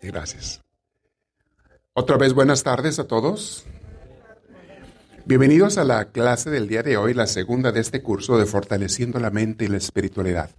Gracias. 0.00 0.60
Otra 1.94 2.16
vez 2.16 2.32
buenas 2.34 2.62
tardes 2.62 2.98
a 2.98 3.06
todos. 3.06 3.64
Bienvenidos 5.24 5.78
a 5.78 5.84
la 5.84 6.10
clase 6.10 6.50
del 6.50 6.66
día 6.66 6.82
de 6.82 6.96
hoy, 6.96 7.14
la 7.14 7.28
segunda 7.28 7.70
de 7.70 7.80
este 7.80 8.02
curso 8.02 8.38
de 8.38 8.46
Fortaleciendo 8.46 9.20
la 9.20 9.30
Mente 9.30 9.64
y 9.64 9.68
la 9.68 9.76
Espiritualidad. 9.76 10.50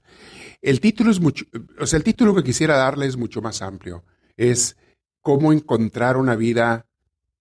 El 0.62 0.80
título 0.80 1.12
es 1.12 1.20
mucho, 1.20 1.44
o 1.80 1.86
sea, 1.86 1.98
el 1.98 2.04
título 2.04 2.34
que 2.34 2.44
quisiera 2.44 2.78
darle 2.78 3.06
es 3.08 3.18
mucho 3.18 3.42
más 3.42 3.62
amplio. 3.62 4.06
Es 4.38 4.78
cómo 5.22 5.52
encontrar 5.52 6.16
una 6.16 6.36
vida 6.36 6.86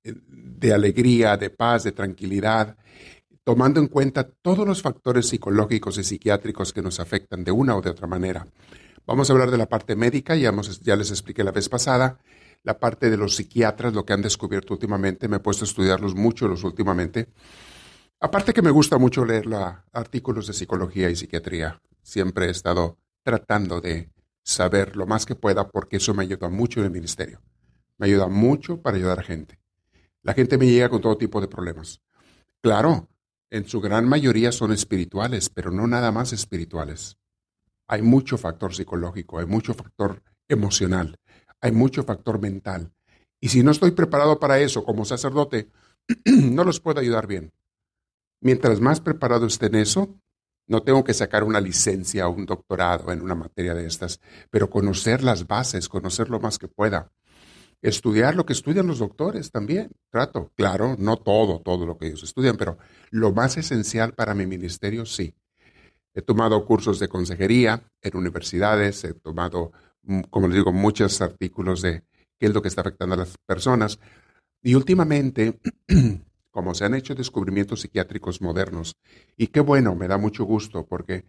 eh, 0.02 0.14
de 0.26 0.72
alegría, 0.72 1.36
de 1.36 1.50
paz, 1.50 1.84
de 1.84 1.92
tranquilidad, 1.92 2.76
tomando 3.44 3.78
en 3.78 3.86
cuenta 3.86 4.28
todos 4.28 4.66
los 4.66 4.82
factores 4.82 5.28
psicológicos 5.28 5.98
y 5.98 6.04
psiquiátricos 6.04 6.72
que 6.72 6.82
nos 6.82 6.98
afectan 6.98 7.44
de 7.44 7.52
una 7.52 7.76
o 7.76 7.82
de 7.82 7.90
otra 7.90 8.08
manera. 8.08 8.46
Vamos 9.06 9.28
a 9.28 9.32
hablar 9.32 9.50
de 9.50 9.58
la 9.58 9.68
parte 9.68 9.96
médica, 9.96 10.36
ya, 10.36 10.52
ya 10.82 10.96
les 10.96 11.10
expliqué 11.10 11.42
la 11.42 11.50
vez 11.50 11.68
pasada, 11.68 12.18
la 12.62 12.78
parte 12.78 13.10
de 13.10 13.16
los 13.16 13.34
psiquiatras, 13.34 13.92
lo 13.94 14.04
que 14.04 14.12
han 14.12 14.22
descubierto 14.22 14.74
últimamente, 14.74 15.26
me 15.26 15.36
he 15.36 15.40
puesto 15.40 15.64
a 15.64 15.68
estudiarlos 15.68 16.14
mucho 16.14 16.46
los 16.46 16.62
últimamente. 16.62 17.28
Aparte 18.20 18.52
que 18.52 18.62
me 18.62 18.70
gusta 18.70 18.98
mucho 18.98 19.24
leer 19.24 19.46
artículos 19.92 20.46
de 20.46 20.52
psicología 20.52 21.10
y 21.10 21.16
psiquiatría, 21.16 21.82
siempre 22.02 22.46
he 22.46 22.50
estado 22.50 22.98
tratando 23.24 23.80
de 23.80 24.10
saber 24.44 24.96
lo 24.96 25.06
más 25.06 25.26
que 25.26 25.34
pueda 25.34 25.68
porque 25.68 25.96
eso 25.96 26.14
me 26.14 26.22
ayuda 26.22 26.48
mucho 26.48 26.80
en 26.80 26.86
el 26.86 26.92
ministerio. 26.92 27.40
Me 27.98 28.06
ayuda 28.06 28.28
mucho 28.28 28.80
para 28.80 28.96
ayudar 28.96 29.18
a 29.18 29.24
gente. 29.24 29.58
La 30.22 30.34
gente 30.34 30.58
me 30.58 30.66
llega 30.66 30.88
con 30.88 31.00
todo 31.00 31.18
tipo 31.18 31.40
de 31.40 31.48
problemas. 31.48 32.00
Claro, 32.60 33.08
en 33.50 33.66
su 33.68 33.80
gran 33.80 34.08
mayoría 34.08 34.52
son 34.52 34.72
espirituales, 34.72 35.50
pero 35.50 35.72
no 35.72 35.88
nada 35.88 36.12
más 36.12 36.32
espirituales. 36.32 37.18
Hay 37.88 38.02
mucho 38.02 38.38
factor 38.38 38.74
psicológico, 38.74 39.38
hay 39.38 39.46
mucho 39.46 39.74
factor 39.74 40.22
emocional, 40.48 41.18
hay 41.60 41.72
mucho 41.72 42.04
factor 42.04 42.40
mental. 42.40 42.92
Y 43.40 43.48
si 43.48 43.62
no 43.62 43.70
estoy 43.70 43.90
preparado 43.90 44.38
para 44.38 44.60
eso 44.60 44.84
como 44.84 45.04
sacerdote, 45.04 45.70
no 46.24 46.64
los 46.64 46.80
puedo 46.80 47.00
ayudar 47.00 47.26
bien. 47.26 47.52
Mientras 48.40 48.80
más 48.80 49.00
preparado 49.00 49.46
esté 49.46 49.66
en 49.66 49.76
eso, 49.76 50.18
no 50.66 50.82
tengo 50.82 51.04
que 51.04 51.14
sacar 51.14 51.44
una 51.44 51.60
licencia 51.60 52.28
o 52.28 52.32
un 52.32 52.46
doctorado 52.46 53.12
en 53.12 53.20
una 53.20 53.34
materia 53.34 53.74
de 53.74 53.86
estas, 53.86 54.20
pero 54.50 54.70
conocer 54.70 55.22
las 55.22 55.46
bases, 55.46 55.88
conocer 55.88 56.30
lo 56.30 56.40
más 56.40 56.58
que 56.58 56.68
pueda. 56.68 57.12
Estudiar 57.82 58.36
lo 58.36 58.46
que 58.46 58.52
estudian 58.52 58.86
los 58.86 59.00
doctores 59.00 59.50
también. 59.50 59.90
Trato, 60.10 60.52
claro, 60.54 60.94
no 60.98 61.16
todo, 61.16 61.60
todo 61.60 61.84
lo 61.84 61.98
que 61.98 62.06
ellos 62.06 62.22
estudian, 62.22 62.56
pero 62.56 62.78
lo 63.10 63.32
más 63.32 63.56
esencial 63.56 64.14
para 64.14 64.34
mi 64.34 64.46
ministerio, 64.46 65.04
sí. 65.04 65.34
He 66.14 66.22
tomado 66.22 66.64
cursos 66.66 66.98
de 66.98 67.08
consejería 67.08 67.82
en 68.02 68.16
universidades, 68.16 69.04
he 69.04 69.14
tomado 69.14 69.72
Mm, 70.02 70.22
como 70.30 70.48
les 70.48 70.56
digo, 70.56 70.72
muchos 70.72 71.20
artículos 71.20 71.82
de 71.82 72.04
qué 72.38 72.46
es 72.46 72.54
lo 72.54 72.62
que 72.62 72.68
está 72.68 72.80
afectando 72.80 73.14
a 73.14 73.18
las 73.18 73.36
personas. 73.46 73.98
Y 74.62 74.74
últimamente, 74.74 75.60
como 76.50 76.74
se 76.74 76.84
han 76.84 76.94
hecho 76.94 77.14
descubrimientos 77.14 77.80
psiquiátricos 77.80 78.40
modernos, 78.42 78.96
y 79.36 79.48
qué 79.48 79.60
bueno, 79.60 79.94
me 79.94 80.08
da 80.08 80.18
mucho 80.18 80.44
gusto 80.44 80.86
porque 80.86 81.24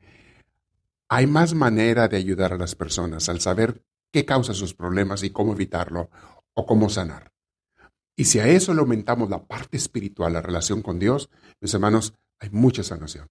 hay 1.09 1.27
más 1.27 1.53
manera 1.53 2.07
de 2.07 2.17
ayudar 2.17 2.53
a 2.53 2.57
las 2.57 2.75
personas 2.75 3.29
al 3.29 3.39
saber 3.39 3.83
qué 4.11 4.25
causa 4.25 4.53
sus 4.53 4.73
problemas 4.73 5.23
y 5.23 5.29
cómo 5.29 5.53
evitarlo 5.53 6.09
o 6.53 6.65
cómo 6.65 6.89
sanar. 6.89 7.31
Y 8.15 8.25
si 8.25 8.39
a 8.39 8.47
eso 8.47 8.73
le 8.73 8.81
aumentamos 8.81 9.29
la 9.29 9.43
parte 9.43 9.77
espiritual, 9.77 10.33
la 10.33 10.41
relación 10.41 10.81
con 10.81 10.99
Dios, 10.99 11.29
mis 11.61 11.73
hermanos, 11.73 12.13
hay 12.39 12.49
mucha 12.51 12.83
sanación. 12.83 13.27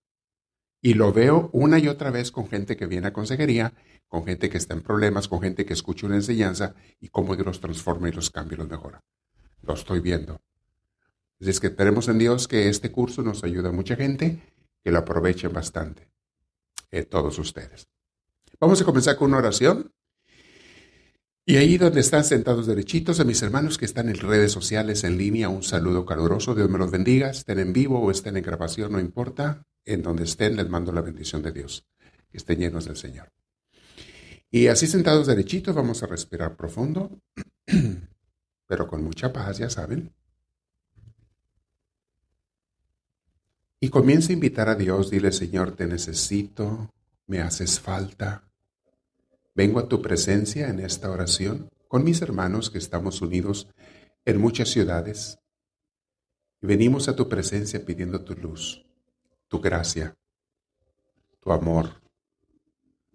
Y 0.84 0.94
lo 0.94 1.12
veo 1.12 1.48
una 1.52 1.78
y 1.78 1.86
otra 1.86 2.10
vez 2.10 2.32
con 2.32 2.48
gente 2.48 2.76
que 2.76 2.86
viene 2.86 3.06
a 3.06 3.12
consejería, 3.12 3.72
con 4.08 4.24
gente 4.24 4.50
que 4.50 4.58
está 4.58 4.74
en 4.74 4.82
problemas, 4.82 5.28
con 5.28 5.40
gente 5.40 5.64
que 5.64 5.74
escucha 5.74 6.06
una 6.06 6.16
enseñanza 6.16 6.74
y 7.00 7.08
cómo 7.08 7.36
Dios 7.36 7.46
los 7.46 7.60
transforma 7.60 8.08
y 8.08 8.12
los 8.12 8.30
cambia 8.30 8.56
y 8.56 8.58
los 8.58 8.68
mejora. 8.68 9.00
Lo 9.62 9.74
estoy 9.74 10.00
viendo. 10.00 10.40
Es 11.38 11.60
que 11.60 11.68
esperemos 11.68 12.08
en 12.08 12.18
Dios 12.18 12.48
que 12.48 12.68
este 12.68 12.90
curso 12.90 13.22
nos 13.22 13.44
ayude 13.44 13.68
a 13.68 13.72
mucha 13.72 13.94
gente, 13.94 14.42
que 14.82 14.90
lo 14.90 14.98
aprovechen 14.98 15.52
bastante. 15.52 16.08
Eh, 16.90 17.04
todos 17.04 17.38
ustedes. 17.38 17.86
Vamos 18.58 18.82
a 18.82 18.84
comenzar 18.84 19.16
con 19.16 19.28
una 19.28 19.38
oración. 19.38 19.92
Y 21.46 21.56
ahí 21.58 21.78
donde 21.78 22.00
están 22.00 22.24
sentados 22.24 22.66
derechitos, 22.66 23.20
a 23.20 23.24
mis 23.24 23.40
hermanos 23.42 23.78
que 23.78 23.84
están 23.84 24.08
en 24.08 24.16
redes 24.16 24.50
sociales, 24.50 25.04
en 25.04 25.16
línea, 25.16 25.48
un 25.48 25.62
saludo 25.62 26.04
caluroso. 26.04 26.56
Dios 26.56 26.68
me 26.68 26.78
los 26.78 26.90
bendiga. 26.90 27.30
Estén 27.30 27.60
en 27.60 27.72
vivo 27.72 28.00
o 28.00 28.10
estén 28.10 28.36
en 28.36 28.42
grabación, 28.42 28.92
no 28.92 29.00
importa 29.00 29.64
en 29.84 30.02
donde 30.02 30.24
estén, 30.24 30.56
les 30.56 30.68
mando 30.68 30.92
la 30.92 31.00
bendición 31.00 31.42
de 31.42 31.52
Dios, 31.52 31.86
que 32.30 32.38
estén 32.38 32.58
llenos 32.58 32.84
del 32.84 32.96
Señor. 32.96 33.32
Y 34.50 34.66
así 34.66 34.86
sentados 34.86 35.26
derechitos 35.26 35.74
vamos 35.74 36.02
a 36.02 36.06
respirar 36.06 36.56
profundo, 36.56 37.20
pero 38.66 38.86
con 38.86 39.02
mucha 39.02 39.32
paz, 39.32 39.58
ya 39.58 39.70
saben. 39.70 40.12
Y 43.80 43.88
comienza 43.88 44.30
a 44.30 44.34
invitar 44.34 44.68
a 44.68 44.74
Dios, 44.74 45.10
dile 45.10 45.32
Señor, 45.32 45.74
te 45.74 45.86
necesito, 45.86 46.92
me 47.26 47.40
haces 47.40 47.80
falta. 47.80 48.44
Vengo 49.54 49.80
a 49.80 49.88
tu 49.88 50.00
presencia 50.00 50.68
en 50.68 50.80
esta 50.80 51.10
oración 51.10 51.68
con 51.88 52.04
mis 52.04 52.22
hermanos 52.22 52.70
que 52.70 52.78
estamos 52.78 53.20
unidos 53.20 53.68
en 54.24 54.40
muchas 54.40 54.68
ciudades 54.68 55.38
venimos 56.62 57.08
a 57.08 57.16
tu 57.16 57.28
presencia 57.28 57.84
pidiendo 57.84 58.24
tu 58.24 58.34
luz 58.34 58.86
tu 59.52 59.60
gracia, 59.60 60.16
tu 61.40 61.52
amor. 61.52 62.00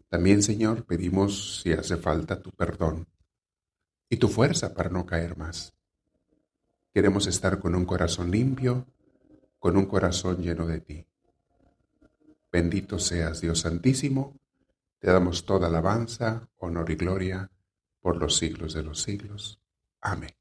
También, 0.07 0.43
Señor, 0.43 0.85
pedimos, 0.85 1.63
si 1.63 1.73
hace 1.73 1.97
falta, 1.97 2.43
tu 2.43 2.51
perdón 2.51 3.07
y 4.07 4.17
tu 4.17 4.27
fuerza 4.27 4.75
para 4.75 4.91
no 4.91 5.07
caer 5.07 5.35
más. 5.35 5.73
Queremos 6.93 7.25
estar 7.25 7.57
con 7.57 7.73
un 7.73 7.85
corazón 7.85 8.29
limpio, 8.29 8.85
con 9.57 9.77
un 9.77 9.87
corazón 9.87 10.43
lleno 10.43 10.67
de 10.67 10.79
ti. 10.79 11.07
Bendito 12.51 12.99
seas, 12.99 13.41
Dios 13.41 13.61
Santísimo, 13.61 14.39
te 14.99 15.11
damos 15.11 15.43
toda 15.43 15.69
alabanza, 15.69 16.47
honor 16.57 16.91
y 16.91 16.97
gloria 16.97 17.49
por 17.99 18.17
los 18.17 18.37
siglos 18.37 18.75
de 18.75 18.83
los 18.83 19.01
siglos. 19.01 19.59
Amén. 20.01 20.37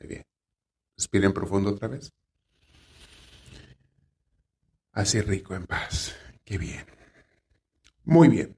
Muy 0.00 0.08
bien. 0.10 0.26
Respiren 0.98 1.32
profundo 1.32 1.70
otra 1.70 1.88
vez. 1.88 2.12
Así 4.98 5.20
rico 5.20 5.54
en 5.54 5.64
paz. 5.64 6.16
Qué 6.44 6.58
bien. 6.58 6.84
Muy 8.04 8.26
bien. 8.26 8.56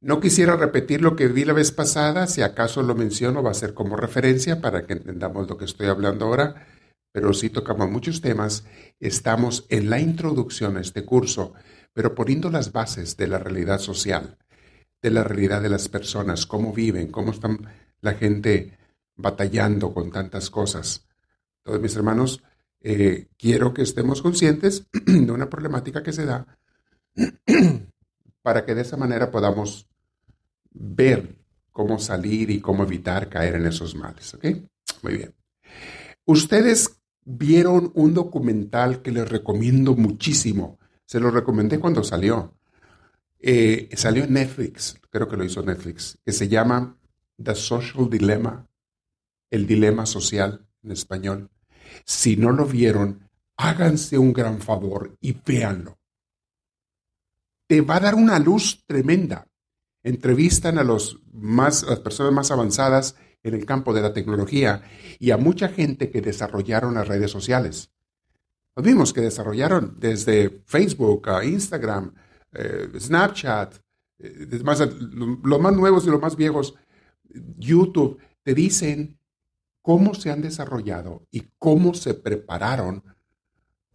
No 0.00 0.18
quisiera 0.18 0.56
repetir 0.56 1.00
lo 1.00 1.14
que 1.14 1.28
vi 1.28 1.44
la 1.44 1.52
vez 1.52 1.70
pasada, 1.70 2.26
si 2.26 2.42
acaso 2.42 2.82
lo 2.82 2.96
menciono 2.96 3.40
va 3.40 3.52
a 3.52 3.54
ser 3.54 3.72
como 3.72 3.94
referencia 3.94 4.60
para 4.60 4.84
que 4.84 4.94
entendamos 4.94 5.48
lo 5.48 5.56
que 5.56 5.66
estoy 5.66 5.86
hablando 5.86 6.24
ahora, 6.24 6.66
pero 7.12 7.32
sí 7.32 7.50
tocamos 7.50 7.88
muchos 7.88 8.20
temas. 8.20 8.64
Estamos 8.98 9.64
en 9.68 9.90
la 9.90 10.00
introducción 10.00 10.76
a 10.76 10.80
este 10.80 11.04
curso, 11.04 11.54
pero 11.92 12.16
poniendo 12.16 12.50
las 12.50 12.72
bases 12.72 13.16
de 13.16 13.28
la 13.28 13.38
realidad 13.38 13.78
social, 13.78 14.38
de 15.00 15.10
la 15.12 15.22
realidad 15.22 15.62
de 15.62 15.68
las 15.68 15.88
personas, 15.88 16.46
cómo 16.46 16.72
viven, 16.72 17.12
cómo 17.12 17.30
están 17.30 17.68
la 18.00 18.14
gente 18.14 18.76
batallando 19.14 19.94
con 19.94 20.10
tantas 20.10 20.50
cosas. 20.50 21.06
Todos 21.62 21.80
mis 21.80 21.94
hermanos, 21.94 22.42
eh, 22.82 23.28
quiero 23.36 23.74
que 23.74 23.82
estemos 23.82 24.22
conscientes 24.22 24.86
de 25.06 25.30
una 25.30 25.50
problemática 25.50 26.02
que 26.02 26.12
se 26.12 26.24
da 26.24 26.46
para 28.42 28.64
que 28.64 28.74
de 28.74 28.82
esa 28.82 28.96
manera 28.96 29.30
podamos 29.30 29.88
ver 30.72 31.36
cómo 31.70 31.98
salir 31.98 32.50
y 32.50 32.60
cómo 32.60 32.84
evitar 32.84 33.28
caer 33.28 33.56
en 33.56 33.66
esos 33.66 33.94
males. 33.94 34.34
¿Ok? 34.34 34.46
Muy 35.02 35.16
bien. 35.16 35.34
Ustedes 36.24 37.00
vieron 37.24 37.92
un 37.94 38.14
documental 38.14 39.02
que 39.02 39.10
les 39.10 39.28
recomiendo 39.28 39.94
muchísimo. 39.94 40.78
Se 41.04 41.20
lo 41.20 41.30
recomendé 41.30 41.78
cuando 41.78 42.02
salió. 42.02 42.54
Eh, 43.38 43.88
salió 43.94 44.24
en 44.24 44.34
Netflix, 44.34 45.00
creo 45.08 45.26
que 45.26 45.36
lo 45.36 45.44
hizo 45.44 45.62
Netflix, 45.62 46.18
que 46.24 46.32
se 46.32 46.48
llama 46.48 46.98
The 47.42 47.54
Social 47.54 48.10
Dilemma, 48.10 48.68
el 49.50 49.66
dilema 49.66 50.04
social 50.04 50.66
en 50.82 50.92
español. 50.92 51.50
Si 52.04 52.36
no 52.36 52.50
lo 52.52 52.66
vieron, 52.66 53.28
háganse 53.56 54.18
un 54.18 54.32
gran 54.32 54.60
favor 54.60 55.16
y 55.20 55.32
véanlo. 55.32 55.98
Te 57.66 57.80
va 57.82 57.96
a 57.96 58.00
dar 58.00 58.14
una 58.14 58.38
luz 58.38 58.84
tremenda. 58.86 59.46
Entrevistan 60.02 60.78
a, 60.78 60.84
los 60.84 61.20
más, 61.32 61.82
las 61.82 62.00
personas 62.00 62.32
más 62.32 62.50
avanzadas 62.50 63.16
en 63.42 63.54
el 63.54 63.66
campo 63.66 63.92
de 63.92 64.02
la 64.02 64.12
tecnología 64.12 64.82
y 65.18 65.30
a 65.30 65.36
mucha 65.36 65.68
gente 65.68 66.10
que 66.10 66.20
desarrollaron 66.20 66.94
las 66.94 67.06
redes 67.06 67.30
sociales. 67.30 67.90
Los 68.74 68.84
vimos 68.84 69.12
que 69.12 69.20
desarrollaron 69.20 69.96
desde 69.98 70.62
Facebook 70.64 71.28
a 71.28 71.44
Instagram, 71.44 72.14
eh, 72.52 72.88
Snapchat, 72.98 73.76
eh, 74.18 74.60
más 74.64 74.80
nuevos 75.76 76.06
y 76.06 76.10
los 76.10 76.20
más 76.20 76.36
viejos, 76.36 76.74
YouTube, 77.58 78.18
te 78.42 78.54
dicen 78.54 79.19
cómo 79.82 80.14
se 80.14 80.30
han 80.30 80.42
desarrollado 80.42 81.26
y 81.30 81.48
cómo 81.58 81.94
se 81.94 82.14
prepararon 82.14 83.02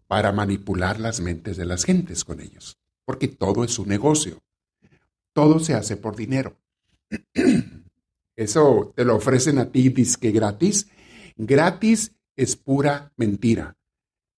para 0.08 0.32
manipular 0.32 1.00
las 1.00 1.20
mentes 1.20 1.58
de 1.58 1.66
las 1.66 1.84
gentes 1.84 2.24
con 2.24 2.40
ellos. 2.40 2.78
Porque 3.06 3.28
todo 3.28 3.64
es 3.64 3.78
un 3.80 3.88
negocio. 3.88 4.42
Todo 5.34 5.60
se 5.60 5.74
hace 5.74 5.98
por 5.98 6.16
dinero. 6.16 6.58
Eso 8.36 8.94
te 8.96 9.06
lo 9.06 9.16
ofrecen 9.16 9.60
a 9.60 9.72
ti, 9.72 9.94
que 9.94 10.32
gratis. 10.32 10.88
Gratis 11.38 12.16
es 12.36 12.56
pura 12.56 13.14
mentira. 13.16 13.78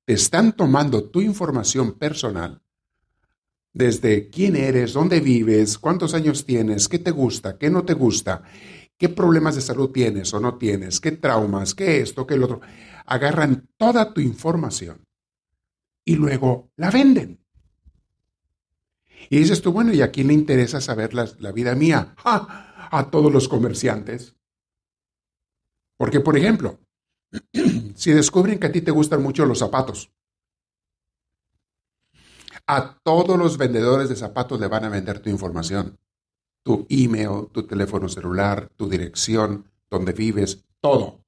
Te 0.06 0.14
están 0.14 0.54
tomando 0.54 1.10
tu 1.10 1.22
información 1.22 1.94
personal, 1.98 2.62
desde 3.74 4.30
quién 4.30 4.56
eres, 4.56 4.94
dónde 4.94 5.20
vives, 5.20 5.78
cuántos 5.78 6.14
años 6.14 6.46
tienes, 6.46 6.88
qué 6.88 6.98
te 7.00 7.12
gusta, 7.12 7.58
qué 7.58 7.70
no 7.70 7.84
te 7.84 7.94
gusta, 7.94 8.44
qué 8.98 9.10
problemas 9.10 9.56
de 9.56 9.62
salud 9.62 9.92
tienes 9.92 10.34
o 10.34 10.40
no 10.40 10.58
tienes, 10.58 11.00
qué 11.00 11.12
traumas, 11.12 11.76
qué 11.76 12.02
esto, 12.02 12.26
qué 12.26 12.36
lo 12.38 12.46
otro. 12.46 12.62
Agarran 13.06 13.70
toda 13.78 14.14
tu 14.14 14.22
información 14.22 15.06
y 16.04 16.16
luego 16.16 16.72
la 16.76 16.92
venden. 16.92 17.40
Y 19.30 19.40
dices 19.40 19.62
tú, 19.62 19.72
bueno, 19.72 19.94
¿y 19.94 20.02
a 20.02 20.12
quién 20.12 20.28
le 20.28 20.34
interesa 20.34 20.80
saber 20.80 21.14
la, 21.14 21.52
vida 21.52 21.76
mía? 21.76 22.16
A 22.24 23.10
todos 23.12 23.32
los 23.32 23.48
comerciantes. 23.48 24.36
Porque, 25.98 26.20
por 26.20 26.38
ejemplo, 26.38 26.80
si 27.96 28.12
descubren 28.12 28.60
que 28.60 28.68
a 28.68 28.72
ti 28.72 28.82
te 28.82 28.92
gustan 28.92 29.22
mucho 29.22 29.46
los 29.46 29.60
zapatos, 29.60 30.12
a 32.68 33.00
todos 33.04 33.38
los 33.38 33.58
vendedores 33.58 34.10
de 34.10 34.16
zapatos 34.16 34.60
le 34.60 34.68
van 34.68 34.86
a 34.86 34.90
vender 34.90 35.20
tu 35.20 35.30
información, 35.30 35.98
tu 36.64 36.86
email, 36.90 37.48
tu 37.52 37.64
teléfono 37.64 38.10
celular, 38.10 38.70
tu 38.76 38.90
dirección, 38.90 39.72
donde 39.90 40.14
vives, 40.14 40.66
todo. 40.82 41.24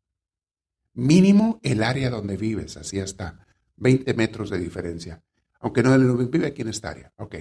Mínimo 0.93 1.59
el 1.63 1.83
área 1.83 2.09
donde 2.09 2.37
vives, 2.37 2.77
así 2.77 2.99
hasta 2.99 3.47
20 3.77 4.13
metros 4.13 4.49
de 4.49 4.59
diferencia. 4.59 5.23
Aunque 5.61 5.83
no 5.83 5.97
vive 5.97 6.47
aquí 6.47 6.61
en 6.61 6.69
esta 6.69 6.89
área. 6.89 7.13
Ok. 7.17 7.35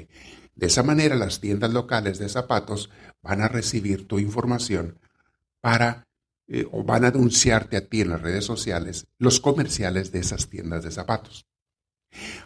De 0.54 0.66
esa 0.66 0.82
manera, 0.82 1.14
las 1.14 1.40
tiendas 1.40 1.72
locales 1.72 2.18
de 2.18 2.28
zapatos 2.28 2.90
van 3.22 3.42
a 3.42 3.48
recibir 3.48 4.08
tu 4.08 4.18
información 4.18 4.98
para 5.60 6.08
eh, 6.48 6.66
o 6.72 6.82
van 6.82 7.04
a 7.04 7.08
anunciarte 7.08 7.76
a 7.76 7.86
ti 7.86 8.00
en 8.00 8.10
las 8.10 8.22
redes 8.22 8.44
sociales 8.44 9.06
los 9.18 9.40
comerciales 9.40 10.12
de 10.12 10.20
esas 10.20 10.48
tiendas 10.48 10.82
de 10.82 10.90
zapatos. 10.90 11.46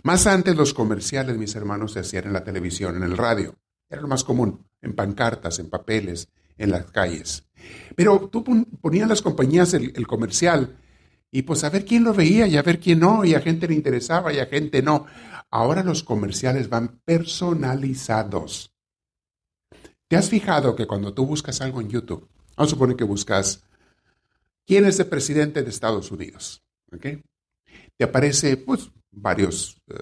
Más 0.03 0.27
antes 0.27 0.56
los 0.56 0.75
comerciales, 0.75 1.39
mis 1.39 1.55
hermanos, 1.55 1.93
se 1.93 2.00
hacían 2.00 2.27
en 2.27 2.33
la 2.33 2.44
televisión, 2.44 2.97
en 2.97 3.05
el 3.05 3.17
radio. 3.17 3.55
Era 3.93 4.00
lo 4.00 4.09
más 4.09 4.25
común, 4.25 4.65
en 4.81 4.94
pancartas, 4.94 5.59
en 5.59 5.69
papeles, 5.69 6.31
en 6.56 6.71
las 6.71 6.87
calles. 6.87 7.44
Pero 7.94 8.31
tú 8.31 8.43
ponías 8.81 9.06
las 9.06 9.21
compañías 9.21 9.75
el, 9.75 10.06
comercial 10.06 10.79
y 11.31 11.43
pues 11.43 11.62
a 11.62 11.69
ver 11.69 11.85
quién 11.85 12.03
lo 12.03 12.15
veía 12.15 12.47
y 12.47 12.56
a 12.56 12.62
ver 12.62 12.81
quién 12.81 13.00
no, 13.00 13.23
y 13.23 13.35
a 13.35 13.41
gente 13.41 13.69
le 13.69 13.75
interesaba 13.75 14.33
y 14.33 14.39
a 14.39 14.47
gente 14.47 14.81
no. 14.81 15.05
Ahora 15.50 15.85
los 15.85 16.03
comerciales 16.03 16.71
van 16.71 17.03
personalizados. 17.05 18.73
¿Te 20.09 20.17
has 20.17 20.31
fijado 20.31 20.75
que 20.75 20.87
cuando 20.87 21.12
tú 21.12 21.27
buscas 21.27 21.61
algo 21.61 21.83
en 21.83 21.91
YouTube, 21.91 22.31
vamos 22.56 22.73
a 22.73 22.75
suponer 22.75 22.97
que 22.97 23.05
buscas 23.05 23.62
quién 24.67 24.87
es 24.87 24.99
el 25.00 25.06
presidente 25.06 25.62
de 25.62 25.69
Estados 25.69 26.11
Unidos, 26.11 26.65
Te 26.89 28.05
aparece 28.05 28.56
pues 28.56 28.91
varios 29.11 29.77
eh, 29.89 29.94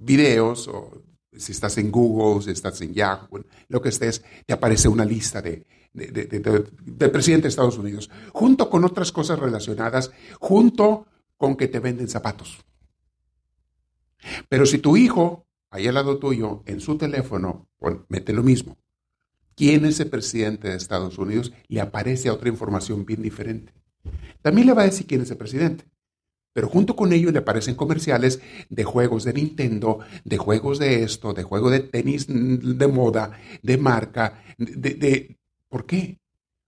videos 0.00 0.66
o 0.66 1.09
si 1.40 1.52
estás 1.52 1.78
en 1.78 1.90
Google, 1.90 2.42
si 2.42 2.50
estás 2.50 2.80
en 2.80 2.94
Yahoo, 2.94 3.44
lo 3.68 3.82
que 3.82 3.88
estés, 3.88 4.22
te 4.46 4.52
aparece 4.52 4.88
una 4.88 5.04
lista 5.04 5.42
de, 5.42 5.66
del 5.92 7.10
presidente 7.10 7.44
de 7.44 7.48
Estados 7.48 7.78
Unidos, 7.78 8.10
junto 8.32 8.70
con 8.70 8.84
otras 8.84 9.10
cosas 9.12 9.38
relacionadas, 9.38 10.10
junto 10.38 11.06
con 11.36 11.56
que 11.56 11.68
te 11.68 11.80
venden 11.80 12.08
zapatos. 12.08 12.64
Pero 14.48 14.66
si 14.66 14.78
tu 14.78 14.96
hijo, 14.96 15.46
ahí 15.70 15.86
al 15.86 15.94
lado 15.94 16.18
tuyo, 16.18 16.62
en 16.66 16.80
su 16.80 16.96
teléfono, 16.96 17.68
mete 18.08 18.32
lo 18.32 18.42
mismo. 18.42 18.78
¿Quién 19.56 19.84
es 19.84 20.00
el 20.00 20.08
presidente 20.08 20.68
de 20.68 20.76
Estados 20.76 21.18
Unidos? 21.18 21.52
Le 21.68 21.80
aparece 21.80 22.30
otra 22.30 22.48
información 22.48 23.04
bien 23.04 23.22
diferente. 23.22 23.72
También 24.42 24.66
le 24.66 24.72
va 24.72 24.82
a 24.82 24.86
decir 24.86 25.06
quién 25.06 25.22
es 25.22 25.30
el 25.30 25.36
presidente. 25.36 25.84
Pero 26.52 26.68
junto 26.68 26.96
con 26.96 27.12
ello 27.12 27.30
le 27.30 27.38
aparecen 27.38 27.74
comerciales 27.74 28.40
de 28.68 28.84
juegos 28.84 29.24
de 29.24 29.32
Nintendo, 29.32 30.00
de 30.24 30.36
juegos 30.36 30.78
de 30.78 31.02
esto, 31.02 31.32
de 31.32 31.44
juegos 31.44 31.70
de 31.70 31.80
tenis 31.80 32.26
de 32.28 32.86
moda, 32.88 33.38
de 33.62 33.78
marca, 33.78 34.42
de, 34.58 34.94
de 34.94 35.38
¿por 35.68 35.86
qué? 35.86 36.18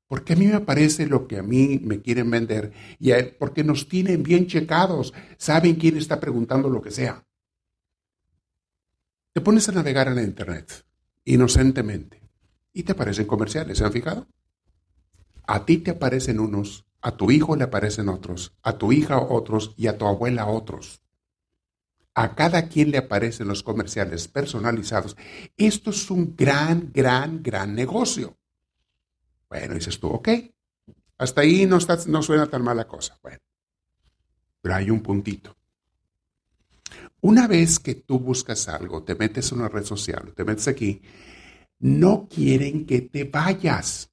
Porque 0.07 0.35
a 0.35 0.37
mí 0.37 0.47
me 0.47 0.55
aparece 0.55 1.07
lo 1.07 1.27
que 1.27 1.39
a 1.39 1.43
mí 1.43 1.81
me 1.83 2.03
quieren 2.03 2.31
vender 2.31 2.73
y 2.99 3.13
porque 3.39 3.65
nos 3.65 3.89
tienen 3.89 4.23
bien 4.23 4.47
checados, 4.47 5.15
saben 5.39 5.77
quién 5.77 5.97
está 5.97 6.21
preguntando 6.21 6.69
lo 6.69 6.83
que 6.83 6.91
sea. 6.91 7.25
Te 9.33 9.41
pones 9.41 9.69
a 9.69 9.73
navegar 9.73 10.09
en 10.09 10.17
la 10.17 10.23
Internet 10.23 10.85
inocentemente 11.25 12.21
y 12.73 12.83
te 12.83 12.93
aparecen 12.93 13.27
comerciales, 13.27 13.79
¿se 13.79 13.85
han 13.85 13.93
fijado? 13.93 14.27
A 15.47 15.65
ti 15.65 15.79
te 15.79 15.93
aparecen 15.93 16.41
unos, 16.41 16.85
a 17.03 17.17
tu 17.17 17.31
hijo 17.31 17.57
le 17.57 17.65
aparecen 17.65 18.09
otros, 18.09 18.55
a 18.63 18.79
tu 18.79 18.93
hija 18.93 19.19
otros 19.19 19.75
y 19.77 19.89
a 19.89 19.99
tu 19.99 20.07
abuela 20.07 20.47
otros. 20.47 21.03
A 22.15 22.35
cada 22.35 22.69
quien 22.69 22.91
le 22.91 22.99
aparecen 22.99 23.49
los 23.49 23.63
comerciales 23.63 24.29
personalizados. 24.29 25.17
Esto 25.57 25.91
es 25.91 26.11
un 26.11 26.37
gran, 26.37 26.91
gran, 26.93 27.43
gran 27.43 27.75
negocio. 27.75 28.37
Bueno, 29.49 29.75
dices 29.75 29.99
tú, 29.99 30.09
ok, 30.09 30.29
hasta 31.19 31.41
ahí 31.41 31.67
no, 31.67 31.79
está, 31.79 31.99
no 32.07 32.23
suena 32.23 32.47
tan 32.47 32.63
mala 32.63 32.87
cosa. 32.87 33.19
Bueno, 33.23 33.39
pero 34.61 34.75
hay 34.77 34.91
un 34.91 35.03
puntito. 35.03 35.57
Una 37.21 37.49
vez 37.49 37.79
que 37.79 37.95
tú 37.97 38.19
buscas 38.21 38.69
algo, 38.69 39.03
te 39.03 39.15
metes 39.15 39.51
en 39.53 39.59
una 39.59 39.69
red 39.69 39.85
social, 39.85 40.33
te 40.35 40.45
metes 40.45 40.69
aquí, 40.69 41.03
no 41.79 42.29
quieren 42.29 42.87
que 42.87 43.03
te 43.03 43.25
vayas, 43.25 44.12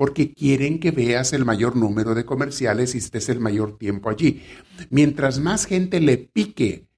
porque 0.00 0.32
quieren 0.32 0.80
que 0.80 0.92
veas 0.92 1.34
el 1.34 1.44
mayor 1.44 1.76
número 1.76 2.14
de 2.14 2.24
comerciales 2.24 2.94
y 2.94 2.98
estés 2.98 3.28
el 3.28 3.38
mayor 3.38 3.76
tiempo 3.76 4.08
allí. 4.08 4.42
Mientras 4.88 5.40
más 5.40 5.66
gente 5.66 6.00
le 6.00 6.16
pique 6.16 6.88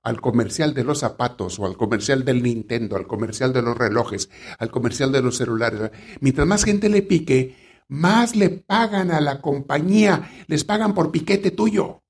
al 0.00 0.20
comercial 0.20 0.72
de 0.72 0.84
los 0.84 1.00
zapatos 1.00 1.58
o 1.58 1.66
al 1.66 1.76
comercial 1.76 2.24
del 2.24 2.40
Nintendo, 2.40 2.94
al 2.94 3.08
comercial 3.08 3.52
de 3.52 3.62
los 3.62 3.76
relojes, 3.76 4.30
al 4.60 4.70
comercial 4.70 5.10
de 5.10 5.22
los 5.22 5.38
celulares, 5.38 5.90
mientras 6.20 6.46
más 6.46 6.62
gente 6.62 6.88
le 6.88 7.02
pique, 7.02 7.56
más 7.88 8.36
le 8.36 8.48
pagan 8.48 9.10
a 9.10 9.20
la 9.20 9.40
compañía, 9.40 10.30
les 10.46 10.62
pagan 10.62 10.94
por 10.94 11.10
piquete 11.10 11.50
tuyo 11.50 12.04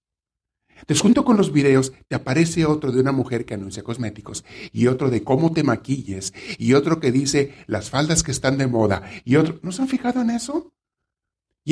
Entonces, 0.80 1.02
junto 1.02 1.24
con 1.24 1.36
los 1.36 1.52
videos, 1.52 1.92
te 2.06 2.14
aparece 2.14 2.64
otro 2.64 2.92
de 2.92 3.00
una 3.00 3.12
mujer 3.12 3.44
que 3.44 3.54
anuncia 3.54 3.82
cosméticos, 3.82 4.44
y 4.72 4.86
otro 4.86 5.10
de 5.10 5.24
cómo 5.24 5.52
te 5.52 5.64
maquilles, 5.64 6.32
y 6.56 6.74
otro 6.74 7.00
que 7.00 7.10
dice 7.10 7.52
las 7.66 7.90
faldas 7.90 8.22
que 8.22 8.30
están 8.30 8.58
de 8.58 8.68
moda, 8.68 9.02
y 9.24 9.36
otro. 9.36 9.58
¿No 9.62 9.72
se 9.72 9.82
han 9.82 9.88
fijado 9.88 10.20
en 10.20 10.30
eso? 10.30 10.72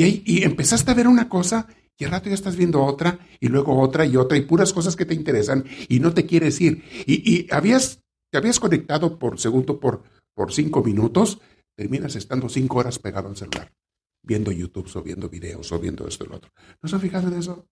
Y, 0.05 0.43
empezaste 0.43 0.91
a 0.91 0.93
ver 0.93 1.07
una 1.07 1.27
cosa, 1.27 1.67
y 1.97 2.05
al 2.05 2.11
rato 2.11 2.29
ya 2.29 2.35
estás 2.35 2.55
viendo 2.55 2.83
otra, 2.83 3.17
y 3.39 3.47
luego 3.47 3.79
otra, 3.79 4.05
y 4.05 4.15
otra, 4.15 4.37
y 4.37 4.41
puras 4.41 4.71
cosas 4.71 4.95
que 4.95 5.05
te 5.05 5.15
interesan, 5.15 5.65
y 5.89 5.99
no 5.99 6.13
te 6.13 6.27
quieres 6.27 6.61
ir. 6.61 6.83
Y, 7.07 7.51
habías, 7.51 8.03
te 8.29 8.37
habías 8.37 8.59
conectado 8.59 9.17
por 9.17 9.39
segundo 9.39 9.79
por, 9.79 10.03
por 10.35 10.53
cinco 10.53 10.83
minutos, 10.83 11.41
terminas 11.75 12.15
estando 12.15 12.47
cinco 12.47 12.77
horas 12.77 12.99
pegado 12.99 13.27
al 13.27 13.37
celular, 13.37 13.73
viendo 14.21 14.51
YouTube, 14.51 14.87
o 14.93 15.01
viendo 15.01 15.29
videos, 15.29 15.71
o 15.71 15.79
viendo 15.79 16.07
esto 16.07 16.25
y 16.25 16.27
lo 16.27 16.35
otro. 16.35 16.51
¿No 16.79 16.87
se 16.87 16.95
han 16.95 17.01
fijado 17.01 17.29
en 17.29 17.39
eso? 17.39 17.67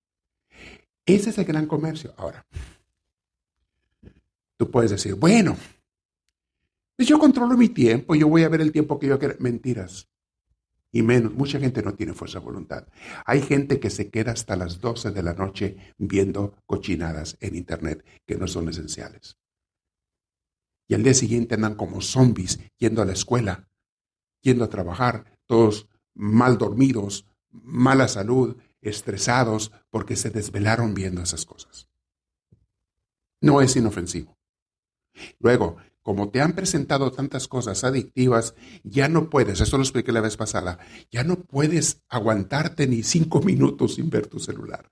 Ese 1.06 1.30
es 1.30 1.38
el 1.38 1.46
gran 1.46 1.68
comercio. 1.68 2.12
Ahora, 2.18 2.44
tú 4.58 4.72
puedes 4.72 4.90
decir, 4.90 5.14
bueno, 5.14 5.56
pues 6.96 7.08
yo 7.08 7.20
controlo 7.20 7.56
mi 7.56 7.70
tiempo, 7.70 8.16
yo 8.16 8.28
voy 8.28 8.42
a 8.42 8.50
ver 8.50 8.62
el 8.62 8.72
tiempo 8.72 8.98
que 8.98 9.06
yo 9.06 9.20
quiera. 9.20 9.36
Mentiras. 9.38 10.08
Y 10.96 11.04
menos, 11.04 11.34
mucha 11.34 11.60
gente 11.60 11.84
no 11.84 11.94
tiene 11.94 12.14
fuerza 12.14 12.40
de 12.40 12.46
voluntad. 12.46 12.88
Hay 13.26 13.42
gente 13.42 13.82
que 13.82 13.90
se 13.90 14.10
queda 14.10 14.32
hasta 14.32 14.56
las 14.56 14.80
12 14.80 15.12
de 15.12 15.24
la 15.24 15.34
noche 15.34 15.76
viendo 15.98 16.56
cochinadas 16.66 17.36
en 17.42 17.56
Internet 17.56 18.06
que 18.26 18.38
no 18.38 18.48
son 18.48 18.70
esenciales. 18.70 19.38
Y 20.88 20.94
al 20.94 21.04
día 21.04 21.14
siguiente 21.14 21.56
andan 21.56 21.76
como 21.76 22.00
zombies 22.00 22.62
yendo 22.78 23.02
a 23.02 23.06
la 23.06 23.12
escuela, 23.12 23.68
yendo 24.42 24.64
a 24.64 24.70
trabajar, 24.70 25.38
todos 25.48 25.90
mal 26.14 26.58
dormidos, 26.58 27.28
mala 27.50 28.08
salud, 28.08 28.56
estresados 28.80 29.74
porque 29.90 30.16
se 30.16 30.30
desvelaron 30.30 30.94
viendo 30.94 31.22
esas 31.22 31.46
cosas. 31.46 31.90
No 33.42 33.62
es 33.62 33.76
inofensivo. 33.76 34.38
Luego, 35.40 35.76
como 36.06 36.30
te 36.30 36.40
han 36.40 36.54
presentado 36.54 37.12
tantas 37.12 37.48
cosas 37.48 37.84
adictivas, 37.84 38.54
ya 38.84 39.10
no 39.10 39.28
puedes, 39.28 39.60
eso 39.60 39.76
lo 39.76 39.84
expliqué 39.84 40.12
la 40.12 40.22
vez 40.22 40.38
pasada, 40.38 40.78
ya 41.10 41.24
no 41.24 41.42
puedes 41.42 42.04
aguantarte 42.10 42.86
ni 42.86 43.02
cinco 43.02 43.42
minutos 43.42 43.96
sin 43.96 44.12
ver 44.12 44.28
tu 44.28 44.38
celular, 44.38 44.92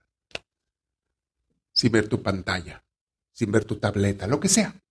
sin 1.71 1.91
ver 1.91 2.07
tu 2.07 2.23
pantalla, 2.23 2.83
sin 3.31 3.51
ver 3.51 3.63
tu 3.63 3.75
tableta, 3.75 4.25
lo 4.25 4.39
que 4.39 4.49
sea. 4.49 4.81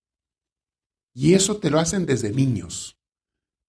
Y 1.13 1.33
eso 1.33 1.57
te 1.57 1.69
lo 1.69 1.77
hacen 1.77 2.05
desde 2.05 2.31
niños. 2.31 2.97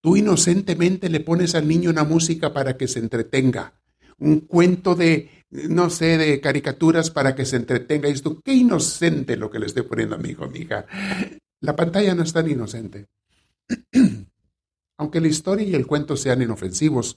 Tú 0.01 0.17
inocentemente 0.17 1.09
le 1.09 1.19
pones 1.19 1.57
al 1.57 1.67
niño 1.67 1.91
una 1.91 2.05
música 2.05 2.53
para 2.53 2.77
que 2.77 2.87
se 2.87 3.01
entretenga, 3.01 3.81
un 4.19 4.39
cuento 4.43 4.95
de, 4.95 5.29
no 5.51 5.91
sé, 5.91 6.19
de 6.19 6.41
caricaturas 6.41 7.11
para 7.11 7.35
que 7.35 7.47
se 7.47 7.57
entretenga. 7.57 8.09
Y 8.09 8.15
tú, 8.21 8.41
qué 8.45 8.55
inocente 8.55 9.37
lo 9.37 9.51
que 9.51 9.59
le 9.59 9.67
estoy 9.67 9.83
poniendo 9.83 10.15
a 10.15 10.19
mi 10.19 10.29
hijo, 10.29 10.47
mi. 10.47 10.69
La 11.65 11.75
pantalla 11.75 12.15
no 12.15 12.23
es 12.23 12.35
tan 12.35 12.47
inocente. 12.51 13.09
Aunque 14.99 15.23
la 15.23 15.29
historia 15.29 15.67
y 15.67 15.75
el 15.75 15.87
cuento 15.87 16.15
sean 16.15 16.43
inofensivos, 16.43 17.17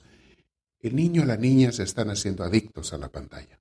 el 0.80 0.96
niño 0.96 1.20
o 1.20 1.26
la 1.26 1.36
niña 1.36 1.70
se 1.70 1.82
están 1.82 2.08
haciendo 2.08 2.44
adictos 2.44 2.94
a 2.94 2.98
la 2.98 3.10
pantalla. 3.10 3.60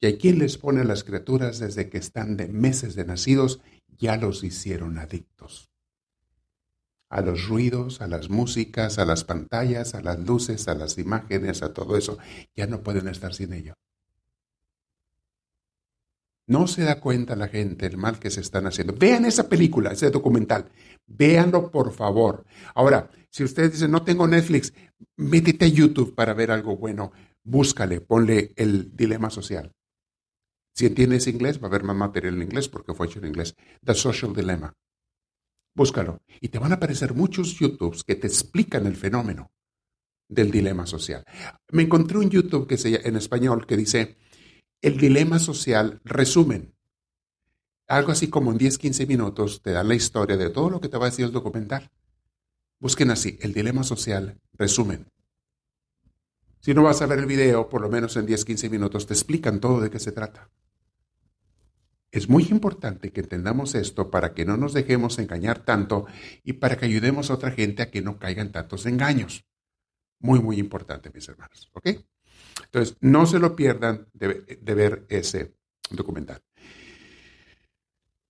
Y 0.00 0.14
quien 0.14 0.38
les 0.38 0.56
pone 0.56 0.80
a 0.80 0.84
las 0.84 1.04
criaturas 1.04 1.58
desde 1.58 1.90
que 1.90 1.98
están 1.98 2.38
de 2.38 2.48
meses 2.48 2.94
de 2.94 3.04
nacidos, 3.04 3.60
ya 3.98 4.16
los 4.16 4.42
hicieron 4.42 4.96
adictos. 4.96 5.68
A 7.10 7.20
los 7.20 7.46
ruidos, 7.46 8.00
a 8.00 8.06
las 8.06 8.30
músicas, 8.30 8.98
a 8.98 9.04
las 9.04 9.22
pantallas, 9.22 9.94
a 9.94 10.00
las 10.00 10.18
luces, 10.18 10.66
a 10.66 10.74
las 10.74 10.96
imágenes, 10.96 11.62
a 11.62 11.74
todo 11.74 11.98
eso, 11.98 12.16
ya 12.56 12.66
no 12.66 12.82
pueden 12.82 13.08
estar 13.08 13.34
sin 13.34 13.52
ello. 13.52 13.74
No 16.48 16.66
se 16.66 16.82
da 16.82 16.98
cuenta 16.98 17.36
la 17.36 17.48
gente 17.48 17.84
el 17.84 17.98
mal 17.98 18.18
que 18.18 18.30
se 18.30 18.40
están 18.40 18.66
haciendo. 18.66 18.94
Vean 18.94 19.26
esa 19.26 19.50
película, 19.50 19.92
ese 19.92 20.10
documental. 20.10 20.70
Véanlo, 21.06 21.70
por 21.70 21.92
favor. 21.92 22.46
Ahora, 22.74 23.10
si 23.30 23.44
ustedes 23.44 23.72
dicen, 23.72 23.90
no 23.90 24.02
tengo 24.02 24.26
Netflix, 24.26 24.72
métete 25.16 25.66
a 25.66 25.68
YouTube 25.68 26.14
para 26.14 26.32
ver 26.32 26.50
algo 26.50 26.76
bueno. 26.78 27.12
Búscale, 27.44 28.00
ponle 28.00 28.54
el 28.56 28.96
dilema 28.96 29.28
social. 29.28 29.72
Si 30.74 30.86
entiendes 30.86 31.26
inglés, 31.26 31.60
va 31.60 31.64
a 31.64 31.66
haber 31.66 31.84
más 31.84 31.96
material 31.96 32.36
en 32.36 32.42
inglés 32.42 32.68
porque 32.68 32.94
fue 32.94 33.08
hecho 33.08 33.18
en 33.18 33.26
inglés. 33.26 33.54
The 33.84 33.94
Social 33.94 34.34
Dilemma. 34.34 34.72
Búscalo. 35.74 36.22
Y 36.40 36.48
te 36.48 36.58
van 36.58 36.72
a 36.72 36.76
aparecer 36.76 37.12
muchos 37.14 37.58
YouTubes 37.58 38.04
que 38.04 38.14
te 38.14 38.26
explican 38.26 38.86
el 38.86 38.96
fenómeno 38.96 39.50
del 40.28 40.50
dilema 40.50 40.86
social. 40.86 41.24
Me 41.72 41.82
encontré 41.82 42.16
un 42.16 42.30
YouTube 42.30 42.66
que 42.66 42.78
se, 42.78 43.06
en 43.06 43.16
español 43.16 43.66
que 43.66 43.76
dice 43.76 44.16
el 44.80 44.96
dilema 44.96 45.38
social 45.38 46.00
resumen. 46.04 46.74
Algo 47.86 48.12
así 48.12 48.28
como 48.28 48.52
en 48.52 48.58
10, 48.58 48.78
15 48.78 49.06
minutos 49.06 49.62
te 49.62 49.72
dan 49.72 49.88
la 49.88 49.94
historia 49.94 50.36
de 50.36 50.50
todo 50.50 50.70
lo 50.70 50.80
que 50.80 50.88
te 50.88 50.98
va 50.98 51.06
a 51.06 51.10
decir 51.10 51.24
el 51.24 51.32
documental. 51.32 51.90
Busquen 52.78 53.10
así, 53.10 53.38
el 53.40 53.52
dilema 53.52 53.82
social 53.82 54.38
resumen. 54.52 55.10
Si 56.60 56.74
no 56.74 56.82
vas 56.82 57.00
a 57.02 57.06
ver 57.06 57.20
el 57.20 57.26
video, 57.26 57.68
por 57.68 57.80
lo 57.80 57.88
menos 57.88 58.16
en 58.16 58.26
10, 58.26 58.44
15 58.44 58.68
minutos 58.68 59.06
te 59.06 59.14
explican 59.14 59.60
todo 59.60 59.80
de 59.80 59.90
qué 59.90 59.98
se 59.98 60.12
trata. 60.12 60.50
Es 62.10 62.28
muy 62.28 62.46
importante 62.50 63.12
que 63.12 63.20
entendamos 63.20 63.74
esto 63.74 64.10
para 64.10 64.32
que 64.32 64.44
no 64.44 64.56
nos 64.56 64.72
dejemos 64.72 65.18
engañar 65.18 65.64
tanto 65.64 66.06
y 66.42 66.54
para 66.54 66.76
que 66.76 66.86
ayudemos 66.86 67.30
a 67.30 67.34
otra 67.34 67.50
gente 67.50 67.82
a 67.82 67.90
que 67.90 68.02
no 68.02 68.18
caigan 68.18 68.52
tantos 68.52 68.86
engaños. 68.86 69.44
Muy, 70.18 70.40
muy 70.40 70.58
importante, 70.58 71.10
mis 71.12 71.28
hermanos. 71.28 71.70
¿Ok? 71.72 71.90
Entonces, 72.64 72.96
no 73.00 73.26
se 73.26 73.38
lo 73.38 73.56
pierdan 73.56 74.06
de, 74.12 74.74
ver 74.74 75.06
ese 75.08 75.54
documental. 75.90 76.42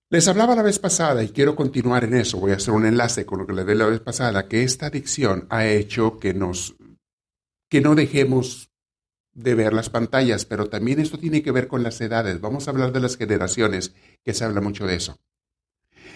Les 0.09 0.27
hablaba 0.27 0.55
la 0.55 0.63
vez 0.63 0.79
pasada 0.79 1.23
y 1.23 1.29
quiero 1.29 1.55
continuar 1.55 2.03
en 2.03 2.15
eso. 2.15 2.39
Voy 2.39 2.51
a 2.51 2.55
hacer 2.55 2.73
un 2.73 2.85
enlace 2.85 3.25
con 3.25 3.39
lo 3.39 3.45
que 3.45 3.53
les 3.53 3.65
dije 3.65 3.77
la 3.77 3.85
vez 3.85 3.99
pasada, 3.99 4.47
que 4.47 4.63
esta 4.63 4.87
adicción 4.87 5.45
ha 5.49 5.67
hecho 5.67 6.17
que 6.17 6.33
nos 6.33 6.75
que 7.69 7.81
no 7.81 7.93
dejemos 7.93 8.71
de 9.33 9.53
ver 9.53 9.73
las 9.73 9.91
pantallas, 9.91 10.45
pero 10.45 10.69
también 10.69 10.99
esto 10.99 11.19
tiene 11.19 11.43
que 11.43 11.51
ver 11.51 11.67
con 11.67 11.83
las 11.83 12.01
edades. 12.01 12.41
Vamos 12.41 12.67
a 12.67 12.71
hablar 12.71 12.91
de 12.91 12.99
las 12.99 13.15
generaciones, 13.15 13.93
que 14.23 14.33
se 14.33 14.43
habla 14.43 14.61
mucho 14.61 14.87
de 14.87 14.95
eso. 14.95 15.19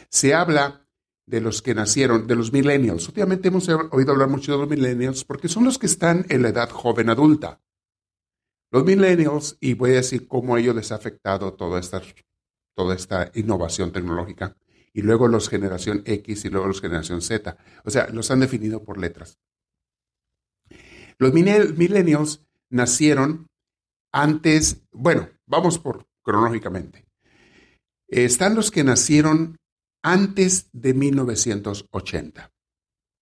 Se 0.09 0.33
habla 0.33 0.87
de 1.25 1.41
los 1.41 1.61
que 1.61 1.73
nacieron, 1.75 2.27
de 2.27 2.35
los 2.35 2.51
millennials. 2.51 3.07
Últimamente 3.07 3.47
hemos 3.47 3.69
oído 3.69 4.11
hablar 4.11 4.29
mucho 4.29 4.53
de 4.53 4.57
los 4.57 4.69
millennials 4.69 5.23
porque 5.23 5.47
son 5.47 5.63
los 5.63 5.77
que 5.77 5.85
están 5.85 6.25
en 6.29 6.41
la 6.41 6.49
edad 6.49 6.69
joven 6.69 7.09
adulta. 7.09 7.61
Los 8.73 8.85
millennials, 8.85 9.55
y 9.59 9.75
voy 9.75 9.91
a 9.91 9.97
decir 9.97 10.27
cómo 10.27 10.55
a 10.55 10.59
ellos 10.59 10.75
les 10.75 10.91
ha 10.91 10.95
afectado 10.95 11.53
toda 11.53 11.79
esta, 11.79 12.01
toda 12.75 12.95
esta 12.95 13.29
innovación 13.35 13.91
tecnológica, 13.91 14.57
y 14.91 15.03
luego 15.03 15.27
los 15.27 15.47
generación 15.47 16.01
X 16.07 16.45
y 16.45 16.49
luego 16.49 16.65
los 16.65 16.81
generación 16.81 17.21
Z. 17.21 17.55
O 17.85 17.91
sea, 17.91 18.09
los 18.09 18.31
han 18.31 18.39
definido 18.39 18.83
por 18.83 18.97
letras. 18.97 19.37
Los 21.19 21.33
millennials 21.33 22.41
nacieron 22.71 23.45
antes, 24.11 24.81
bueno, 24.91 25.29
vamos 25.45 25.77
por 25.77 26.07
cronológicamente. 26.23 27.05
Están 28.07 28.55
los 28.55 28.71
que 28.71 28.83
nacieron 28.83 29.55
antes 30.01 30.67
de 30.71 30.95
1980. 30.95 32.51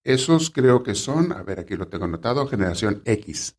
Esos 0.02 0.48
creo 0.48 0.82
que 0.82 0.94
son, 0.94 1.30
a 1.32 1.42
ver, 1.42 1.60
aquí 1.60 1.76
lo 1.76 1.88
tengo 1.88 2.06
anotado, 2.06 2.46
generación 2.46 3.02
X 3.04 3.58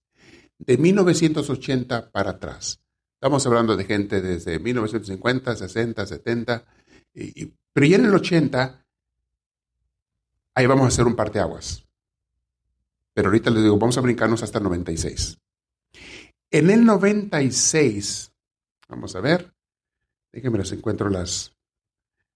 de 0.60 0.78
1980 0.78 2.12
para 2.12 2.32
atrás. 2.32 2.82
Estamos 3.16 3.46
hablando 3.46 3.78
de 3.78 3.86
gente 3.86 4.22
desde 4.22 4.60
1950, 4.60 5.56
60, 5.56 6.06
70, 6.06 6.66
y, 7.14 7.54
pero 7.72 7.88
ya 7.88 7.96
en 7.96 8.06
el 8.06 8.14
80, 8.14 8.86
ahí 10.56 10.66
vamos 10.66 10.86
a 10.86 10.88
hacer 10.90 11.06
un 11.06 11.16
parteaguas. 11.16 11.86
Pero 13.14 13.30
ahorita 13.30 13.50
les 13.50 13.64
digo, 13.64 13.78
vamos 13.78 13.98
a 13.98 14.02
brincarnos 14.02 14.44
hasta 14.44 14.58
el 14.58 14.64
96. 14.66 15.40
En 16.52 16.70
el 16.70 16.86
96, 16.86 18.32
vamos 18.88 19.16
a 19.16 19.22
ver, 19.22 19.54
déjenme 20.32 20.60
les 20.60 20.72
encuentro 20.72 21.10
las, 21.10 21.56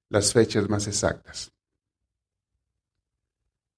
las 0.09 0.33
fechas 0.33 0.69
más 0.69 0.87
exactas. 0.87 1.51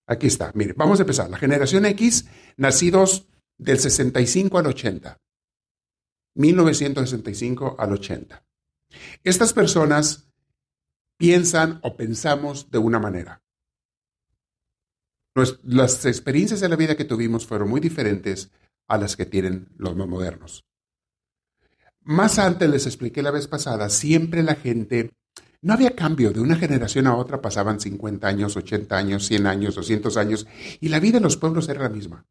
Aquí 0.05 0.27
está, 0.27 0.51
mire, 0.55 0.74
vamos 0.75 1.00
a 1.00 1.03
empezar. 1.03 1.29
La 1.29 1.38
generación 1.38 1.86
X, 1.86 2.25
nacidos 2.58 3.27
del 3.59 3.77
65 3.77 4.57
al 4.57 4.67
80. 4.67 5.17
1965 6.35 7.75
al 7.77 7.93
80. 7.93 8.43
Estas 9.23 9.53
personas 9.53 10.31
piensan 11.17 11.79
o 11.83 11.95
pensamos 11.95 12.71
de 12.71 12.77
una 12.79 12.97
manera. 12.97 13.43
Las 15.63 16.05
experiencias 16.05 16.59
de 16.59 16.69
la 16.69 16.75
vida 16.75 16.95
que 16.95 17.05
tuvimos 17.05 17.45
fueron 17.45 17.69
muy 17.69 17.79
diferentes 17.79 18.51
a 18.87 18.97
las 18.97 19.15
que 19.15 19.25
tienen 19.25 19.69
los 19.77 19.95
más 19.95 20.07
modernos. 20.07 20.65
Más 22.01 22.39
antes 22.39 22.69
les 22.69 22.87
expliqué 22.87 23.21
la 23.21 23.31
vez 23.31 23.47
pasada, 23.47 23.89
siempre 23.89 24.41
la 24.41 24.55
gente, 24.55 25.11
no 25.61 25.73
había 25.73 25.95
cambio, 25.95 26.31
de 26.31 26.39
una 26.39 26.55
generación 26.55 27.05
a 27.05 27.15
otra 27.15 27.41
pasaban 27.41 27.79
50 27.79 28.27
años, 28.27 28.57
80 28.57 28.97
años, 28.97 29.27
100 29.27 29.45
años, 29.45 29.75
200 29.75 30.17
años, 30.17 30.47
y 30.79 30.89
la 30.89 30.99
vida 30.99 31.17
en 31.17 31.23
los 31.23 31.37
pueblos 31.37 31.69
era 31.69 31.83
la 31.83 31.89
misma. 31.89 32.25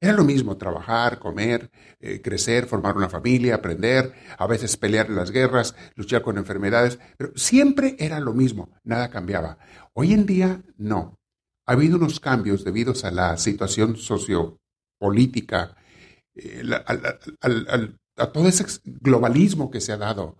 Era 0.00 0.12
lo 0.12 0.24
mismo, 0.24 0.56
trabajar, 0.56 1.18
comer, 1.18 1.70
eh, 1.98 2.20
crecer, 2.22 2.66
formar 2.66 2.96
una 2.96 3.08
familia, 3.08 3.56
aprender, 3.56 4.12
a 4.38 4.46
veces 4.46 4.76
pelear 4.76 5.06
en 5.06 5.16
las 5.16 5.32
guerras, 5.32 5.74
luchar 5.96 6.22
con 6.22 6.38
enfermedades, 6.38 7.00
pero 7.16 7.32
siempre 7.34 7.96
era 7.98 8.20
lo 8.20 8.32
mismo, 8.32 8.70
nada 8.84 9.10
cambiaba. 9.10 9.58
Hoy 9.94 10.12
en 10.12 10.24
día 10.24 10.62
no. 10.76 11.18
Ha 11.66 11.72
habido 11.72 11.96
unos 11.96 12.20
cambios 12.20 12.64
debido 12.64 12.94
a 13.02 13.10
la 13.10 13.36
situación 13.38 13.96
sociopolítica, 13.96 15.76
eh, 16.36 16.62
a 18.16 18.32
todo 18.32 18.48
ese 18.48 18.64
globalismo 18.84 19.70
que 19.70 19.80
se 19.80 19.92
ha 19.92 19.96
dado. 19.96 20.36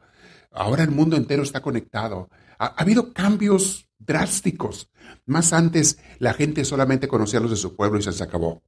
Ahora 0.53 0.85
el 0.85 0.91
mundo 0.91 1.17
entero 1.17 1.43
está 1.43 1.61
conectado. 1.61 2.31
ha 2.61 2.75
habido 2.81 3.13
cambios 3.13 3.89
drásticos. 3.99 4.91
Más 5.27 5.53
antes 5.53 5.99
la 6.19 6.33
gente 6.33 6.65
solamente 6.65 7.09
conocía 7.09 7.41
a 7.41 7.43
los 7.43 7.51
de 7.51 7.57
su 7.57 7.77
pueblo 7.77 7.99
y 7.99 8.03
se 8.03 8.23
acabó. 8.23 8.63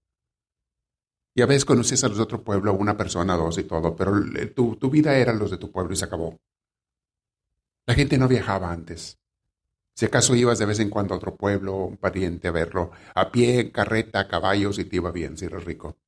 Y 1.35 1.43
a 1.43 1.47
veces 1.47 1.65
conocías 1.65 2.03
a 2.05 2.09
los 2.09 2.17
de 2.17 2.25
otro 2.25 2.43
pueblo, 2.43 2.73
una 2.75 2.97
persona, 2.97 3.37
dos 3.37 3.59
y 3.59 3.65
todo, 3.65 3.95
pero 3.95 4.13
tu, 4.55 4.77
tu 4.77 4.91
vida 4.91 5.17
era 5.17 5.33
los 5.33 5.51
de 5.51 5.59
tu 5.59 5.71
pueblo 5.71 5.93
y 5.93 5.97
se 5.97 6.05
acabó. 6.05 6.41
La 7.87 7.95
gente 7.95 8.19
no 8.19 8.29
viajaba 8.29 8.73
antes. 8.73 9.19
Si 9.95 10.07
acaso 10.07 10.35
ibas 10.35 10.59
de 10.59 10.67
vez 10.67 10.81
en 10.81 10.91
cuando 10.91 11.15
a 11.15 11.19
otro 11.19 11.37
pueblo, 11.37 11.77
un 11.77 11.97
pariente 11.97 12.49
a 12.49 12.53
verlo, 12.53 12.91
a 13.15 13.31
pie, 13.31 13.71
carreta, 13.71 14.29
caballos 14.29 14.79
y 14.79 14.85
te 14.85 14.97
iba 14.97 15.13
bien 15.13 15.37
si 15.37 15.45
eres 15.47 15.65
rico. 15.65 15.99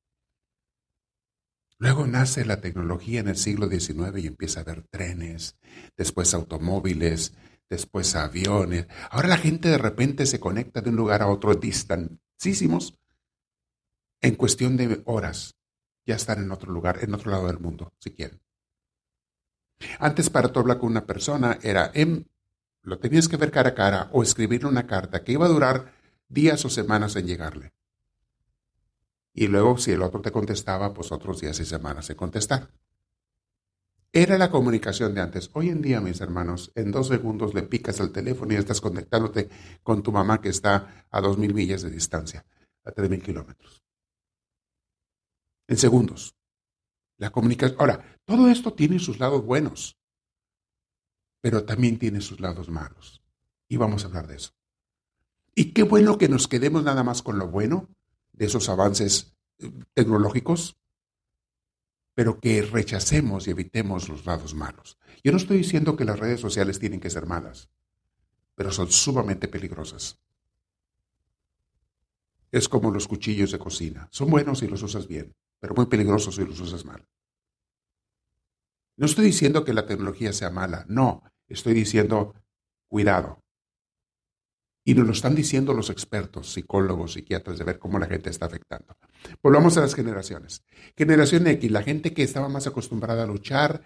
Luego 1.77 2.07
nace 2.07 2.45
la 2.45 2.61
tecnología 2.61 3.19
en 3.19 3.27
el 3.27 3.35
siglo 3.35 3.67
XIX 3.67 4.17
y 4.17 4.27
empieza 4.27 4.59
a 4.59 4.63
haber 4.63 4.83
trenes, 4.83 5.57
después 5.97 6.33
automóviles, 6.33 7.33
después 7.69 8.15
aviones. 8.15 8.87
Ahora 9.09 9.27
la 9.27 9.37
gente 9.37 9.69
de 9.69 9.77
repente 9.77 10.25
se 10.25 10.39
conecta 10.39 10.81
de 10.81 10.89
un 10.89 10.95
lugar 10.95 11.21
a 11.21 11.27
otro 11.27 11.53
distantísimos 11.55 12.97
en 14.23 14.35
cuestión 14.35 14.77
de 14.77 15.03
horas. 15.05 15.55
Ya 16.05 16.15
están 16.15 16.41
en 16.41 16.51
otro 16.51 16.71
lugar, 16.71 16.99
en 17.01 17.13
otro 17.13 17.29
lado 17.29 17.47
del 17.47 17.59
mundo, 17.59 17.93
si 17.99 18.11
quieren. 18.11 18.41
Antes 19.99 20.29
para 20.29 20.51
tú 20.51 20.59
hablar 20.59 20.79
con 20.79 20.89
una 20.89 21.05
persona 21.05 21.59
era, 21.61 21.91
en, 21.93 22.27
lo 22.81 22.99
tenías 22.99 23.27
que 23.27 23.37
ver 23.37 23.51
cara 23.51 23.69
a 23.69 23.75
cara 23.75 24.09
o 24.11 24.23
escribirle 24.23 24.69
una 24.69 24.87
carta 24.87 25.23
que 25.23 25.33
iba 25.33 25.45
a 25.45 25.49
durar 25.49 25.93
días 26.29 26.63
o 26.65 26.69
semanas 26.69 27.15
en 27.15 27.27
llegarle. 27.27 27.73
Y 29.33 29.47
luego 29.47 29.77
si 29.77 29.91
el 29.91 30.01
otro 30.01 30.21
te 30.21 30.31
contestaba, 30.31 30.93
pues 30.93 31.11
otros 31.11 31.41
días 31.41 31.59
y 31.59 31.65
semanas 31.65 32.09
en 32.09 32.15
contestar. 32.15 32.69
Era 34.13 34.37
la 34.37 34.51
comunicación 34.51 35.15
de 35.15 35.21
antes. 35.21 35.49
Hoy 35.53 35.69
en 35.69 35.81
día, 35.81 35.99
mis 35.99 36.21
hermanos, 36.21 36.71
en 36.75 36.91
dos 36.91 37.07
segundos 37.07 37.53
le 37.53 37.63
picas 37.63 37.99
al 37.99 38.11
teléfono 38.11 38.53
y 38.53 38.57
estás 38.57 38.79
conectándote 38.79 39.49
con 39.81 40.03
tu 40.03 40.11
mamá 40.11 40.39
que 40.39 40.49
está 40.49 41.07
a 41.09 41.19
dos 41.19 41.37
mil 41.37 41.53
millas 41.53 41.81
de 41.81 41.89
distancia, 41.89 42.45
a 42.85 42.91
tres 42.91 43.09
mil 43.09 43.23
kilómetros. 43.23 43.82
En 45.67 45.77
segundos. 45.77 46.35
La 47.17 47.31
comunicación. 47.31 47.79
Ahora, 47.79 48.19
todo 48.25 48.47
esto 48.49 48.73
tiene 48.73 48.99
sus 48.99 49.19
lados 49.19 49.43
buenos, 49.43 49.97
pero 51.41 51.63
también 51.63 51.99
tiene 51.99 52.21
sus 52.21 52.39
lados 52.39 52.69
malos. 52.69 53.21
Y 53.67 53.77
vamos 53.77 54.03
a 54.03 54.07
hablar 54.07 54.27
de 54.27 54.35
eso. 54.35 54.51
Y 55.55 55.71
qué 55.73 55.83
bueno 55.83 56.17
que 56.17 56.29
nos 56.29 56.47
quedemos 56.47 56.83
nada 56.83 57.03
más 57.03 57.21
con 57.21 57.37
lo 57.37 57.47
bueno 57.47 57.89
de 58.31 58.45
esos 58.45 58.69
avances 58.69 59.35
eh, 59.59 59.71
tecnológicos 59.93 60.77
pero 62.15 62.39
que 62.39 62.61
rechacemos 62.61 63.47
y 63.47 63.51
evitemos 63.51 64.09
los 64.09 64.25
lados 64.25 64.53
malos. 64.53 64.97
Yo 65.23 65.31
no 65.31 65.37
estoy 65.37 65.57
diciendo 65.57 65.95
que 65.95 66.05
las 66.05 66.19
redes 66.19 66.39
sociales 66.39 66.79
tienen 66.79 66.99
que 66.99 67.09
ser 67.09 67.25
malas, 67.25 67.69
pero 68.55 68.71
son 68.71 68.91
sumamente 68.91 69.47
peligrosas. 69.47 70.19
Es 72.51 72.69
como 72.69 72.91
los 72.91 73.07
cuchillos 73.07 73.51
de 73.51 73.57
cocina. 73.57 74.07
Son 74.11 74.29
buenos 74.29 74.59
si 74.59 74.67
los 74.67 74.83
usas 74.83 75.07
bien, 75.07 75.33
pero 75.63 75.75
muy 75.75 75.85
peligrosos 75.85 76.35
si 76.35 76.43
los 76.43 76.59
usas 76.59 76.83
mal. 76.83 77.07
No 78.97 79.05
estoy 79.05 79.23
diciendo 79.23 79.63
que 79.63 79.73
la 79.73 79.85
tecnología 79.85 80.33
sea 80.33 80.49
mala, 80.49 80.85
no, 80.89 81.23
estoy 81.47 81.73
diciendo 81.73 82.35
cuidado. 82.89 83.39
Y 84.83 84.93
nos 84.93 85.07
lo 85.07 85.13
están 85.13 85.35
diciendo 85.35 85.73
los 85.73 85.89
expertos, 85.89 86.51
psicólogos, 86.51 87.13
psiquiatras, 87.13 87.57
de 87.57 87.63
ver 87.63 87.79
cómo 87.79 87.97
la 87.97 88.07
gente 88.07 88.29
está 88.29 88.47
afectando. 88.47 88.97
Volvamos 89.41 89.77
a 89.77 89.79
las 89.79 89.95
generaciones. 89.95 90.65
Generación 90.97 91.47
X, 91.47 91.71
la 91.71 91.81
gente 91.81 92.13
que 92.13 92.23
estaba 92.23 92.49
más 92.49 92.67
acostumbrada 92.67 93.23
a 93.23 93.27
luchar, 93.27 93.83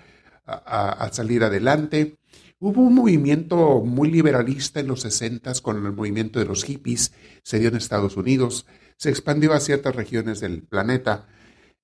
a, 0.48 1.07
salir 1.13 1.43
adelante. 1.43 2.17
Hubo 2.57 2.81
un 2.81 2.96
movimiento 2.96 3.81
muy 3.81 4.10
liberalista 4.10 4.79
en 4.79 4.88
los 4.88 5.01
60 5.01 5.53
con 5.62 5.86
el 5.86 5.91
movimiento 5.91 6.39
de 6.39 6.46
los 6.46 6.63
hippies, 6.63 7.13
se 7.43 7.60
dio 7.60 7.69
en 7.69 7.75
Estados 7.75 8.17
Unidos, 8.17 8.65
se 8.98 9.12
expandió 9.12 9.53
a 9.53 9.60
ciertas 9.60 9.96
regiones 9.96 10.39
del 10.39 10.63
planeta. 10.63 11.27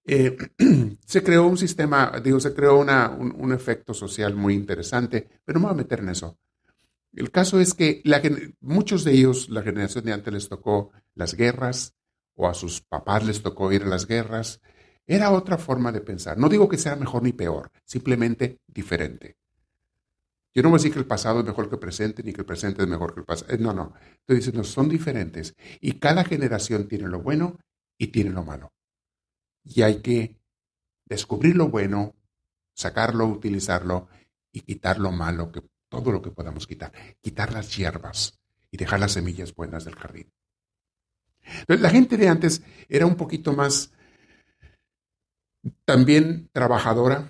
Eh, 0.05 0.35
se 1.05 1.23
creó 1.23 1.47
un 1.47 1.57
sistema, 1.57 2.11
digo, 2.23 2.39
se 2.39 2.53
creó 2.53 2.79
una, 2.79 3.09
un, 3.09 3.53
efecto 3.53 3.93
social 3.93 4.35
muy 4.35 4.53
interesante, 4.53 5.27
pero 5.45 5.59
no 5.59 5.67
me 5.67 5.71
voy 5.71 5.79
a 5.79 5.83
meter 5.83 5.99
en 5.99 6.09
eso. 6.09 6.37
El 7.13 7.31
caso 7.31 7.59
es 7.59 7.73
que 7.73 8.01
la, 8.03 8.21
muchos 8.59 9.03
de 9.03 9.13
ellos, 9.13 9.49
la 9.49 9.61
generación 9.61 10.05
de 10.05 10.13
antes 10.13 10.33
les 10.33 10.49
tocó 10.49 10.91
las 11.13 11.35
guerras 11.35 11.95
o 12.35 12.47
a 12.47 12.53
sus 12.53 12.81
papás 12.81 13.25
les 13.25 13.43
tocó 13.43 13.71
ir 13.71 13.83
a 13.83 13.87
las 13.87 14.07
guerras. 14.07 14.61
Era 15.05 15.31
otra 15.31 15.57
forma 15.57 15.91
de 15.91 16.01
pensar. 16.01 16.37
No 16.37 16.49
digo 16.49 16.67
que 16.67 16.77
sea 16.77 16.95
mejor 16.95 17.23
ni 17.23 17.33
peor, 17.33 17.69
simplemente 17.85 18.59
diferente. 18.67 19.37
Yo 20.55 20.61
no 20.61 20.69
voy 20.69 20.77
a 20.77 20.79
decir 20.79 20.93
que 20.93 20.99
el 20.99 21.07
pasado 21.07 21.39
es 21.39 21.45
mejor 21.45 21.67
que 21.67 21.75
el 21.75 21.79
presente, 21.79 22.23
ni 22.23 22.31
que 22.31 22.41
el 22.41 22.45
presente 22.45 22.83
es 22.83 22.87
mejor 22.87 23.13
que 23.13 23.21
el 23.21 23.25
pasado. 23.25 23.55
No, 23.57 23.73
no. 23.73 23.93
Estoy 24.19 24.37
diciendo, 24.37 24.63
son 24.63 24.87
diferentes. 24.87 25.55
Y 25.81 25.93
cada 25.93 26.23
generación 26.23 26.87
tiene 26.87 27.07
lo 27.07 27.21
bueno 27.21 27.59
y 27.97 28.07
tiene 28.07 28.31
lo 28.31 28.43
malo. 28.43 28.71
Y 29.63 29.81
hay 29.81 30.01
que 30.01 30.39
descubrir 31.05 31.55
lo 31.55 31.69
bueno, 31.69 32.15
sacarlo, 32.73 33.25
utilizarlo 33.27 34.07
y 34.51 34.61
quitar 34.61 34.99
lo 34.99 35.11
malo 35.11 35.51
que 35.51 35.61
todo 35.89 36.11
lo 36.11 36.21
que 36.21 36.31
podamos 36.31 36.65
quitar, 36.65 36.91
quitar 37.21 37.53
las 37.53 37.77
hierbas 37.77 38.39
y 38.71 38.77
dejar 38.77 38.99
las 38.99 39.11
semillas 39.11 39.53
buenas 39.53 39.85
del 39.85 39.95
jardín. 39.95 40.31
la 41.67 41.89
gente 41.91 42.17
de 42.17 42.29
antes 42.29 42.63
era 42.89 43.05
un 43.05 43.15
poquito 43.15 43.53
más 43.53 43.91
también 45.85 46.49
trabajadora, 46.51 47.29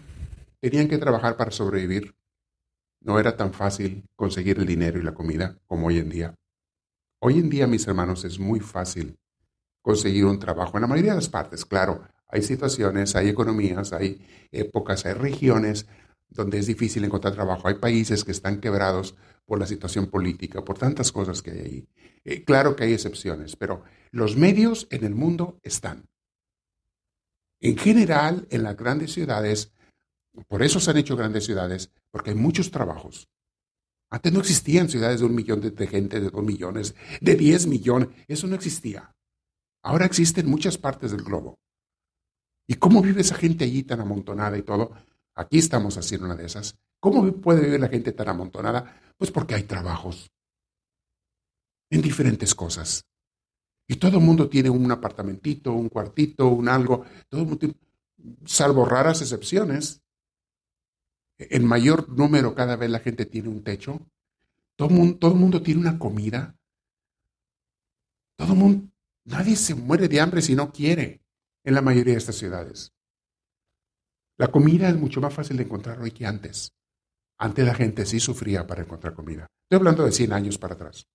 tenían 0.62 0.88
que 0.88 0.98
trabajar 0.98 1.36
para 1.36 1.52
sobrevivir. 1.52 2.16
No 3.02 3.20
era 3.20 3.36
tan 3.36 3.54
fácil 3.54 4.06
conseguir 4.16 4.60
el 4.60 4.66
dinero 4.66 4.98
y 4.98 5.04
la 5.04 5.14
comida 5.14 5.58
como 5.68 5.88
hoy 5.88 6.00
en 6.00 6.10
día. 6.10 6.36
Hoy 7.20 7.40
en 7.40 7.50
día, 7.50 7.68
mis 7.68 7.86
hermanos, 7.86 8.24
es 8.24 8.40
muy 8.40 8.62
fácil 8.62 9.18
conseguir 9.82 10.26
un 10.26 10.40
trabajo. 10.40 10.78
En 10.78 10.82
la 10.82 10.88
mayoría 10.88 11.12
de 11.12 11.18
las 11.18 11.30
partes, 11.30 11.66
claro, 11.66 12.08
hay 12.34 12.42
situaciones, 12.42 13.16
hay 13.16 13.30
economías, 13.30 13.94
hay 13.94 14.20
épocas, 14.52 15.06
hay 15.06 15.14
regiones 15.14 15.86
donde 16.30 16.58
es 16.58 16.66
difícil 16.66 17.04
encontrar 17.04 17.36
trabajo. 17.36 17.68
Hay 17.68 17.76
países 17.76 18.24
que 18.24 18.32
están 18.32 18.60
quebrados 18.60 19.16
por 19.46 19.60
la 19.60 19.68
situación 19.68 20.08
política, 20.08 20.66
por 20.66 20.80
tantas 20.80 21.12
cosas 21.12 21.44
que 21.44 21.52
hay 21.52 21.60
ahí. 21.60 21.88
Eh, 22.24 22.44
claro 22.44 22.76
que 22.76 22.86
hay 22.86 22.94
excepciones, 22.94 23.56
pero 23.56 23.84
los 24.10 24.36
medios 24.36 24.88
en 24.90 25.04
el 25.04 25.14
mundo 25.14 25.60
están. 25.62 26.10
En 27.62 27.78
general, 27.78 28.48
en 28.50 28.64
las 28.64 28.76
grandes 28.76 29.14
ciudades, 29.14 29.72
por 30.48 30.64
eso 30.64 30.80
se 30.80 30.90
han 30.90 30.98
hecho 30.98 31.16
grandes 31.16 31.46
ciudades, 31.46 31.92
porque 32.10 32.32
hay 32.32 32.36
muchos 32.36 32.72
trabajos. 32.72 33.30
Antes 34.10 34.34
no 34.34 34.40
existían 34.40 34.90
ciudades 34.90 35.20
de 35.20 35.28
un 35.28 35.36
millón 35.36 35.62
de, 35.62 35.88
gente, 35.88 36.20
de 36.20 36.32
dos 36.32 36.44
millones, 36.44 36.96
de 37.22 37.36
diez 37.36 37.68
millones. 37.68 38.10
Eso 38.28 38.48
no 38.48 38.56
existía. 38.56 39.14
Ahora 39.84 40.08
existe 40.08 40.42
en 40.42 40.50
muchas 40.50 40.80
partes 40.80 41.12
del 41.12 41.22
globo. 41.22 41.60
¿Y 42.68 42.76
cómo 42.76 43.02
vive 43.02 43.22
esa 43.22 43.36
gente 43.36 43.66
allí 43.66 43.84
tan 43.84 44.00
amontonada 44.00 44.58
y 44.58 44.62
todo? 44.62 44.92
Aquí 45.36 45.58
estamos 45.58 45.98
haciendo 45.98 46.28
una 46.28 46.36
de 46.36 46.46
esas. 46.46 46.78
¿Cómo 47.00 47.30
puede 47.34 47.62
vivir 47.62 47.80
la 47.80 47.90
gente 47.90 48.14
tan 48.14 48.30
amontonada? 48.30 49.02
Pues 49.18 49.32
porque 49.32 49.56
hay 49.56 49.64
trabajos 49.64 50.32
en 51.90 52.02
diferentes 52.02 52.56
cosas. 52.56 53.06
Y 53.88 53.98
todo 53.98 54.18
el 54.20 54.24
mundo 54.24 54.48
tiene 54.48 54.70
un 54.70 54.90
apartamentito, 54.92 55.74
un 55.74 55.90
cuartito, 55.90 56.48
un 56.48 56.70
algo, 56.70 57.06
todo 57.28 57.46
salvo 58.46 58.86
raras 58.86 59.22
excepciones. 59.22 60.02
En 61.38 61.66
mayor 61.66 62.08
número 62.10 62.56
cada 62.56 62.78
vez 62.78 62.90
la 62.90 63.00
gente 63.00 63.26
tiene 63.26 63.50
un 63.50 63.64
techo. 63.64 64.00
Todo 64.78 64.90
el 64.90 64.96
mundo, 64.96 65.18
todo 65.18 65.32
el 65.34 65.40
mundo 65.40 65.62
tiene 65.62 65.82
una 65.82 66.00
comida. 66.00 66.56
Todo 68.38 68.54
el 68.54 68.60
mundo, 68.60 68.90
nadie 69.26 69.58
se 69.58 69.76
muere 69.76 70.08
de 70.08 70.22
hambre 70.22 70.42
si 70.42 70.56
no 70.56 70.72
quiere 70.72 71.23
en 71.64 71.74
la 71.74 71.82
mayoría 71.82 72.14
de 72.14 72.20
estas 72.20 72.36
ciudades. 72.36 72.94
La 74.38 74.48
comida 74.50 74.90
es 74.90 74.96
mucho 74.96 75.22
más 75.22 75.34
fácil 75.34 75.58
de 75.58 75.64
encontrar 75.64 76.02
hoy 76.02 76.12
que 76.12 76.26
antes. 76.26 76.74
Antes 77.38 77.66
la 77.66 77.76
gente 77.76 78.06
sí 78.06 78.20
sufría 78.20 78.66
para 78.66 78.82
encontrar 78.82 79.14
comida. 79.14 79.48
Estoy 79.64 79.78
hablando 79.78 80.06
de 80.06 80.12
100 80.12 80.34
años 80.34 80.58
para 80.58 80.76
atrás. 80.76 81.08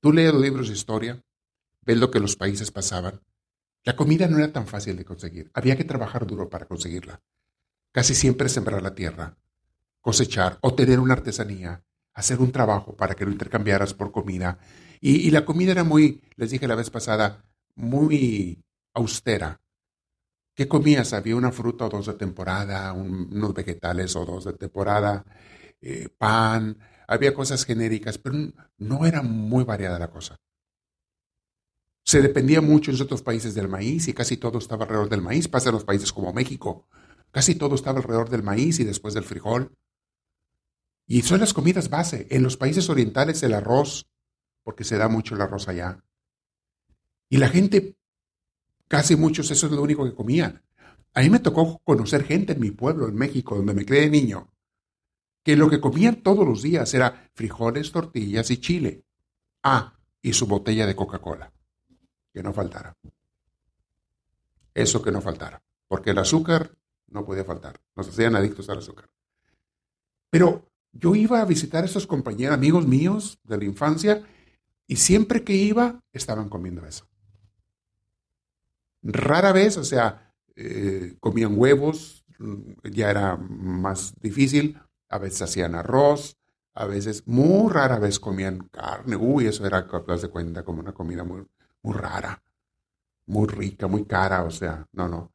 Tú 0.00 0.12
lees 0.12 0.32
los 0.32 0.42
libros 0.42 0.68
de 0.68 0.74
historia, 0.74 1.22
ves 1.80 1.98
lo 1.98 2.10
que 2.10 2.20
los 2.20 2.36
países 2.36 2.70
pasaban. 2.70 3.20
La 3.82 3.96
comida 3.96 4.28
no 4.28 4.38
era 4.38 4.52
tan 4.52 4.66
fácil 4.66 4.96
de 4.96 5.04
conseguir. 5.04 5.50
Había 5.54 5.76
que 5.76 5.84
trabajar 5.84 6.26
duro 6.26 6.48
para 6.48 6.66
conseguirla. 6.66 7.22
Casi 7.92 8.14
siempre 8.14 8.48
sembrar 8.48 8.82
la 8.82 8.94
tierra, 8.94 9.38
cosechar 10.00 10.58
o 10.60 10.74
tener 10.74 11.00
una 11.00 11.14
artesanía, 11.14 11.82
hacer 12.12 12.40
un 12.40 12.52
trabajo 12.52 12.94
para 12.96 13.14
que 13.14 13.24
lo 13.24 13.32
intercambiaras 13.32 13.94
por 13.94 14.12
comida. 14.12 14.58
Y, 15.00 15.26
y 15.26 15.30
la 15.30 15.44
comida 15.44 15.72
era 15.72 15.84
muy, 15.84 16.22
les 16.36 16.50
dije 16.50 16.68
la 16.68 16.74
vez 16.74 16.90
pasada, 16.90 17.44
muy 17.76 18.64
austera. 18.94 19.60
¿Qué 20.54 20.66
comías? 20.66 21.12
Había 21.12 21.36
una 21.36 21.52
fruta 21.52 21.84
o 21.84 21.88
dos 21.88 22.06
de 22.06 22.14
temporada, 22.14 22.92
unos 22.92 23.54
vegetales 23.54 24.16
o 24.16 24.24
dos 24.24 24.44
de 24.44 24.54
temporada, 24.54 25.24
eh, 25.80 26.08
pan, 26.08 26.78
había 27.06 27.34
cosas 27.34 27.64
genéricas, 27.64 28.18
pero 28.18 28.36
no 28.78 29.06
era 29.06 29.22
muy 29.22 29.64
variada 29.64 29.98
la 29.98 30.10
cosa. 30.10 30.36
Se 32.02 32.22
dependía 32.22 32.60
mucho 32.60 32.90
en 32.90 33.02
otros 33.02 33.22
países 33.22 33.54
del 33.54 33.68
maíz 33.68 34.08
y 34.08 34.14
casi 34.14 34.36
todo 34.36 34.58
estaba 34.58 34.84
alrededor 34.84 35.08
del 35.08 35.22
maíz. 35.22 35.48
Pasa 35.48 35.70
en 35.70 35.74
los 35.74 35.84
países 35.84 36.12
como 36.12 36.32
México. 36.32 36.86
Casi 37.32 37.56
todo 37.56 37.74
estaba 37.74 37.98
alrededor 37.98 38.30
del 38.30 38.42
maíz 38.42 38.78
y 38.78 38.84
después 38.84 39.12
del 39.12 39.24
frijol. 39.24 39.72
Y 41.06 41.22
son 41.22 41.40
las 41.40 41.52
comidas 41.52 41.90
base. 41.90 42.26
En 42.30 42.42
los 42.42 42.56
países 42.56 42.88
orientales 42.88 43.42
el 43.42 43.54
arroz, 43.54 44.08
porque 44.62 44.84
se 44.84 44.98
da 44.98 45.08
mucho 45.08 45.34
el 45.34 45.42
arroz 45.42 45.68
allá. 45.68 46.04
Y 47.28 47.38
la 47.38 47.48
gente 47.48 47.96
Casi 48.88 49.16
muchos 49.16 49.50
eso 49.50 49.66
es 49.66 49.72
lo 49.72 49.82
único 49.82 50.04
que 50.04 50.14
comían. 50.14 50.62
A 51.14 51.20
mí 51.20 51.30
me 51.30 51.40
tocó 51.40 51.80
conocer 51.82 52.24
gente 52.24 52.52
en 52.52 52.60
mi 52.60 52.70
pueblo, 52.70 53.08
en 53.08 53.16
México, 53.16 53.56
donde 53.56 53.74
me 53.74 53.84
creé 53.84 54.08
niño, 54.08 54.52
que 55.42 55.56
lo 55.56 55.68
que 55.68 55.80
comían 55.80 56.22
todos 56.22 56.46
los 56.46 56.62
días 56.62 56.92
era 56.94 57.30
frijoles, 57.34 57.90
tortillas 57.90 58.50
y 58.50 58.58
chile. 58.58 59.04
Ah, 59.62 59.98
y 60.22 60.32
su 60.34 60.46
botella 60.46 60.86
de 60.86 60.94
Coca-Cola. 60.94 61.52
Que 62.32 62.42
no 62.42 62.52
faltara. 62.52 62.96
Eso 64.74 65.02
que 65.02 65.10
no 65.10 65.20
faltara. 65.20 65.62
Porque 65.88 66.10
el 66.10 66.18
azúcar 66.18 66.76
no 67.08 67.24
podía 67.24 67.44
faltar. 67.44 67.80
Nos 67.96 68.08
hacían 68.08 68.36
adictos 68.36 68.68
al 68.68 68.78
azúcar. 68.78 69.08
Pero 70.30 70.70
yo 70.92 71.14
iba 71.14 71.40
a 71.40 71.44
visitar 71.44 71.82
a 71.82 71.86
esos 71.86 72.06
compañeros, 72.06 72.54
amigos 72.54 72.86
míos 72.86 73.38
de 73.42 73.58
la 73.58 73.64
infancia, 73.64 74.22
y 74.86 74.96
siempre 74.96 75.42
que 75.42 75.54
iba, 75.54 76.00
estaban 76.12 76.48
comiendo 76.48 76.84
eso. 76.84 77.08
Rara 79.06 79.52
vez, 79.52 79.76
o 79.76 79.84
sea, 79.84 80.34
eh, 80.56 81.16
comían 81.20 81.58
huevos, 81.58 82.24
ya 82.82 83.10
era 83.10 83.36
más 83.36 84.14
difícil, 84.20 84.80
a 85.08 85.18
veces 85.18 85.42
hacían 85.42 85.74
arroz, 85.74 86.36
a 86.74 86.86
veces, 86.86 87.26
muy 87.26 87.72
rara 87.72 87.98
vez 87.98 88.20
comían 88.20 88.68
carne, 88.70 89.16
uy, 89.16 89.46
eso 89.46 89.66
era, 89.66 89.86
te 89.86 90.16
de 90.16 90.28
cuenta, 90.28 90.64
como 90.64 90.80
una 90.80 90.92
comida 90.92 91.24
muy, 91.24 91.46
muy 91.82 91.94
rara, 91.94 92.42
muy 93.26 93.46
rica, 93.46 93.86
muy 93.86 94.04
cara, 94.04 94.42
o 94.44 94.50
sea, 94.50 94.86
no, 94.92 95.08
no. 95.08 95.32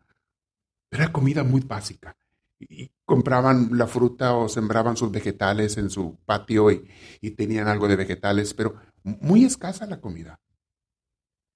Era 0.92 1.12
comida 1.12 1.44
muy 1.44 1.62
básica. 1.62 2.18
Y 2.60 2.92
compraban 3.06 3.70
la 3.78 3.88
fruta 3.88 4.36
o 4.36 4.50
sembraban 4.50 4.98
sus 4.98 5.12
vegetales 5.12 5.78
en 5.78 5.90
su 5.90 6.20
patio 6.26 6.70
y, 6.70 6.88
y 7.22 7.32
tenían 7.32 7.68
algo 7.68 7.88
de 7.88 7.96
vegetales, 7.96 8.54
pero 8.54 8.76
muy 9.04 9.46
escasa 9.46 9.86
la 9.88 10.02
comida. 10.02 10.41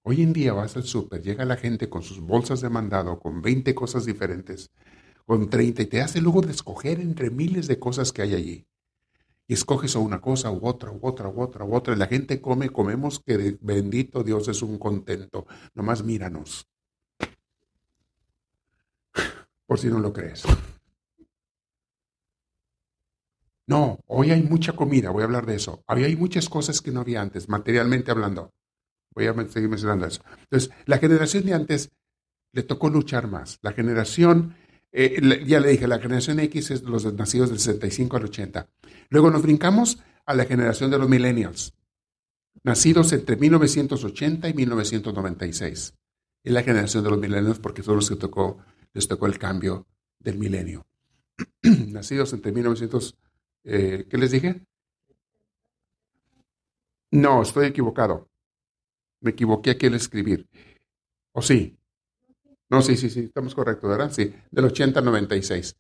Hoy 0.08 0.22
en 0.22 0.34
día 0.34 0.54
vas 0.54 0.76
al 0.76 0.84
súper, 0.84 1.24
llega 1.24 1.46
la 1.46 1.58
gente 1.58 1.89
con 1.89 2.04
sus 2.04 2.20
bolsas 2.20 2.62
de 2.62 2.70
mandado, 2.70 3.20
con 3.20 3.41
20 3.41 3.74
cosas 3.74 4.06
diferentes, 4.06 4.70
con 5.26 5.50
30, 5.50 5.82
y 5.82 5.86
te 5.88 6.00
hace 6.00 6.22
luego 6.22 6.41
de 6.41 6.52
escoger 6.52 7.00
entre 7.00 7.32
miles 7.32 7.68
de 7.68 7.80
cosas 7.80 8.12
que 8.12 8.22
hay 8.22 8.36
allí. 8.36 8.68
Y 9.48 9.56
escoges 9.56 9.96
una 9.96 10.22
cosa 10.22 10.52
u 10.52 10.60
otra, 10.68 10.91
u 10.91 11.00
otra, 11.02 11.28
u 11.30 11.41
otra, 11.41 11.65
u 11.65 11.74
otra. 11.74 11.96
La 11.96 12.06
gente 12.06 12.39
come, 12.39 12.70
comemos 12.70 13.20
que 13.20 13.58
bendito 13.62 14.22
Dios 14.22 14.48
es 14.48 14.62
un 14.62 14.78
contento. 14.78 15.48
Nomás 15.74 16.04
míranos. 16.04 16.68
Por 19.65 19.80
si 19.80 19.88
no 19.88 19.98
lo 19.98 20.13
crees. 20.13 20.44
No, 23.65 23.98
hoy 24.06 24.30
hay 24.30 24.44
mucha 24.44 24.74
comida, 24.74 25.10
voy 25.10 25.24
a 25.24 25.26
hablar 25.26 25.48
de 25.48 25.56
eso. 25.56 25.84
Había 25.88 26.06
hay 26.06 26.15
muchas 26.15 26.48
cosas 26.48 26.80
que 26.80 26.91
no 26.91 27.00
había 27.00 27.22
antes, 27.22 27.50
materialmente 27.50 28.12
hablando. 28.12 28.52
Voy 29.15 29.28
a 29.28 29.34
seguir 29.47 29.69
mencionando 29.69 30.06
eso. 30.06 30.21
Entonces, 30.41 30.69
la 30.86 30.97
generación 30.97 31.45
de 31.45 31.54
antes 31.54 31.89
le 32.51 32.63
tocó 32.63 32.89
luchar 32.89 33.28
más. 33.28 33.60
La 33.62 33.71
generación, 33.71 34.56
eh, 34.91 35.43
ya 35.45 35.60
le 35.60 35.69
dije, 35.69 35.88
la 35.88 35.99
generación 35.99 36.39
X 36.41 36.71
es 36.71 36.84
los 36.84 37.12
nacidos 37.13 37.49
del 37.49 37.60
65 37.60 38.17
al 38.17 38.25
80. 38.25 38.67
Luego 39.10 39.32
nos 39.32 39.41
brincamos 39.41 39.99
a 40.25 40.36
la 40.36 40.45
generación 40.45 40.91
de 40.91 40.97
los 40.97 41.08
millennials, 41.08 41.73
nacidos 42.63 43.13
entre 43.13 43.38
1980 43.38 44.49
y 44.49 44.54
1996. 44.54 45.93
Es 46.43 46.54
la 46.54 46.63
generación 46.63 47.04
de 47.04 47.10
los 47.10 47.19
millennials 47.19 47.60
porque 47.60 47.84
son 47.84 47.95
los 47.95 48.10
que 48.10 48.15
tocó, 48.17 48.58
les 48.93 49.08
tocó 49.08 49.28
el 49.28 49.39
cambio 49.39 49.88
del 50.19 50.38
milenio. 50.38 50.86
nacidos 51.88 52.34
entre 52.34 52.51
1900, 52.51 53.17
eh, 53.63 54.08
¿qué 54.10 54.17
les 54.17 54.32
dije? 54.32 54.62
No, 57.12 57.41
estoy 57.41 57.67
equivocado. 57.67 58.30
Me 59.26 59.32
equivoqué 59.32 59.72
aquí 59.72 59.88
al 59.88 59.96
escribir. 59.96 60.48
¿O 61.34 61.42
sí? 61.42 61.76
No, 62.70 62.84
sí, 62.84 62.96
sí, 62.96 63.10
sí, 63.10 63.22
estamos 63.22 63.56
correctos, 63.56 63.90
¿verdad? 63.90 64.12
Sí, 64.12 64.32
del 64.52 64.66
80 64.66 65.00
al 65.00 65.06
96. 65.06 65.76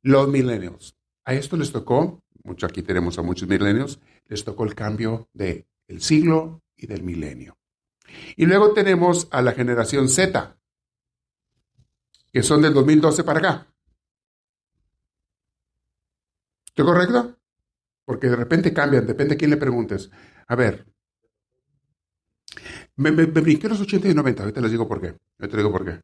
Los 0.00 0.26
millennials. 0.28 0.96
A 1.26 1.34
esto 1.34 1.58
les 1.58 1.70
tocó, 1.70 2.24
mucho 2.44 2.64
aquí 2.64 2.82
tenemos 2.82 3.18
a 3.18 3.22
muchos 3.22 3.46
millennials, 3.46 4.00
les 4.24 4.42
tocó 4.42 4.64
el 4.64 4.74
cambio 4.74 5.28
del 5.34 5.66
el 5.86 6.00
siglo 6.00 6.62
y 6.78 6.86
del 6.86 7.02
milenio. 7.02 7.58
Y 8.36 8.46
luego 8.46 8.72
tenemos 8.72 9.28
a 9.32 9.42
la 9.42 9.52
generación 9.52 10.08
Z, 10.08 10.58
que 12.32 12.42
son 12.42 12.62
del 12.62 12.72
2012 12.72 13.22
para 13.22 13.38
acá. 13.38 13.66
¿Estoy 16.68 16.86
correcto? 16.86 17.36
Porque 18.06 18.28
de 18.28 18.36
repente 18.36 18.72
cambian, 18.72 19.06
depende 19.06 19.34
de 19.34 19.38
quién 19.38 19.50
le 19.50 19.58
preguntes. 19.58 20.10
A 20.46 20.56
ver, 20.56 20.86
me, 22.98 23.12
me, 23.12 23.24
brinqué 23.26 23.68
los 23.68 23.80
80 23.80 24.08
y 24.08 24.14
90, 24.14 24.42
ahorita 24.42 24.60
les 24.60 24.70
digo 24.72 24.86
por 24.86 25.00
qué. 25.00 25.16
Les 25.38 25.50
digo 25.50 25.70
por 25.70 25.84
qué. 25.84 26.00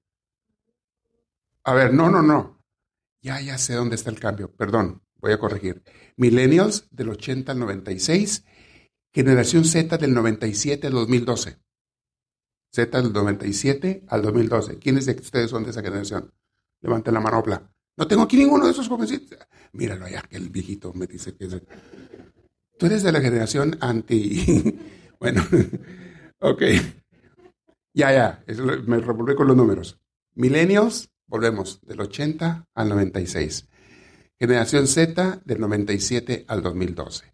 A 1.65 1.75
ver, 1.75 1.93
no, 1.93 2.09
no, 2.09 2.23
no. 2.23 2.63
Ya, 3.21 3.41
ya 3.41 3.59
sé 3.59 3.75
dónde 3.75 3.97
está 3.97 4.11
el 4.11 4.21
cambio. 4.21 4.51
Perdón, 4.53 5.03
voy 5.17 5.33
a 5.33 5.39
corregir. 5.39 5.83
Millennials 6.17 6.87
del 6.91 7.09
80 7.09 7.53
al 7.53 7.59
96, 7.59 8.45
generación 9.13 9.65
Z 9.65 9.99
del 9.99 10.15
97 10.15 10.87
al 10.87 10.93
2012. 10.93 11.59
Z 12.73 13.03
del 13.03 13.13
97 13.13 14.05
al 14.09 14.23
2012. 14.23 14.79
¿Quiénes 14.79 15.07
de 15.07 15.13
ustedes 15.13 15.51
son 15.51 15.65
de 15.65 15.71
esa 15.71 15.83
generación? 15.83 16.33
Levanten 16.81 17.15
la 17.15 17.21
manopla. 17.21 17.71
No 17.97 18.07
tengo 18.07 18.23
aquí 18.23 18.37
ninguno 18.37 18.67
de 18.67 18.73
esos 18.73 18.89
jovencitos. 18.89 19.39
Míralo 19.73 20.05
allá, 20.05 20.23
que 20.29 20.37
el 20.37 20.49
viejito 20.49 20.93
me 20.93 21.07
dice 21.07 21.35
que 21.35 21.47
es... 21.47 21.61
Tú 22.79 22.87
eres 22.87 23.03
de 23.03 23.11
la 23.11 23.21
generación 23.21 23.77
anti... 23.81 24.79
bueno, 25.19 25.43
Ok. 26.41 26.63
Ya, 27.97 28.13
ya, 28.13 28.45
me 28.89 28.99
revolví 28.99 29.37
con 29.37 29.47
los 29.47 29.57
números. 29.57 30.01
Millennials, 30.35 31.13
volvemos, 31.29 31.81
del 31.83 32.01
80 32.01 32.67
al 32.75 32.89
96. 32.89 33.69
Generación 34.37 34.89
Z, 34.89 35.43
del 35.45 35.61
97 35.61 36.45
al 36.49 36.61
2012. 36.61 37.33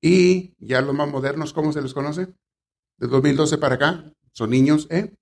Y 0.00 0.54
ya 0.58 0.80
los 0.80 0.94
más 0.94 1.10
modernos, 1.10 1.52
¿cómo 1.52 1.74
se 1.74 1.82
les 1.82 1.92
conoce? 1.92 2.28
De 2.96 3.06
2012 3.06 3.58
para 3.58 3.74
acá, 3.74 4.10
son 4.32 4.48
niños, 4.48 4.86
¿eh? 4.88 5.12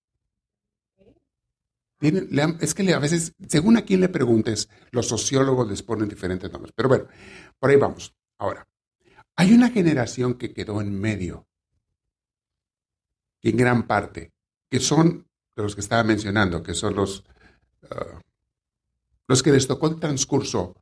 es 2.01 2.75
que 2.75 2.93
a 2.93 2.99
veces, 2.99 3.33
según 3.49 3.77
a 3.77 3.83
quién 3.83 4.01
le 4.01 4.09
preguntes, 4.09 4.69
los 4.91 5.09
sociólogos 5.09 5.69
les 5.69 5.83
ponen 5.83 6.09
diferentes 6.09 6.53
nombres. 6.53 6.73
Pero 6.77 6.89
bueno, 6.89 7.07
por 7.59 7.71
ahí 7.71 7.77
vamos. 7.77 8.15
Ahora, 8.39 8.69
hay 9.35 9.53
una 9.53 9.71
generación 9.71 10.35
que 10.35 10.53
quedó 10.53 10.81
en 10.81 10.99
medio 11.01 11.46
en 13.51 13.57
gran 13.57 13.87
parte, 13.87 14.33
que 14.69 14.81
son 14.81 15.29
de 15.55 15.63
los 15.63 15.75
que 15.75 15.81
estaba 15.81 16.03
mencionando, 16.03 16.63
que 16.63 16.75
son 16.75 16.95
los, 16.97 17.25
ah, 17.91 18.21
los 19.29 19.43
que 19.43 19.53
les 19.53 19.67
tocó 19.67 19.87
el 19.87 20.01
transcurso, 20.01 20.77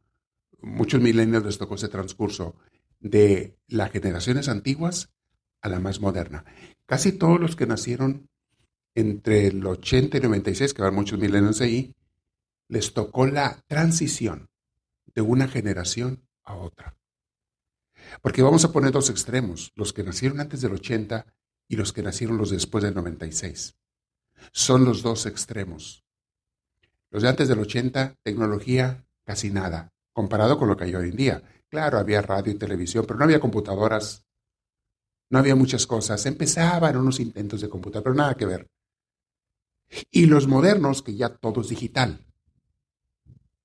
muchos 0.61 1.01
milenios 1.01 1.45
les 1.45 1.59
tocó 1.59 1.75
ese 1.75 1.89
transcurso 1.89 2.57
de 3.01 3.59
las 3.69 3.91
generaciones 3.91 4.49
antiguas 4.49 5.11
a 5.61 5.69
la 5.69 5.79
más 5.79 6.01
moderna. 6.01 6.45
Casi 6.87 7.13
todos 7.13 7.39
los 7.39 7.55
que 7.55 7.67
nacieron 7.67 8.29
entre 8.95 9.49
el 9.49 9.65
80 9.67 10.17
y 10.17 10.21
96, 10.21 10.73
que 10.73 10.83
van 10.83 10.95
muchos 10.95 11.19
milenios 11.19 11.61
ahí, 11.61 11.95
les 12.69 12.95
tocó 12.95 13.27
la 13.27 13.63
transición 13.67 14.49
de 15.15 15.21
una 15.21 15.49
generación 15.49 16.27
a 16.45 16.55
otra. 16.55 16.97
Porque 18.23 18.43
vamos 18.43 18.65
a 18.65 18.73
poner 18.73 18.93
dos 18.93 19.11
extremos, 19.11 19.73
los 19.75 19.93
que 19.93 20.03
nacieron 20.03 20.41
antes 20.41 20.61
del 20.61 20.73
80 20.73 21.27
y 21.75 21.77
los 21.77 21.93
que 21.93 22.05
nacieron 22.05 22.39
los 22.39 22.51
después 22.51 22.85
del 22.85 22.95
96. 22.95 23.75
Son 24.53 24.85
los 24.85 25.03
dos 25.03 25.27
extremos. 25.27 26.05
Los 27.11 27.25
de 27.25 27.29
antes 27.29 27.49
del 27.49 27.59
80, 27.59 28.15
tecnología, 28.23 29.05
casi 29.25 29.51
nada, 29.51 29.93
comparado 30.13 30.57
con 30.57 30.69
lo 30.69 30.77
que 30.77 30.85
hay 30.85 30.95
hoy 30.95 31.09
en 31.09 31.17
día. 31.17 31.43
Claro, 31.69 31.99
había 31.99 32.23
radio 32.23 32.53
y 32.53 32.59
televisión, 32.59 33.05
pero 33.07 33.19
no 33.19 33.25
había 33.25 33.41
computadoras, 33.41 34.25
no 35.31 35.41
había 35.41 35.57
muchas 35.57 35.85
cosas. 35.85 36.25
Empezaban 36.27 36.97
unos 36.97 37.19
intentos 37.19 37.61
de 37.61 37.69
computadora, 37.69 38.05
pero 38.05 38.15
nada 38.15 38.35
que 38.37 38.47
ver. 38.47 38.71
Y 40.13 40.27
los 40.27 40.47
modernos, 40.47 41.03
que 41.03 41.17
ya 41.17 41.31
todo 41.31 41.61
es 41.61 41.69
digital. 41.69 42.25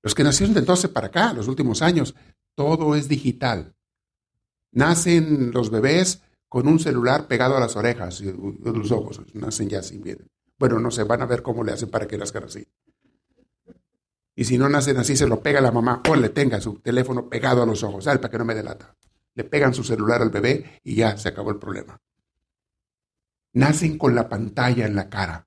Los 0.02 0.16
que 0.16 0.24
nacieron 0.24 0.54
de 0.54 0.60
entonces 0.60 0.90
para 0.90 1.06
acá, 1.06 1.32
los 1.32 1.46
últimos 1.46 1.80
años, 1.80 2.16
todo 2.56 2.96
es 2.96 3.06
digital. 3.06 3.76
Nacen 4.72 5.52
los 5.52 5.70
bebés 5.70 6.22
con 6.50 6.66
un 6.66 6.80
celular 6.80 7.28
pegado 7.28 7.56
a 7.56 7.60
las 7.60 7.76
orejas 7.76 8.20
y 8.22 8.24
los 8.24 8.90
ojos, 8.90 9.22
nacen 9.34 9.68
ya 9.68 9.78
así 9.78 9.98
bien. 9.98 10.28
Bueno, 10.58 10.80
no 10.80 10.90
sé, 10.90 11.04
van 11.04 11.22
a 11.22 11.26
ver 11.26 11.42
cómo 11.42 11.62
le 11.62 11.70
hacen 11.70 11.88
para 11.88 12.08
que 12.08 12.18
nazcan 12.18 12.42
así. 12.42 12.66
Y 14.34 14.44
si 14.44 14.58
no 14.58 14.68
nacen 14.68 14.96
así, 14.96 15.16
se 15.16 15.28
lo 15.28 15.40
pega 15.40 15.60
la 15.60 15.70
mamá 15.70 16.02
o 16.08 16.16
le 16.16 16.28
tenga 16.30 16.60
su 16.60 16.80
teléfono 16.80 17.28
pegado 17.28 17.62
a 17.62 17.66
los 17.66 17.84
ojos, 17.84 18.02
¿sabes? 18.02 18.18
Para 18.18 18.32
que 18.32 18.38
no 18.38 18.44
me 18.44 18.56
delata. 18.56 18.96
Le 19.34 19.44
pegan 19.44 19.72
su 19.72 19.84
celular 19.84 20.22
al 20.22 20.30
bebé 20.30 20.80
y 20.82 20.96
ya 20.96 21.16
se 21.16 21.28
acabó 21.28 21.50
el 21.52 21.60
problema. 21.60 22.02
Nacen 23.52 23.96
con 23.96 24.16
la 24.16 24.28
pantalla 24.28 24.86
en 24.86 24.96
la 24.96 25.08
cara. 25.08 25.46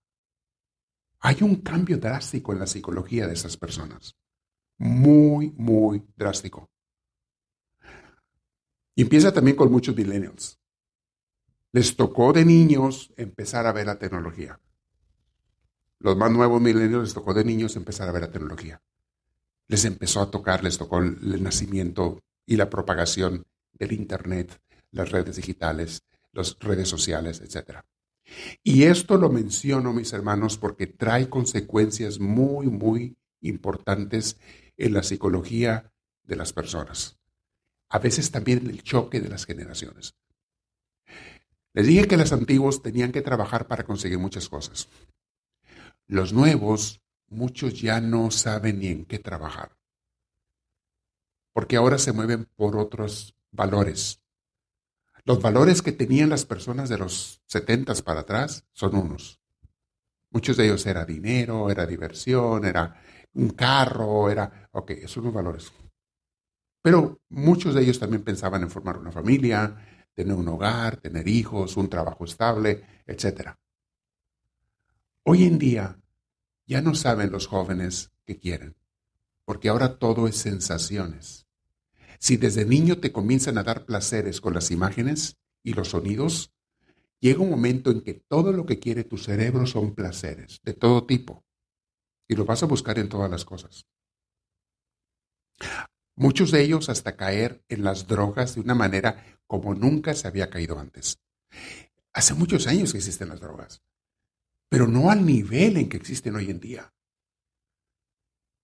Hay 1.20 1.36
un 1.42 1.58
cambio 1.58 1.98
drástico 1.98 2.54
en 2.54 2.60
la 2.60 2.68
psicología 2.68 3.28
de 3.28 3.34
esas 3.34 3.58
personas. 3.58 4.16
Muy, 4.78 5.52
muy 5.58 6.02
drástico. 6.16 6.70
Y 8.96 9.02
empieza 9.02 9.34
también 9.34 9.58
con 9.58 9.70
muchos 9.70 9.98
millennials 9.98 10.63
les 11.74 11.96
tocó 11.96 12.34
de 12.34 12.46
niños 12.46 13.12
empezar 13.18 13.66
a 13.66 13.74
ver 13.74 13.88
la 13.88 13.98
tecnología. 13.98 14.60
Los 15.98 16.16
más 16.16 16.32
nuevos 16.32 16.62
milenios 16.62 17.04
les 17.04 17.14
tocó 17.16 17.34
de 17.34 17.44
niños 17.44 17.76
empezar 17.76 18.08
a 18.08 18.12
ver 18.12 18.22
la 18.22 18.32
tecnología. 18.32 18.80
Les 19.68 19.84
empezó 19.84 20.22
a 20.22 20.30
tocar, 20.30 20.64
les 20.64 20.78
tocó 20.78 21.00
el, 21.00 21.42
nacimiento 21.42 22.22
y 22.46 22.58
la 22.58 22.70
propagación 22.70 23.48
del 23.72 23.92
Internet, 23.92 24.62
las 24.92 25.10
redes 25.10 25.36
digitales, 25.36 26.04
las 26.32 26.60
redes 26.60 26.88
sociales, 26.88 27.42
etc. 27.42 27.80
Y 28.64 28.84
esto 28.84 29.18
lo 29.18 29.30
menciono, 29.30 29.94
mis 29.94 30.14
hermanos, 30.14 30.60
porque 30.60 30.86
trae 30.86 31.28
consecuencias 31.28 32.20
muy, 32.20 32.68
muy 32.68 33.18
importantes 33.42 34.38
en 34.78 34.94
la 34.94 35.02
psicología 35.02 35.92
de 36.24 36.36
las 36.36 36.54
personas. 36.54 37.18
A 37.90 37.98
veces 37.98 38.30
también 38.30 38.70
el 38.70 38.84
choque 38.84 39.22
de 39.22 39.30
las 39.30 39.46
generaciones. 39.46 40.14
Les 41.74 41.88
dije 41.88 42.08
que 42.08 42.18
los 42.18 42.32
antiguos 42.32 42.82
tenían 42.84 43.12
que 43.12 43.22
trabajar 43.22 43.68
para 43.68 43.84
conseguir 43.84 44.20
muchas 44.20 44.48
cosas. 44.48 44.90
Los 46.08 46.32
nuevos, 46.32 47.02
muchos 47.30 47.82
ya 47.82 48.00
no 48.00 48.30
saben 48.30 48.80
ni 48.80 48.88
en 48.88 49.06
qué 49.06 49.18
trabajar. 49.18 49.76
Porque 51.52 51.76
ahora 51.76 51.98
se 51.98 52.14
mueven 52.14 52.46
por 52.56 52.78
otros 52.78 53.36
valores. 53.52 54.22
Los 55.26 55.42
valores 55.42 55.82
que 55.82 55.92
tenían 55.92 56.30
las 56.30 56.46
personas 56.46 56.90
de 56.90 56.98
los 56.98 57.42
setentas 57.46 58.02
para 58.02 58.22
atrás 58.22 58.66
son 58.74 58.96
unos. 58.96 59.40
Muchos 60.30 60.58
de 60.58 60.66
ellos 60.66 60.86
era 60.86 61.06
dinero, 61.06 61.70
era 61.70 61.86
diversión, 61.86 62.66
era 62.66 63.00
un 63.34 63.50
carro, 63.52 64.30
era, 64.30 64.70
ok, 64.72 64.92
esos 64.92 65.12
son 65.12 65.26
los 65.26 65.34
valores. 65.34 65.72
Pero 66.82 67.22
muchos 67.30 67.74
de 67.74 67.84
ellos 67.84 68.00
también 68.00 68.24
pensaban 68.24 68.62
en 68.62 68.70
formar 68.70 68.98
una 68.98 69.12
familia, 69.12 69.93
tener 70.14 70.36
un 70.36 70.48
hogar, 70.48 70.98
tener 70.98 71.28
hijos, 71.28 71.78
un 71.78 71.90
trabajo 71.90 72.26
estable, 72.26 72.84
etc. 73.06 73.52
Hoy 75.24 75.44
en 75.44 75.58
día 75.58 76.00
ya 76.66 76.82
no 76.82 76.96
saben 76.96 77.32
los 77.32 77.48
jóvenes 77.48 78.12
qué 78.26 78.40
quieren, 78.40 78.76
porque 79.46 79.70
ahora 79.70 79.98
todo 79.98 80.28
es 80.28 80.38
sensaciones. 80.38 81.48
Si 82.20 82.38
desde 82.38 82.66
niño 82.66 83.00
te 83.00 83.12
comienzan 83.12 83.58
a 83.58 83.64
dar 83.64 83.86
placeres 83.86 84.40
con 84.40 84.54
las 84.54 84.72
imágenes 84.72 85.38
y 85.62 85.74
los 85.74 85.90
sonidos, 85.90 86.54
llega 87.20 87.42
un 87.42 87.50
momento 87.50 87.92
en 87.92 88.02
que 88.02 88.14
todo 88.14 88.52
lo 88.52 88.66
que 88.66 88.80
quiere 88.80 89.04
tu 89.04 89.18
cerebro 89.18 89.66
son 89.66 89.94
placeres 89.94 90.60
de 90.64 90.74
todo 90.74 91.06
tipo. 91.06 91.44
Y 92.28 92.36
lo 92.36 92.46
vas 92.46 92.64
a 92.64 92.68
buscar 92.68 93.00
en 93.00 93.10
todas 93.10 93.30
las 93.30 93.44
cosas. 93.44 93.86
Muchos 96.16 96.52
de 96.52 96.62
ellos 96.62 96.90
hasta 96.90 97.16
caer 97.16 97.64
en 97.70 97.84
las 97.84 98.08
drogas 98.08 98.56
de 98.56 98.62
una 98.62 98.76
manera 98.76 99.40
como 99.48 99.74
nunca 99.74 100.14
se 100.14 100.28
había 100.28 100.50
caído 100.50 100.78
antes. 100.80 101.20
Hace 102.14 102.36
muchos 102.36 102.68
años 102.68 102.92
que 102.92 103.00
existen 103.00 103.30
las 103.30 103.40
drogas, 103.40 103.82
pero 104.70 104.88
no 104.88 105.10
al 105.10 105.26
nivel 105.26 105.78
en 105.78 105.90
que 105.90 105.98
existen 105.98 106.36
hoy 106.36 106.50
en 106.50 106.60
día. 106.60 106.94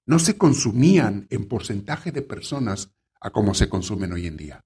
No 0.05 0.19
se 0.19 0.37
consumían 0.37 1.27
en 1.29 1.47
porcentaje 1.47 2.11
de 2.11 2.21
personas 2.21 2.91
a 3.19 3.31
como 3.31 3.53
se 3.53 3.69
consumen 3.69 4.13
hoy 4.13 4.27
en 4.27 4.37
día. 4.37 4.65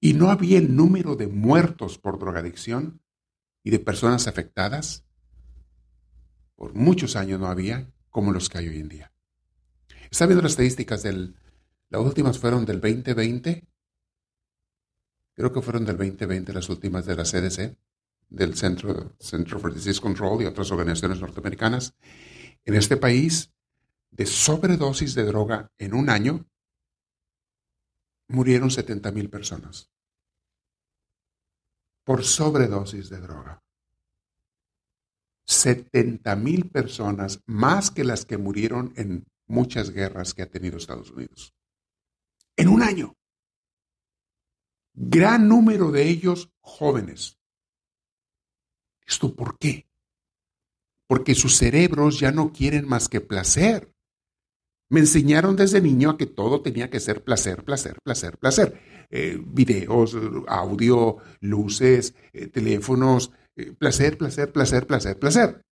Y 0.00 0.14
no 0.14 0.30
había 0.30 0.58
el 0.58 0.74
número 0.74 1.14
de 1.14 1.28
muertos 1.28 1.98
por 1.98 2.18
drogadicción 2.18 3.00
y 3.62 3.70
de 3.70 3.78
personas 3.78 4.26
afectadas, 4.26 5.04
por 6.56 6.74
muchos 6.74 7.14
años 7.14 7.40
no 7.40 7.46
había, 7.46 7.92
como 8.10 8.32
los 8.32 8.48
que 8.48 8.58
hay 8.58 8.68
hoy 8.68 8.78
en 8.78 8.88
día. 8.88 9.11
Está 10.12 10.26
viendo 10.26 10.42
las 10.42 10.52
estadísticas 10.52 11.02
del, 11.02 11.34
las 11.88 12.02
últimas 12.02 12.38
fueron 12.38 12.66
del 12.66 12.82
2020, 12.82 13.66
creo 15.32 15.52
que 15.54 15.62
fueron 15.62 15.86
del 15.86 15.96
2020 15.96 16.52
las 16.52 16.68
últimas 16.68 17.06
de 17.06 17.16
la 17.16 17.22
CDC, 17.24 17.78
del 18.28 18.54
Centro, 18.54 19.16
Center 19.18 19.58
for 19.58 19.72
Disease 19.72 20.02
Control 20.02 20.42
y 20.42 20.44
otras 20.44 20.70
organizaciones 20.70 21.18
norteamericanas. 21.18 21.94
En 22.66 22.74
este 22.74 22.98
país, 22.98 23.54
de 24.10 24.26
sobredosis 24.26 25.14
de 25.14 25.24
droga 25.24 25.72
en 25.78 25.94
un 25.94 26.10
año, 26.10 26.44
murieron 28.28 28.70
70 28.70 29.12
mil 29.12 29.30
personas 29.30 29.90
por 32.04 32.22
sobredosis 32.22 33.08
de 33.08 33.18
droga. 33.18 33.62
70 35.46 36.36
mil 36.36 36.68
personas, 36.68 37.40
más 37.46 37.90
que 37.90 38.04
las 38.04 38.26
que 38.26 38.36
murieron 38.36 38.92
en 38.96 39.31
muchas 39.46 39.90
guerras 39.90 40.34
que 40.34 40.42
ha 40.42 40.50
tenido 40.50 40.76
Estados 40.76 41.10
Unidos. 41.10 41.54
En 42.56 42.68
un 42.68 42.82
año. 42.82 43.16
Gran 44.94 45.48
número 45.48 45.90
de 45.90 46.08
ellos 46.08 46.50
jóvenes. 46.60 47.38
¿Esto 49.06 49.34
por 49.34 49.58
qué? 49.58 49.88
Porque 51.06 51.34
sus 51.34 51.56
cerebros 51.56 52.20
ya 52.20 52.30
no 52.30 52.52
quieren 52.52 52.86
más 52.86 53.08
que 53.08 53.20
placer. 53.20 53.92
Me 54.88 55.00
enseñaron 55.00 55.56
desde 55.56 55.80
niño 55.80 56.10
a 56.10 56.18
que 56.18 56.26
todo 56.26 56.60
tenía 56.60 56.90
que 56.90 57.00
ser 57.00 57.24
placer, 57.24 57.64
placer, 57.64 57.96
placer, 58.02 58.36
placer. 58.38 58.78
Eh, 59.10 59.38
videos, 59.42 60.16
audio, 60.46 61.16
luces, 61.40 62.14
eh, 62.32 62.48
teléfonos, 62.48 63.32
eh, 63.56 63.72
placer, 63.72 64.18
placer, 64.18 64.52
placer, 64.52 64.86
placer, 64.86 65.18
placer. 65.18 65.62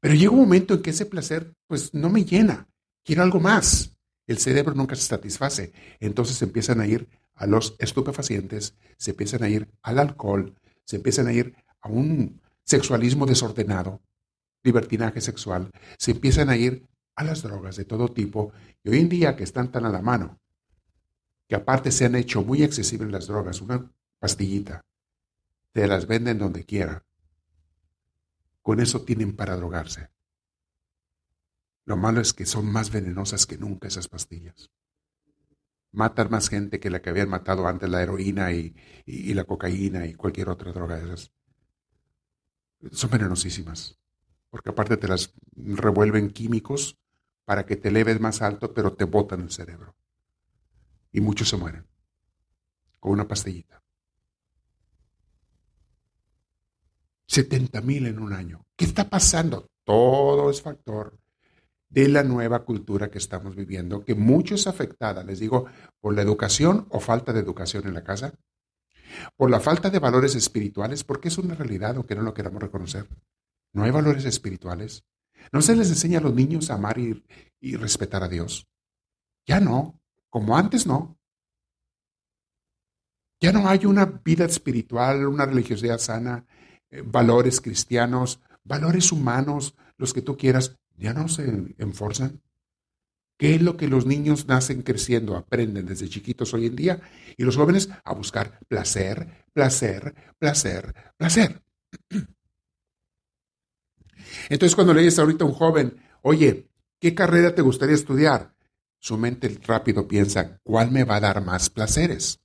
Pero 0.00 0.14
llega 0.14 0.32
un 0.32 0.40
momento 0.40 0.74
en 0.74 0.82
que 0.82 0.90
ese 0.90 1.06
placer 1.06 1.54
pues 1.66 1.94
no 1.94 2.08
me 2.08 2.24
llena. 2.24 2.68
Quiero 3.04 3.22
algo 3.22 3.40
más. 3.40 3.94
El 4.26 4.38
cerebro 4.38 4.74
nunca 4.74 4.96
se 4.96 5.02
satisface. 5.02 5.72
Entonces 6.00 6.40
empiezan 6.42 6.80
a 6.80 6.86
ir 6.86 7.08
a 7.34 7.46
los 7.46 7.74
estupefacientes, 7.78 8.74
se 8.98 9.12
empiezan 9.12 9.42
a 9.42 9.48
ir 9.48 9.68
al 9.82 9.98
alcohol, 9.98 10.54
se 10.84 10.96
empiezan 10.96 11.26
a 11.26 11.32
ir 11.32 11.54
a 11.80 11.88
un 11.88 12.40
sexualismo 12.64 13.24
desordenado, 13.24 14.02
libertinaje 14.62 15.22
sexual, 15.22 15.70
se 15.98 16.10
empiezan 16.10 16.50
a 16.50 16.56
ir 16.56 16.86
a 17.16 17.24
las 17.24 17.42
drogas 17.42 17.76
de 17.76 17.86
todo 17.86 18.08
tipo 18.08 18.52
y 18.84 18.90
hoy 18.90 18.98
en 18.98 19.08
día 19.08 19.36
que 19.36 19.44
están 19.44 19.72
tan 19.72 19.86
a 19.86 19.90
la 19.90 20.02
mano, 20.02 20.38
que 21.48 21.54
aparte 21.54 21.90
se 21.90 22.04
han 22.04 22.14
hecho 22.14 22.42
muy 22.42 22.62
accesibles 22.62 23.10
las 23.10 23.26
drogas, 23.26 23.62
una 23.62 23.90
pastillita, 24.18 24.84
te 25.72 25.86
las 25.86 26.06
venden 26.06 26.38
donde 26.38 26.64
quiera. 26.64 27.04
Con 28.62 28.80
eso 28.80 29.02
tienen 29.02 29.34
para 29.34 29.56
drogarse. 29.56 30.10
Lo 31.84 31.96
malo 31.96 32.20
es 32.20 32.32
que 32.32 32.46
son 32.46 32.70
más 32.70 32.90
venenosas 32.90 33.46
que 33.46 33.58
nunca 33.58 33.88
esas 33.88 34.08
pastillas. 34.08 34.70
Matan 35.92 36.30
más 36.30 36.48
gente 36.48 36.78
que 36.78 36.90
la 36.90 37.02
que 37.02 37.10
habían 37.10 37.28
matado 37.28 37.66
antes 37.66 37.88
la 37.90 38.02
heroína 38.02 38.52
y, 38.52 38.74
la 39.06 39.44
cocaína 39.44 40.06
y 40.06 40.14
cualquier 40.14 40.50
otra 40.50 40.72
droga 40.72 40.96
de 40.96 41.06
esas. 41.06 41.32
Son 42.92 43.10
venenosísimas, 43.10 43.98
porque 44.50 44.70
aparte 44.70 44.96
te 44.96 45.08
las 45.08 45.34
revuelven 45.56 46.30
químicos 46.30 46.98
para 47.44 47.66
que 47.66 47.76
te 47.76 47.88
eleves 47.88 48.20
más 48.20 48.42
alto, 48.42 48.72
pero 48.72 48.94
te 48.94 49.04
botan 49.04 49.40
el 49.40 49.50
cerebro. 49.50 49.96
Y 51.10 51.20
muchos 51.20 51.48
se 51.48 51.56
mueren 51.56 51.90
con 53.00 53.12
una 53.12 53.26
pastillita. 53.26 53.79
70 57.30 57.80
mil 57.82 58.06
en 58.06 58.18
un 58.18 58.32
año. 58.32 58.66
¿Qué 58.76 58.84
está 58.84 59.08
pasando? 59.08 59.70
Todo 59.84 60.50
es 60.50 60.60
factor 60.62 61.16
de 61.88 62.08
la 62.08 62.24
nueva 62.24 62.64
cultura 62.64 63.08
que 63.08 63.18
estamos 63.18 63.54
viviendo, 63.54 64.04
que 64.04 64.16
mucho 64.16 64.56
es 64.56 64.66
afectada, 64.66 65.22
les 65.22 65.38
digo, 65.38 65.66
por 66.00 66.16
la 66.16 66.22
educación 66.22 66.88
o 66.90 66.98
falta 66.98 67.32
de 67.32 67.38
educación 67.38 67.86
en 67.86 67.94
la 67.94 68.02
casa, 68.02 68.34
por 69.36 69.48
la 69.48 69.60
falta 69.60 69.90
de 69.90 70.00
valores 70.00 70.34
espirituales, 70.34 71.04
porque 71.04 71.28
es 71.28 71.38
una 71.38 71.54
realidad, 71.54 71.94
aunque 71.94 72.16
no 72.16 72.22
lo 72.22 72.34
queramos 72.34 72.60
reconocer. 72.62 73.06
No 73.72 73.84
hay 73.84 73.92
valores 73.92 74.24
espirituales. 74.24 75.04
¿No 75.52 75.62
se 75.62 75.76
les 75.76 75.88
enseña 75.88 76.18
a 76.18 76.22
los 76.22 76.34
niños 76.34 76.68
a 76.68 76.74
amar 76.74 76.98
y, 76.98 77.22
respetar 77.76 78.24
a 78.24 78.28
Dios? 78.28 78.66
Ya 79.46 79.60
no, 79.60 80.00
como 80.30 80.56
antes 80.56 80.84
no. 80.84 81.16
Ya 83.40 83.52
no 83.52 83.68
hay 83.68 83.86
una 83.86 84.04
vida 84.04 84.46
espiritual, 84.46 85.26
una 85.28 85.46
religiosidad 85.46 85.98
sana, 85.98 86.44
eh, 86.90 87.02
valores 87.04 87.60
cristianos, 87.60 88.40
valores 88.64 89.12
humanos, 89.12 89.74
los 89.96 90.12
que 90.12 90.22
tú 90.22 90.36
quieras, 90.36 90.76
ya 90.96 91.12
no 91.14 91.28
se 91.28 91.74
enforzan. 91.78 92.40
¿Qué 93.38 93.54
es 93.54 93.62
lo 93.62 93.76
que 93.78 93.88
los 93.88 94.04
niños 94.04 94.46
nacen 94.48 94.82
creciendo, 94.82 95.34
aprenden 95.34 95.86
desde 95.86 96.10
chiquitos 96.10 96.52
hoy 96.52 96.66
en 96.66 96.76
día? 96.76 97.00
Y 97.38 97.44
los 97.44 97.56
jóvenes 97.56 97.88
a 98.04 98.12
buscar 98.12 98.58
placer, 98.68 99.46
placer, 99.54 100.14
placer, 100.38 100.94
placer. 101.16 101.62
Entonces 104.50 104.74
cuando 104.74 104.92
le 104.92 105.00
dices 105.02 105.18
ahorita 105.18 105.44
a 105.44 105.46
un 105.46 105.54
joven, 105.54 105.96
oye, 106.20 106.68
¿qué 107.00 107.14
carrera 107.14 107.54
te 107.54 107.62
gustaría 107.62 107.94
estudiar? 107.94 108.54
Su 108.98 109.16
mente 109.16 109.58
rápido 109.66 110.06
piensa, 110.06 110.60
¿cuál 110.62 110.90
me 110.90 111.04
va 111.04 111.16
a 111.16 111.20
dar 111.20 111.42
más 111.42 111.70
placeres? 111.70 112.40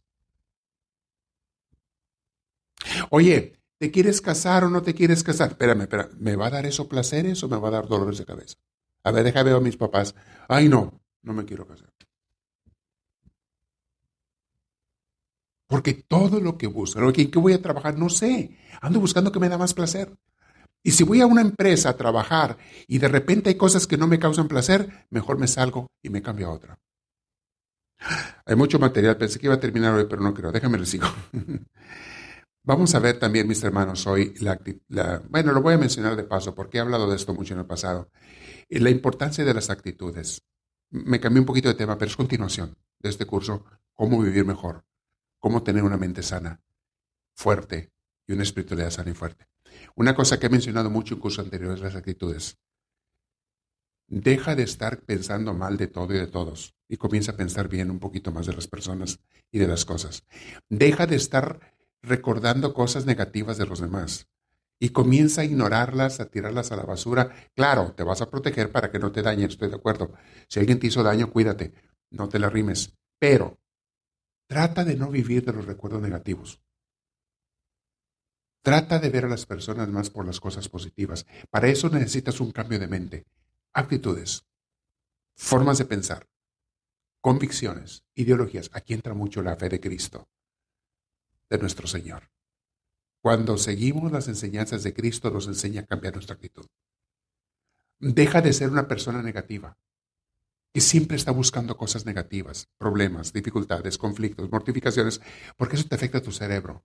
Oye, 3.10 3.60
¿te 3.80 3.92
quieres 3.92 4.22
casar 4.22 4.64
o 4.64 4.70
no 4.70 4.82
te 4.82 4.94
quieres 4.94 5.24
casar? 5.24 5.52
Espérame, 5.52 5.82
espérame, 5.82 6.12
¿me 6.20 6.36
va 6.36 6.48
a 6.48 6.52
dar 6.52 6.66
eso 6.66 6.88
placeres 6.88 7.44
o 7.44 7.50
me 7.50 7.58
va 7.58 7.68
a 7.70 7.72
dar 7.72 7.88
dolores 7.88 8.18
de 8.18 8.26
cabeza? 8.26 8.56
A 9.04 9.12
ver, 9.12 9.24
déjame 9.24 9.52
ver 9.52 9.60
a 9.60 9.60
mis 9.62 9.78
papás. 9.78 10.16
Ay, 10.48 10.68
no, 10.70 11.02
no 11.22 11.34
me 11.34 11.46
quiero 11.46 11.68
casar. 11.68 11.90
Porque 15.68 15.94
todo 15.94 16.40
lo 16.40 16.58
que 16.58 16.68
busco, 16.68 17.00
¿en 17.02 17.32
qué 17.32 17.40
voy 17.40 17.54
a 17.54 17.62
trabajar? 17.62 17.98
No 17.98 18.10
sé. 18.10 18.58
Ando 18.82 19.00
buscando 19.00 19.32
que 19.32 19.40
me 19.40 19.50
da 19.50 19.58
más 19.58 19.74
placer. 19.74 20.16
Y 20.84 20.92
si 20.92 21.04
voy 21.04 21.22
a 21.22 21.26
una 21.26 21.42
empresa 21.42 21.90
a 21.90 21.98
trabajar 21.98 22.58
y 22.88 23.00
de 23.00 23.08
repente 23.08 23.50
hay 23.50 23.56
cosas 23.56 23.88
que 23.88 23.98
no 23.98 24.08
me 24.08 24.20
causan 24.20 24.48
placer, 24.48 25.08
mejor 25.10 25.40
me 25.40 25.48
salgo 25.48 25.88
y 26.04 26.10
me 26.10 26.22
cambio 26.22 26.48
a 26.48 26.52
otra. 26.52 26.80
Hay 28.46 28.56
mucho 28.56 28.78
material, 28.78 29.18
pensé 29.18 29.40
que 29.40 29.48
iba 29.48 29.56
a 29.56 29.60
terminar 29.60 29.94
hoy, 29.96 30.06
pero 30.08 30.22
no 30.22 30.34
creo. 30.34 30.52
Déjame 30.52 30.78
lo 30.78 30.86
sigo. 30.86 31.08
Vamos 32.68 32.96
a 32.96 33.00
ver 33.00 33.20
también, 33.20 33.48
mis 33.48 33.64
hermanos, 33.64 34.08
hoy 34.08 34.34
la, 34.42 34.60
la, 34.88 35.22
bueno, 35.30 35.52
lo 35.54 35.62
voy 35.62 35.76
a 35.76 35.78
mencionar 35.78 36.16
de 36.16 36.24
paso 36.24 36.56
porque 36.56 36.80
he 36.80 36.82
hablado 36.82 37.08
de 37.08 37.16
esto 37.16 37.32
mucho 37.32 37.54
en 37.54 37.60
el 37.60 37.68
pasado. 37.68 38.10
La 38.70 38.90
importancia 38.90 39.46
de 39.46 39.54
las 39.54 39.70
actitudes. 39.70 40.42
Me 40.90 41.20
cambié 41.20 41.42
un 41.42 41.46
poquito 41.46 41.70
de 41.70 41.76
tema, 41.76 41.96
pero 42.00 42.10
es 42.10 42.18
continuación 42.18 42.76
de 43.00 43.10
este 43.10 43.28
curso, 43.28 43.66
cómo 43.94 44.20
vivir 44.20 44.46
mejor, 44.46 44.84
cómo 45.40 45.62
tener 45.62 45.84
una 45.84 45.98
mente 45.98 46.24
sana, 46.24 46.60
fuerte 47.36 47.92
y 48.26 48.34
una 48.34 48.42
espiritualidad 48.42 48.90
sana 48.90 49.12
y 49.12 49.14
fuerte. 49.14 49.48
Una 49.96 50.16
cosa 50.16 50.40
que 50.40 50.48
he 50.48 50.50
mencionado 50.50 50.90
mucho 50.90 51.14
en 51.14 51.20
cursos 51.20 51.46
anteriores, 51.46 51.82
las 51.82 51.96
actitudes. 51.96 52.58
Deja 54.08 54.56
de 54.56 54.64
estar 54.64 55.02
pensando 55.02 55.54
mal 55.54 55.78
de 55.78 55.86
todo 55.86 56.16
y 56.16 56.18
de 56.18 56.28
todos 56.28 56.74
y 56.88 56.98
comienza 56.98 57.34
a 57.34 57.38
pensar 57.38 57.68
bien 57.68 57.92
un 57.92 58.00
poquito 58.00 58.32
más 58.32 58.48
de 58.48 58.54
las 58.54 58.68
personas 58.68 59.20
y 59.52 59.60
de 59.60 59.68
las 59.68 59.86
cosas. 59.86 60.24
Deja 60.68 61.06
de 61.06 61.16
estar 61.16 61.75
recordando 62.08 62.74
cosas 62.74 63.06
negativas 63.06 63.58
de 63.58 63.66
los 63.66 63.80
demás 63.80 64.28
y 64.80 64.90
comienza 64.90 65.42
a 65.42 65.46
ignorarlas, 65.46 66.20
a 66.20 66.30
tirarlas 66.30 66.72
a 66.72 66.76
la 66.76 66.84
basura. 66.84 67.34
Claro, 67.56 67.94
te 67.94 68.04
vas 68.04 68.22
a 68.22 68.30
proteger 68.30 68.72
para 68.72 68.92
que 68.92 69.00
no 69.00 69.12
te 69.12 69.22
dañen, 69.22 69.50
estoy 69.50 69.70
de 69.70 69.76
acuerdo. 69.76 70.14
Si 70.48 70.60
alguien 70.60 70.80
te 70.80 70.88
hizo 70.88 71.04
daño, 71.04 71.32
cuídate, 71.32 71.74
no 72.12 72.30
te 72.30 72.40
la 72.40 72.50
rimes. 72.50 72.94
Pero 73.20 73.60
trata 74.48 74.84
de 74.84 74.96
no 74.96 75.10
vivir 75.10 75.46
de 75.46 75.54
los 75.54 75.66
recuerdos 75.66 76.02
negativos. 76.02 76.62
Trata 78.62 79.00
de 79.00 79.10
ver 79.10 79.26
a 79.26 79.30
las 79.30 79.46
personas 79.46 79.88
más 79.90 80.10
por 80.10 80.26
las 80.26 80.40
cosas 80.40 80.68
positivas. 80.70 81.26
Para 81.50 81.68
eso 81.68 81.90
necesitas 81.90 82.40
un 82.40 82.52
cambio 82.52 82.80
de 82.80 82.88
mente, 82.88 83.26
actitudes, 83.74 84.46
formas 85.36 85.78
de 85.78 85.86
pensar, 85.86 86.28
convicciones, 87.22 88.04
ideologías. 88.16 88.72
Aquí 88.74 88.94
entra 88.94 89.14
mucho 89.14 89.44
la 89.44 89.56
fe 89.56 89.70
de 89.70 89.80
Cristo 89.80 90.28
de 91.50 91.58
nuestro 91.58 91.88
Señor. 91.88 92.32
Cuando 93.22 93.58
seguimos 93.58 94.12
las 94.12 94.28
enseñanzas 94.28 94.84
de 94.84 94.94
Cristo 94.94 95.32
nos 95.32 95.48
enseña 95.48 95.82
a 95.82 95.86
cambiar 95.86 96.14
nuestra 96.14 96.36
actitud. 96.36 96.68
Deja 98.00 98.42
de 98.42 98.54
ser 98.54 98.70
una 98.70 98.88
persona 98.88 99.22
negativa, 99.22 99.78
que 100.74 100.82
siempre 100.82 101.18
está 101.18 101.32
buscando 101.32 101.78
cosas 101.78 102.06
negativas, 102.06 102.68
problemas, 102.78 103.32
dificultades, 103.34 103.98
conflictos, 103.98 104.52
mortificaciones, 104.52 105.22
porque 105.56 105.78
eso 105.78 105.88
te 105.88 105.96
afecta 105.96 106.18
a 106.18 106.22
tu 106.22 106.32
cerebro, 106.32 106.84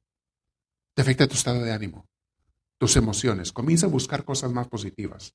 te 0.94 1.03
afecta 1.03 1.25
a 1.25 1.27
tu 1.27 1.35
estado 1.35 1.61
de 1.62 1.73
ánimo, 1.73 2.09
tus 2.79 2.96
emociones. 2.96 3.53
Comienza 3.53 3.87
a 3.87 3.90
buscar 3.90 4.25
cosas 4.25 4.53
más 4.53 4.68
positivas. 4.68 5.35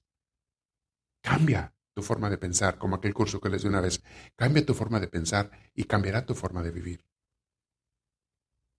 Cambia 1.22 1.76
tu 1.94 2.02
forma 2.02 2.30
de 2.30 2.38
pensar, 2.38 2.78
como 2.78 2.96
aquel 2.96 3.14
curso 3.14 3.40
que 3.40 3.50
les 3.50 3.62
di 3.62 3.68
una 3.68 3.82
vez. 3.82 4.02
Cambia 4.36 4.66
tu 4.66 4.74
forma 4.74 5.00
de 5.00 5.08
pensar 5.08 5.52
y 5.74 5.84
cambiará 5.84 6.26
tu 6.26 6.34
forma 6.34 6.64
de 6.64 6.72
vivir. 6.72 7.06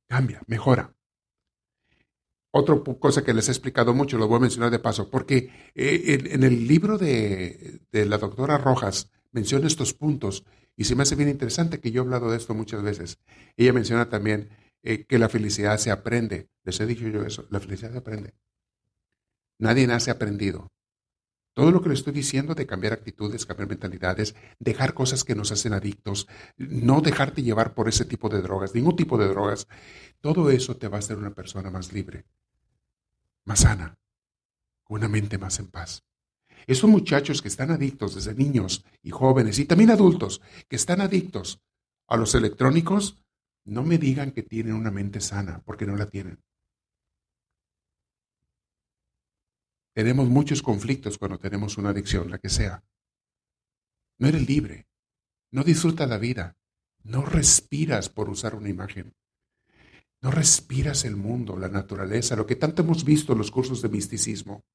Cambia, 0.09 0.41
mejora. 0.47 0.95
Otra 2.59 2.75
cosa 2.99 3.23
que 3.23 3.35
les 3.35 3.49
he 3.49 3.51
explicado 3.51 3.93
mucho, 3.93 4.17
lo 4.17 4.29
voy 4.29 4.39
a 4.39 4.41
mencionar 4.41 4.71
de 4.71 4.79
paso, 4.79 5.11
porque 5.11 5.51
eh, 5.75 6.29
en, 6.31 6.43
el 6.43 6.67
libro 6.67 6.97
de, 6.97 7.81
la 7.93 8.17
doctora 8.17 8.57
Rojas 8.57 9.11
menciona 9.33 9.67
estos 9.67 9.93
puntos 9.93 10.45
y 10.75 10.85
se 10.85 10.95
me 10.95 11.03
hace 11.03 11.17
bien 11.17 11.29
interesante 11.29 11.81
que 11.81 11.91
yo 11.91 12.01
he 12.01 12.05
hablado 12.05 12.31
de 12.31 12.39
esto 12.39 12.55
muchas 12.55 12.83
veces. 12.83 13.19
Ella 13.57 13.75
menciona 13.75 14.09
también 14.09 14.49
eh, 14.83 15.05
que 15.05 15.19
la 15.19 15.29
felicidad 15.29 15.77
se 15.77 15.91
aprende. 15.91 16.49
Les 16.65 16.81
he 16.81 16.87
dicho 16.87 17.07
yo 17.09 17.25
eso, 17.25 17.47
la 17.51 17.61
felicidad 17.61 17.93
se 17.93 17.99
aprende. 17.99 18.33
Nadie 19.59 19.87
nace 19.87 20.11
aprendido. 20.11 20.73
Todo 21.57 21.71
lo 21.71 21.81
que 21.81 21.89
le 21.89 21.95
estoy 21.95 22.13
diciendo 22.13 22.55
de 22.55 22.67
cambiar 22.67 22.93
actitudes, 22.93 23.47
cambiar 23.47 23.71
mentalidades, 23.71 24.35
dejar 24.59 24.93
cosas 24.93 25.25
que 25.25 25.35
nos 25.35 25.53
hacen 25.53 25.73
adictos, 25.73 26.29
no 26.59 27.01
dejarte 27.01 27.43
llevar 27.43 27.73
por 27.73 27.89
ese 27.89 28.05
tipo 28.05 28.29
de 28.29 28.43
drogas, 28.43 28.75
ningún 28.75 28.95
tipo 28.95 29.17
de 29.17 29.27
drogas, 29.27 29.67
todo 30.21 30.51
eso 30.51 30.77
te 30.77 30.89
va 30.89 30.97
a 30.97 30.99
hacer 30.99 31.17
una 31.17 31.33
persona 31.33 31.71
más 31.71 31.95
libre, 31.95 32.27
más 33.47 33.61
sana, 33.61 33.97
con 34.83 34.99
una 34.99 35.09
mente 35.09 35.39
más 35.39 35.59
en 35.59 35.69
paz. 35.69 36.05
Esos 36.67 36.91
muchachos 36.91 37.41
que 37.41 37.49
están 37.49 37.71
adictos 37.71 38.15
desde 38.15 38.35
niños 38.35 38.85
y 39.03 39.09
jóvenes 39.09 39.59
y 39.59 39.65
también 39.65 39.91
adultos 39.91 40.43
que 40.69 40.77
están 40.77 41.01
adictos 41.01 41.63
a 42.07 42.19
los 42.19 42.35
electrónicos, 42.35 43.17
no 43.65 43.83
me 43.83 43.97
digan 43.97 44.33
que 44.33 44.43
tienen 44.43 44.75
una 44.75 44.91
mente 44.91 45.23
sana, 45.23 45.63
porque 45.65 45.87
no 45.87 45.97
la 45.97 46.11
tienen. 46.11 46.39
Tenemos 49.97 50.29
muchos 50.29 50.61
conflictos 50.61 51.17
cuando 51.17 51.39
tenemos 51.39 51.79
una 51.79 51.89
adicción, 51.89 52.31
la 52.31 52.37
que 52.37 52.51
sea. 52.51 52.85
No 54.19 54.29
eres 54.29 54.47
libre, 54.47 54.87
no 55.51 55.65
disfrutas 55.65 56.07
la 56.07 56.19
vida, 56.19 56.55
no 57.03 57.25
respiras 57.25 58.11
por 58.11 58.29
usar 58.29 58.55
una 58.55 58.69
imagen. 58.69 59.15
No 60.21 60.31
respiras 60.31 61.07
el 61.07 61.17
mundo, 61.17 61.57
la 61.57 61.71
naturaleza, 61.71 62.37
lo 62.37 62.45
que 62.45 62.57
tanto 62.57 62.83
hemos 62.83 63.05
visto 63.07 63.33
en 63.33 63.39
los 63.39 63.51
cursos 63.51 63.81
de 63.81 63.89
misticismo. 63.89 64.67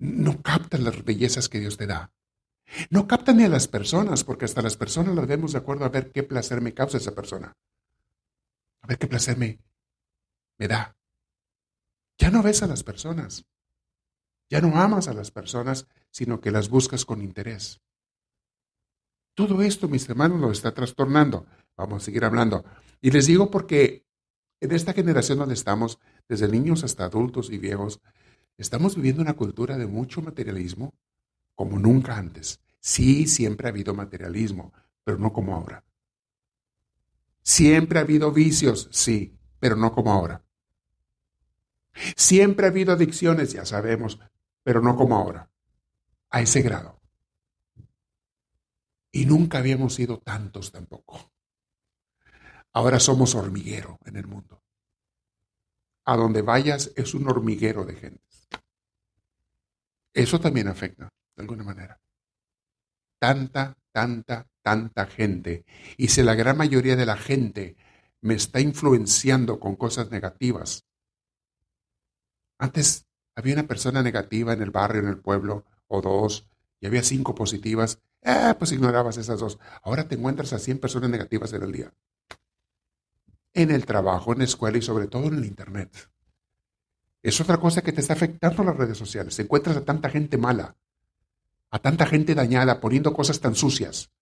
No 0.00 0.42
captas 0.42 0.80
las 0.80 1.04
bellezas 1.04 1.48
que 1.48 1.60
Dios 1.60 1.76
te 1.76 1.86
da. 1.86 2.12
No 2.90 3.06
captan 3.06 3.36
ni 3.36 3.44
a 3.44 3.48
las 3.48 3.68
personas, 3.68 4.24
porque 4.24 4.46
hasta 4.46 4.62
las 4.62 4.76
personas 4.76 5.14
las 5.14 5.28
vemos 5.28 5.52
de 5.52 5.58
acuerdo 5.58 5.84
a 5.84 5.90
ver 5.90 6.10
qué 6.10 6.24
placer 6.24 6.60
me 6.60 6.74
causa 6.74 6.96
esa 6.96 7.14
persona. 7.14 7.56
A 8.80 8.86
ver 8.88 8.98
qué 8.98 9.06
placer 9.06 9.36
me, 9.38 9.60
me 10.58 10.66
da. 10.66 10.96
Ya 12.22 12.30
no 12.30 12.40
ves 12.40 12.62
a 12.62 12.68
las 12.68 12.84
personas. 12.84 13.46
Ya 14.48 14.60
no 14.60 14.80
amas 14.80 15.08
a 15.08 15.12
las 15.12 15.32
personas, 15.32 15.88
sino 16.12 16.40
que 16.40 16.52
las 16.52 16.68
buscas 16.68 17.04
con 17.04 17.20
interés. 17.20 17.80
Todo 19.34 19.60
esto, 19.60 19.88
mis 19.88 20.08
hermanos, 20.08 20.40
lo 20.40 20.52
está 20.52 20.72
trastornando. 20.72 21.46
Vamos 21.76 22.00
a 22.00 22.04
seguir 22.04 22.24
hablando. 22.24 22.64
Y 23.00 23.10
les 23.10 23.26
digo 23.26 23.50
porque 23.50 24.06
en 24.60 24.70
esta 24.70 24.92
generación 24.92 25.38
donde 25.38 25.54
estamos, 25.54 25.98
desde 26.28 26.46
niños 26.46 26.84
hasta 26.84 27.06
adultos 27.06 27.50
y 27.50 27.58
viejos, 27.58 28.00
estamos 28.56 28.94
viviendo 28.94 29.20
una 29.20 29.34
cultura 29.34 29.76
de 29.76 29.88
mucho 29.88 30.22
materialismo 30.22 30.94
como 31.56 31.80
nunca 31.80 32.16
antes. 32.16 32.60
Sí, 32.78 33.26
siempre 33.26 33.66
ha 33.66 33.70
habido 33.70 33.94
materialismo, 33.94 34.72
pero 35.02 35.18
no 35.18 35.32
como 35.32 35.56
ahora. 35.56 35.84
Siempre 37.42 37.98
ha 37.98 38.02
habido 38.02 38.30
vicios, 38.30 38.88
sí, 38.92 39.36
pero 39.58 39.74
no 39.74 39.92
como 39.92 40.12
ahora. 40.12 40.44
Siempre 42.16 42.66
ha 42.66 42.70
habido 42.70 42.92
adicciones, 42.92 43.52
ya 43.52 43.64
sabemos, 43.64 44.18
pero 44.62 44.80
no 44.80 44.96
como 44.96 45.16
ahora, 45.16 45.50
a 46.30 46.40
ese 46.40 46.62
grado. 46.62 47.00
Y 49.10 49.26
nunca 49.26 49.58
habíamos 49.58 49.94
sido 49.94 50.18
tantos 50.18 50.72
tampoco. 50.72 51.30
Ahora 52.72 52.98
somos 52.98 53.34
hormiguero 53.34 53.98
en 54.04 54.16
el 54.16 54.26
mundo. 54.26 54.62
A 56.04 56.16
donde 56.16 56.42
vayas 56.42 56.90
es 56.96 57.14
un 57.14 57.28
hormiguero 57.28 57.84
de 57.84 57.94
gente. 57.94 58.22
Eso 60.14 60.40
también 60.40 60.68
afecta, 60.68 61.12
de 61.36 61.42
alguna 61.42 61.64
manera. 61.64 62.00
Tanta, 63.18 63.76
tanta, 63.92 64.46
tanta 64.62 65.06
gente. 65.06 65.64
Y 65.96 66.08
si 66.08 66.22
la 66.22 66.34
gran 66.34 66.56
mayoría 66.56 66.96
de 66.96 67.06
la 67.06 67.16
gente 67.16 67.76
me 68.20 68.34
está 68.34 68.60
influenciando 68.60 69.60
con 69.60 69.76
cosas 69.76 70.10
negativas, 70.10 70.86
antes 72.62 73.08
había 73.34 73.54
una 73.54 73.66
persona 73.66 74.04
negativa 74.04 74.52
en 74.52 74.62
el 74.62 74.70
barrio, 74.70 75.00
en 75.00 75.08
el 75.08 75.18
pueblo, 75.18 75.64
o 75.88 76.00
dos, 76.00 76.48
y 76.78 76.86
había 76.86 77.02
cinco 77.02 77.34
positivas. 77.34 77.98
Eh, 78.20 78.54
pues 78.56 78.70
ignorabas 78.70 79.16
esas 79.16 79.40
dos. 79.40 79.58
Ahora 79.82 80.06
te 80.06 80.14
encuentras 80.14 80.52
a 80.52 80.60
100 80.60 80.78
personas 80.78 81.10
negativas 81.10 81.52
en 81.54 81.62
el 81.64 81.72
día. 81.72 81.92
En 83.52 83.72
el 83.72 83.84
trabajo, 83.84 84.32
en 84.32 84.38
la 84.38 84.44
escuela 84.44 84.78
y 84.78 84.82
sobre 84.82 85.08
todo 85.08 85.26
en 85.26 85.34
el 85.34 85.44
Internet. 85.44 86.08
Es 87.20 87.40
otra 87.40 87.58
cosa 87.58 87.82
que 87.82 87.92
te 87.92 88.00
está 88.00 88.12
afectando 88.12 88.62
las 88.62 88.76
redes 88.76 88.96
sociales. 88.96 89.36
Encuentras 89.40 89.76
a 89.76 89.84
tanta 89.84 90.08
gente 90.08 90.38
mala, 90.38 90.76
a 91.68 91.80
tanta 91.80 92.06
gente 92.06 92.36
dañada, 92.36 92.80
poniendo 92.80 93.12
cosas 93.12 93.40
tan 93.40 93.56
sucias, 93.56 94.12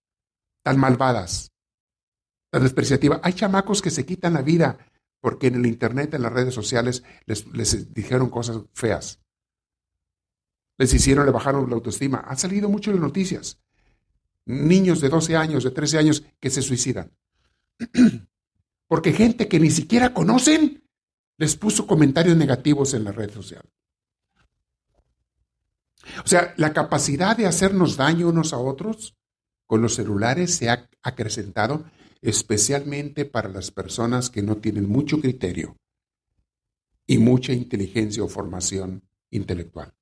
tan 0.63 0.79
malvadas, 0.79 1.51
tan 2.49 2.63
despreciativas. 2.63 3.19
Hay 3.21 3.33
chamacos 3.33 3.83
que 3.83 3.91
se 3.91 4.03
quitan 4.03 4.33
la 4.33 4.41
vida 4.41 4.79
porque 5.21 5.47
en 5.47 5.55
el 5.55 5.67
Internet, 5.67 6.13
en 6.15 6.23
las 6.23 6.33
redes 6.33 6.53
sociales, 6.53 7.03
les, 7.25 7.93
dijeron 7.93 8.29
cosas 8.29 8.57
feas. 8.73 9.19
Les 10.77 10.93
hicieron, 10.93 11.25
le 11.25 11.31
bajaron 11.31 11.69
la 11.69 11.75
autoestima. 11.75 12.25
Han 12.27 12.37
salido 12.37 12.67
mucho 12.67 12.89
en 12.89 12.97
las 12.97 13.05
noticias. 13.05 13.59
Niños 14.45 14.99
de 14.99 15.09
12 15.09 15.37
años, 15.37 15.63
de 15.63 15.71
13 15.71 15.99
años 15.99 16.23
que 16.39 16.49
se 16.49 16.63
suicidan. 16.63 17.11
Porque 18.87 19.13
gente 19.13 19.47
que 19.47 19.59
ni 19.59 19.69
siquiera 19.69 20.13
conocen 20.13 20.83
les 21.37 21.55
puso 21.55 21.87
comentarios 21.87 22.35
negativos 22.35 22.93
en 22.93 23.03
la 23.03 23.11
red 23.11 23.31
social. 23.31 23.63
O 26.25 26.27
sea, 26.27 26.53
la 26.57 26.73
capacidad 26.73 27.37
de 27.37 27.45
hacernos 27.45 27.95
daño 27.95 28.27
unos 28.27 28.53
a 28.53 28.57
otros 28.57 29.15
con 29.67 29.81
los 29.81 29.95
celulares 29.95 30.55
se 30.55 30.69
ha 30.69 30.89
acrecentado 31.03 31.85
especialmente 32.21 33.25
para 33.25 33.49
las 33.49 33.71
personas 33.71 34.29
que 34.29 34.41
no 34.41 34.57
tienen 34.57 34.87
mucho 34.87 35.19
criterio 35.19 35.77
y 37.07 37.17
mucha 37.17 37.53
inteligencia 37.53 38.23
o 38.23 38.27
formación 38.27 39.03
intelectual. 39.31 39.93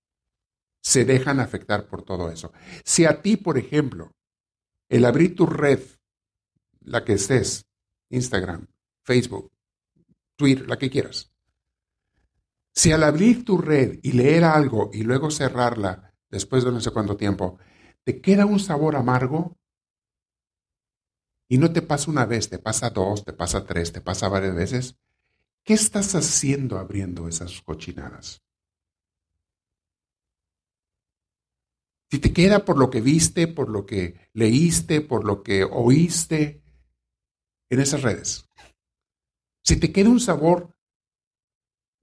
Se 0.81 1.05
dejan 1.05 1.39
afectar 1.39 1.87
por 1.87 2.03
todo 2.03 2.29
eso. 2.29 2.51
Si 2.83 3.05
a 3.05 3.21
ti, 3.21 3.37
por 3.37 3.57
ejemplo, 3.57 4.11
el 4.89 5.05
abrir 5.05 5.35
tu 5.35 5.45
red 5.45 5.79
la 6.81 7.03
que 7.03 7.13
estés, 7.13 7.65
Instagram, 8.09 8.67
Facebook, 9.03 9.51
Twitter, 10.35 10.67
la 10.67 10.77
que 10.77 10.89
quieras. 10.89 11.31
Si 12.73 12.91
al 12.91 13.03
abrir 13.03 13.43
tu 13.43 13.57
red 13.57 13.99
y 14.01 14.13
leer 14.13 14.43
algo 14.43 14.89
y 14.93 15.03
luego 15.03 15.31
cerrarla 15.31 16.13
después 16.29 16.63
de 16.63 16.71
no 16.71 16.79
sé 16.79 16.91
cuánto 16.91 17.17
tiempo, 17.17 17.59
te 18.03 18.21
queda 18.21 18.45
un 18.45 18.59
sabor 18.59 18.95
amargo 18.95 19.57
y 21.49 21.57
no 21.57 21.73
te 21.73 21.81
pasa 21.81 22.11
una 22.11 22.25
vez, 22.25 22.47
te 22.47 22.59
pasa 22.59 22.91
dos, 22.91 23.25
te 23.25 23.33
pasa 23.33 23.65
tres, 23.65 23.91
te 23.91 24.01
pasa 24.01 24.29
varias 24.29 24.55
veces, 24.55 24.95
¿qué 25.65 25.73
estás 25.73 26.13
haciendo 26.13 26.77
abriendo 26.77 27.27
esas 27.27 27.61
cochinadas? 27.61 28.43
Si 32.11 32.19
te 32.19 32.31
queda 32.33 32.65
por 32.65 32.77
lo 32.77 32.89
que 32.89 33.01
viste, 33.01 33.47
por 33.47 33.69
lo 33.69 33.85
que 33.85 34.29
leíste, 34.33 35.01
por 35.01 35.25
lo 35.25 35.41
que 35.41 35.63
oíste 35.63 36.63
en 37.69 37.79
esas 37.79 38.03
redes, 38.03 38.47
si 39.63 39.79
te 39.79 39.91
queda 39.91 40.09
un 40.09 40.19
sabor 40.19 40.75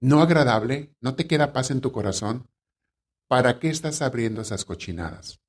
no 0.01 0.21
agradable, 0.21 0.93
no 1.01 1.15
te 1.15 1.25
queda 1.25 1.53
paz 1.53 1.71
en 1.71 1.81
tu 1.81 1.91
corazón, 1.91 2.49
¿para 3.27 3.59
qué 3.59 3.69
estás 3.69 4.01
abriendo 4.01 4.41
esas 4.41 4.63
cochinadas? 4.65 5.41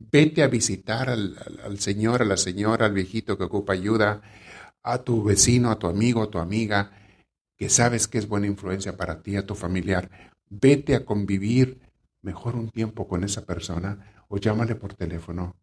Vete 0.00 0.42
a 0.42 0.48
visitar 0.48 1.10
al, 1.10 1.78
señor, 1.78 2.22
a 2.22 2.24
la 2.24 2.38
señora, 2.38 2.86
al 2.86 2.94
viejito 2.94 3.36
que 3.36 3.44
ocupa 3.44 3.74
ayuda, 3.74 4.22
a 4.82 5.04
tu 5.04 5.22
vecino, 5.22 5.70
a 5.70 5.78
tu 5.78 5.88
amigo, 5.88 6.22
a 6.22 6.30
tu 6.30 6.38
amiga, 6.38 6.90
que 7.54 7.68
sabes 7.68 8.08
que 8.08 8.16
es 8.16 8.26
buena 8.26 8.46
influencia 8.46 8.96
para 8.96 9.22
ti, 9.22 9.36
a 9.36 9.44
tu 9.44 9.54
familiar. 9.54 10.32
Vete 10.48 10.94
a 10.94 11.04
convivir 11.04 11.80
mejor 12.22 12.56
un 12.56 12.70
tiempo 12.70 13.06
con 13.06 13.24
esa 13.24 13.44
persona 13.44 14.24
o 14.28 14.38
llámale 14.38 14.74
por 14.74 14.94
teléfono 14.94 15.54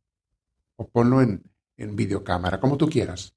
o 0.76 0.88
ponlo 0.88 1.24
en, 1.24 1.44
en 1.76 1.96
videocámara, 1.96 2.60
como 2.60 2.78
tú 2.78 2.88
quieras. 2.88 3.34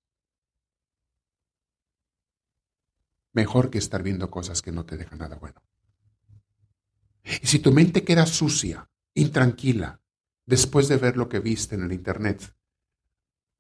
Mejor 3.33 3.71
que 3.71 3.79
estar 3.79 4.03
viendo 4.03 4.31
cosas 4.31 4.61
que 4.61 4.71
no 4.71 4.85
te 4.85 4.99
dejan 4.99 5.21
nada 5.21 5.37
bueno. 5.37 5.63
Y 7.25 7.47
si 7.47 7.59
tu 7.59 7.73
mente 7.73 8.05
queda 8.05 8.27
sucia, 8.27 8.91
intranquila, 9.15 10.01
después 10.47 10.89
de 10.89 10.97
ver 10.97 11.17
lo 11.17 11.29
que 11.29 11.41
viste 11.41 11.75
en 11.75 11.85
el 11.85 11.93
Internet, 11.93 12.55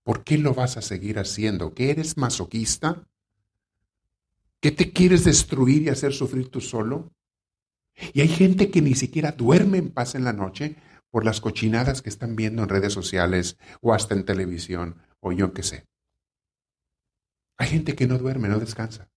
¿por 0.03 0.25
qué 0.25 0.39
lo 0.39 0.55
vas 0.55 0.77
a 0.77 0.83
seguir 0.83 1.19
haciendo? 1.19 1.75
¿Que 1.75 1.91
eres 1.91 2.17
masoquista? 2.17 3.09
¿Que 4.61 4.71
te 4.71 4.93
quieres 4.93 5.25
destruir 5.25 5.83
y 5.83 5.89
hacer 5.89 6.13
sufrir 6.13 6.51
tú 6.51 6.61
solo? 6.61 7.13
Y 8.13 8.21
hay 8.21 8.29
gente 8.29 8.71
que 8.71 8.83
ni 8.83 8.95
siquiera 8.95 9.33
duerme 9.33 9.79
en 9.79 9.91
paz 9.91 10.15
en 10.15 10.25
la 10.25 10.33
noche 10.33 10.77
por 11.11 11.25
las 11.25 11.41
cochinadas 11.41 12.03
que 12.03 12.09
están 12.09 12.37
viendo 12.37 12.63
en 12.63 12.69
redes 12.69 12.93
sociales 12.93 13.59
o 13.81 13.93
hasta 13.93 14.15
en 14.15 14.25
televisión 14.25 14.97
o 15.21 15.33
yo 15.33 15.53
qué 15.53 15.63
sé. 15.63 15.87
Hay 17.59 17.69
gente 17.69 17.95
que 17.95 18.07
no 18.07 18.17
duerme, 18.17 18.49
no 18.49 18.59
descansa. 18.59 19.11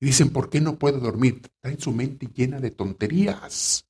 Y 0.00 0.06
dicen, 0.06 0.30
¿por 0.30 0.50
qué 0.50 0.60
no 0.60 0.78
puedo 0.78 0.98
dormir? 0.98 1.42
en 1.62 1.80
su 1.80 1.92
mente 1.92 2.28
llena 2.32 2.60
de 2.60 2.70
tonterías. 2.70 3.88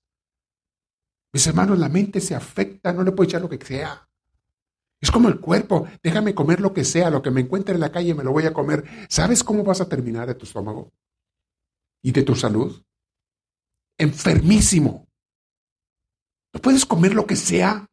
Mis 1.34 1.46
hermanos, 1.46 1.78
la 1.78 1.90
mente 1.90 2.20
se 2.20 2.34
afecta, 2.34 2.92
no 2.92 3.02
le 3.02 3.12
puedo 3.12 3.28
echar 3.28 3.42
lo 3.42 3.48
que 3.48 3.62
sea. 3.62 4.08
Es 5.00 5.10
como 5.10 5.28
el 5.28 5.40
cuerpo, 5.40 5.86
déjame 6.02 6.34
comer 6.34 6.60
lo 6.60 6.72
que 6.72 6.84
sea, 6.84 7.10
lo 7.10 7.20
que 7.20 7.30
me 7.30 7.42
encuentre 7.42 7.74
en 7.74 7.80
la 7.80 7.92
calle 7.92 8.14
me 8.14 8.24
lo 8.24 8.32
voy 8.32 8.46
a 8.46 8.54
comer. 8.54 8.84
¿Sabes 9.10 9.44
cómo 9.44 9.64
vas 9.64 9.82
a 9.82 9.88
terminar 9.88 10.28
de 10.28 10.36
tu 10.36 10.46
estómago? 10.46 10.92
¿Y 12.02 12.12
de 12.12 12.22
tu 12.22 12.34
salud? 12.34 12.82
Enfermísimo. 13.98 15.06
No 16.54 16.60
puedes 16.60 16.86
comer 16.86 17.14
lo 17.14 17.26
que 17.26 17.36
sea. 17.36 17.86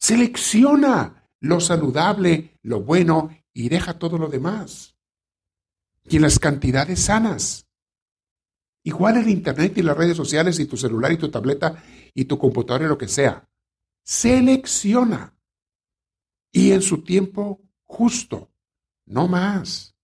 Selecciona 0.00 1.30
lo 1.40 1.60
saludable, 1.60 2.58
lo 2.62 2.82
bueno 2.82 3.30
y 3.52 3.68
deja 3.68 3.98
todo 3.98 4.18
lo 4.18 4.28
demás 4.28 4.96
y 6.08 6.16
en 6.16 6.22
las 6.22 6.38
cantidades 6.38 7.00
sanas. 7.00 7.65
Igual 8.86 9.16
el 9.16 9.28
Internet 9.28 9.76
y 9.78 9.82
las 9.82 9.96
redes 9.96 10.16
sociales 10.16 10.60
y 10.60 10.66
tu 10.66 10.76
celular 10.76 11.10
y 11.10 11.16
tu 11.16 11.28
tableta 11.28 11.82
y 12.14 12.26
tu 12.26 12.38
computadora 12.38 12.84
y 12.84 12.88
lo 12.88 12.96
que 12.96 13.08
sea. 13.08 13.48
Selecciona. 14.04 15.34
Y 16.52 16.70
en 16.70 16.82
su 16.82 17.02
tiempo 17.02 17.60
justo. 17.82 18.48
No 19.04 19.26
más. 19.26 19.96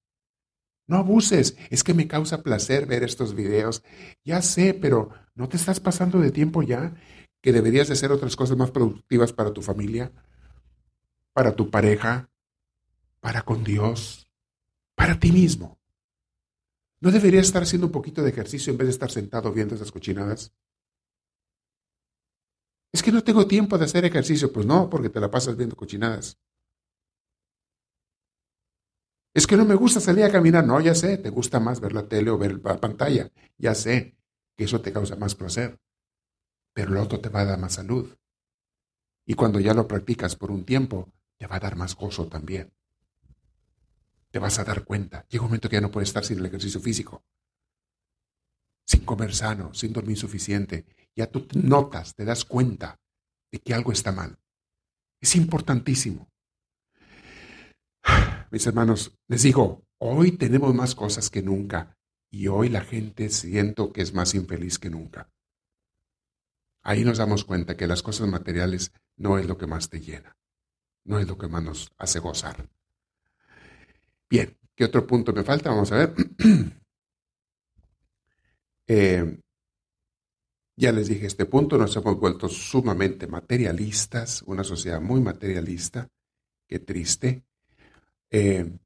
No 0.89 0.97
abuses. 0.97 1.57
Es 1.71 1.85
que 1.85 1.95
me 1.95 2.09
causa 2.09 2.43
placer 2.43 2.87
ver 2.87 3.05
estos 3.05 3.37
videos. 3.37 3.85
Ya 4.25 4.43
sé, 4.43 4.75
pero 4.75 5.11
¿no 5.37 5.49
te 5.49 5.59
estás 5.59 5.79
pasando 5.79 6.19
de 6.19 6.33
tiempo 6.33 6.65
ya? 6.65 6.93
Que 7.41 7.53
deberías 7.53 7.87
de 7.87 7.95
hacer 7.95 8.11
otras 8.11 8.35
cosas 8.35 8.57
más 8.57 8.73
productivas 8.73 9.33
para 9.33 9.53
tu 9.53 9.63
familia, 9.63 10.11
para 11.33 11.55
tu 11.55 11.71
pareja, 11.71 12.31
para 13.21 13.43
con 13.43 13.63
Dios, 13.63 14.29
para 14.97 15.21
ti 15.21 15.31
mismo. 15.31 15.79
¿No 17.03 17.11
deberías 17.11 17.47
estar 17.47 17.65
haciendo 17.65 17.89
un 17.89 17.93
poquito 17.93 18.23
de 18.23 18.31
ejercicio 18.31 18.71
en 18.71 18.79
vez 18.79 18.87
de 18.87 18.93
estar 18.93 19.11
sentado 19.11 19.53
viendo 19.53 19.75
esas 19.75 19.91
cochinadas? 19.91 20.53
Es 22.93 23.03
que 23.03 23.11
no 23.11 23.25
tengo 23.25 23.49
tiempo 23.49 23.77
de 23.77 23.87
hacer 23.87 24.05
ejercicio. 24.05 24.53
Pues 24.53 24.67
no, 24.67 24.89
porque 24.89 25.09
te 25.09 25.19
la 25.19 25.29
pasas 25.29 25.57
viendo 25.57 25.75
cochinadas. 25.75 26.39
Es 29.35 29.49
que 29.49 29.57
no 29.57 29.65
me 29.65 29.75
gusta 29.75 29.99
salir 29.99 30.25
a 30.25 30.31
caminar. 30.31 30.65
No, 30.65 30.81
ya 30.81 30.95
sé, 30.95 31.19
te 31.19 31.31
gusta 31.31 31.59
más 31.59 31.81
ver 31.81 31.93
la 31.93 32.07
tele 32.07 32.31
o 32.31 32.39
ver 32.39 32.61
la 32.65 32.81
pantalla. 32.81 33.33
Ya 33.59 33.75
sé 33.75 34.17
que 34.57 34.65
eso 34.65 34.81
te 34.81 34.93
causa 34.93 35.17
más 35.17 35.35
placer. 35.35 35.81
Pero 36.73 36.93
lo 36.93 37.03
otro 37.03 37.19
te 37.19 37.31
va 37.31 37.41
a 37.41 37.47
dar 37.47 37.59
más 37.59 37.73
salud. 37.73 38.17
Y 39.27 39.35
cuando 39.35 39.59
ya 39.59 39.75
lo 39.75 39.89
practicas 39.89 40.37
por 40.37 40.53
un 40.53 40.65
tiempo, 40.65 41.13
te 41.37 41.49
va 41.49 41.57
a 41.57 41.61
dar 41.61 41.75
más 41.75 41.97
gozo 41.97 42.29
también 42.29 42.73
te 44.33 44.39
vas 44.39 44.59
a 44.59 44.65
dar 44.65 44.85
cuenta. 44.85 45.27
Llega 45.29 45.45
un 45.45 45.51
momento 45.51 45.69
que 45.69 45.77
ya 45.77 45.81
no 45.81 45.91
puedes 45.91 46.09
estar 46.09 46.25
sin 46.25 46.39
el 46.39 46.47
ejercicio 46.47 46.81
físico, 46.81 47.23
sin 48.85 49.05
comer 49.05 49.35
sano, 49.35 49.73
sin 49.75 49.93
dormir 49.93 50.17
suficiente. 50.17 50.87
Ya 51.15 51.27
tú 51.31 51.47
notas, 51.55 52.15
te 52.15 52.25
das 52.25 52.45
cuenta 52.45 52.99
de 53.53 53.61
que 53.61 53.75
algo 53.75 53.93
está 53.93 54.11
mal. 54.11 54.39
Es 55.21 55.37
importantísimo. 55.37 56.29
Mis 58.51 58.67
hermanos, 58.67 59.15
les 59.29 59.43
digo, 59.43 59.85
hoy 59.99 60.33
tenemos 60.33 60.75
más 60.75 60.95
cosas 60.95 61.29
que 61.29 61.43
nunca 61.43 61.97
y 62.31 62.49
hoy 62.49 62.71
la 62.71 62.81
gente 62.81 63.29
siento 63.29 63.93
que 63.93 64.01
es 64.01 64.15
más 64.15 64.35
infeliz 64.35 64.79
que 64.79 64.89
nunca. 64.89 65.31
Ahí 66.83 67.05
nos 67.05 67.19
damos 67.19 67.45
cuenta 67.45 67.77
que 67.77 67.87
las 67.87 68.03
cosas 68.03 68.29
materiales 68.29 68.93
no 69.17 69.39
es 69.39 69.47
lo 69.47 69.59
que 69.59 69.67
más 69.67 69.91
te 69.91 70.01
llena, 70.01 70.37
no 71.05 71.19
es 71.19 71.29
lo 71.29 71.37
que 71.37 71.49
más 71.49 71.63
nos 71.63 71.93
hace 71.99 72.19
gozar. 72.19 72.69
Bien, 74.33 74.57
¿qué 74.75 74.87
otro 74.87 75.07
punto 75.07 75.31
me 75.35 75.45
falta? 75.45 75.69
Vamos 75.69 75.93
a 75.93 75.97
ver. 75.99 76.15
Eh, 78.89 79.39
ya 80.77 80.93
les 80.93 81.09
dije 81.09 81.27
este 81.27 81.47
punto, 81.47 81.79
nos 81.79 81.97
hemos 81.97 82.19
vuelto 82.19 82.49
sumamente 82.49 83.27
materialistas, 83.27 84.43
una 84.43 84.65
sociedad 84.65 85.01
muy 85.01 85.21
materialista, 85.21 86.09
qué 86.69 86.81
triste. 86.81 87.45
Eh, 88.31 88.77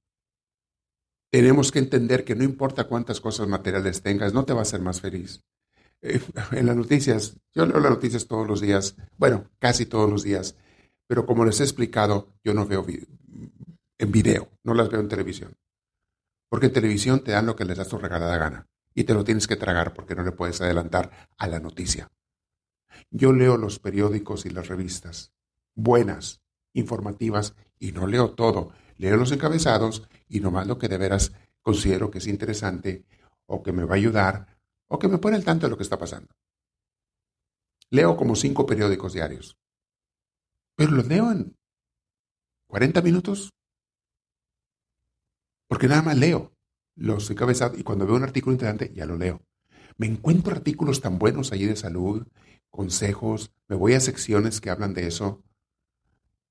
tenemos 1.32 1.72
que 1.72 1.78
entender 1.80 2.24
que 2.24 2.36
no 2.36 2.44
importa 2.44 2.84
cuántas 2.84 3.20
cosas 3.20 3.48
materiales 3.48 4.02
tengas, 4.02 4.34
no 4.34 4.44
te 4.44 4.52
va 4.52 4.60
a 4.60 4.62
hacer 4.62 4.82
más 4.82 5.00
feliz. 5.00 5.42
Eh, 6.02 6.20
en 6.52 6.66
las 6.66 6.76
noticias, 6.76 7.36
yo 7.54 7.66
leo 7.66 7.80
las 7.80 7.90
noticias 7.90 8.28
todos 8.28 8.46
los 8.46 8.60
días, 8.60 8.96
bueno, 9.16 9.50
casi 9.58 9.86
todos 9.86 10.08
los 10.08 10.22
días, 10.22 10.56
pero 11.08 11.24
como 11.24 11.44
les 11.44 11.58
he 11.60 11.64
explicado, 11.64 12.34
yo 12.44 12.52
no 12.52 12.66
veo 12.66 12.84
en 13.98 14.12
video, 14.12 14.50
no 14.62 14.74
las 14.74 14.88
veo 14.88 15.00
en 15.00 15.08
televisión. 15.08 15.56
Porque 16.48 16.66
en 16.66 16.72
televisión 16.72 17.24
te 17.24 17.32
dan 17.32 17.46
lo 17.46 17.56
que 17.56 17.64
les 17.64 17.78
da 17.78 17.84
tu 17.84 17.98
regalada 17.98 18.36
gana 18.36 18.68
y 18.94 19.04
te 19.04 19.14
lo 19.14 19.24
tienes 19.24 19.46
que 19.46 19.56
tragar 19.56 19.92
porque 19.94 20.14
no 20.14 20.22
le 20.22 20.32
puedes 20.32 20.60
adelantar 20.60 21.28
a 21.36 21.46
la 21.48 21.60
noticia. 21.60 22.10
Yo 23.10 23.32
leo 23.32 23.56
los 23.56 23.78
periódicos 23.78 24.46
y 24.46 24.50
las 24.50 24.68
revistas, 24.68 25.32
buenas, 25.74 26.40
informativas, 26.72 27.54
y 27.78 27.92
no 27.92 28.06
leo 28.06 28.30
todo. 28.30 28.72
Leo 28.96 29.16
los 29.16 29.32
encabezados 29.32 30.08
y 30.28 30.40
nomás 30.40 30.66
lo 30.66 30.78
que 30.78 30.88
de 30.88 30.98
veras 30.98 31.32
considero 31.62 32.10
que 32.10 32.18
es 32.18 32.26
interesante 32.26 33.04
o 33.46 33.62
que 33.62 33.72
me 33.72 33.84
va 33.84 33.94
a 33.94 33.98
ayudar 33.98 34.56
o 34.88 34.98
que 34.98 35.08
me 35.08 35.18
pone 35.18 35.36
al 35.36 35.44
tanto 35.44 35.66
de 35.66 35.70
lo 35.70 35.76
que 35.76 35.82
está 35.82 35.98
pasando. 35.98 36.34
Leo 37.90 38.16
como 38.16 38.34
cinco 38.34 38.66
periódicos 38.66 39.12
diarios, 39.12 39.56
pero 40.74 40.92
los 40.92 41.06
leo 41.06 41.30
en 41.30 41.56
40 42.66 43.00
minutos, 43.02 43.52
porque 45.68 45.88
nada 45.88 46.02
más 46.02 46.16
leo 46.16 46.52
los 46.94 47.30
encabezados 47.30 47.78
y 47.78 47.82
cuando 47.82 48.06
veo 48.06 48.16
un 48.16 48.22
artículo 48.22 48.54
interesante 48.54 48.92
ya 48.94 49.06
lo 49.06 49.16
leo. 49.16 49.42
Me 49.98 50.06
encuentro 50.06 50.52
artículos 50.52 51.00
tan 51.00 51.18
buenos 51.18 51.52
allí 51.52 51.66
de 51.66 51.76
salud, 51.76 52.26
consejos, 52.70 53.52
me 53.68 53.76
voy 53.76 53.94
a 53.94 54.00
secciones 54.00 54.60
que 54.60 54.70
hablan 54.70 54.94
de 54.94 55.06
eso, 55.06 55.42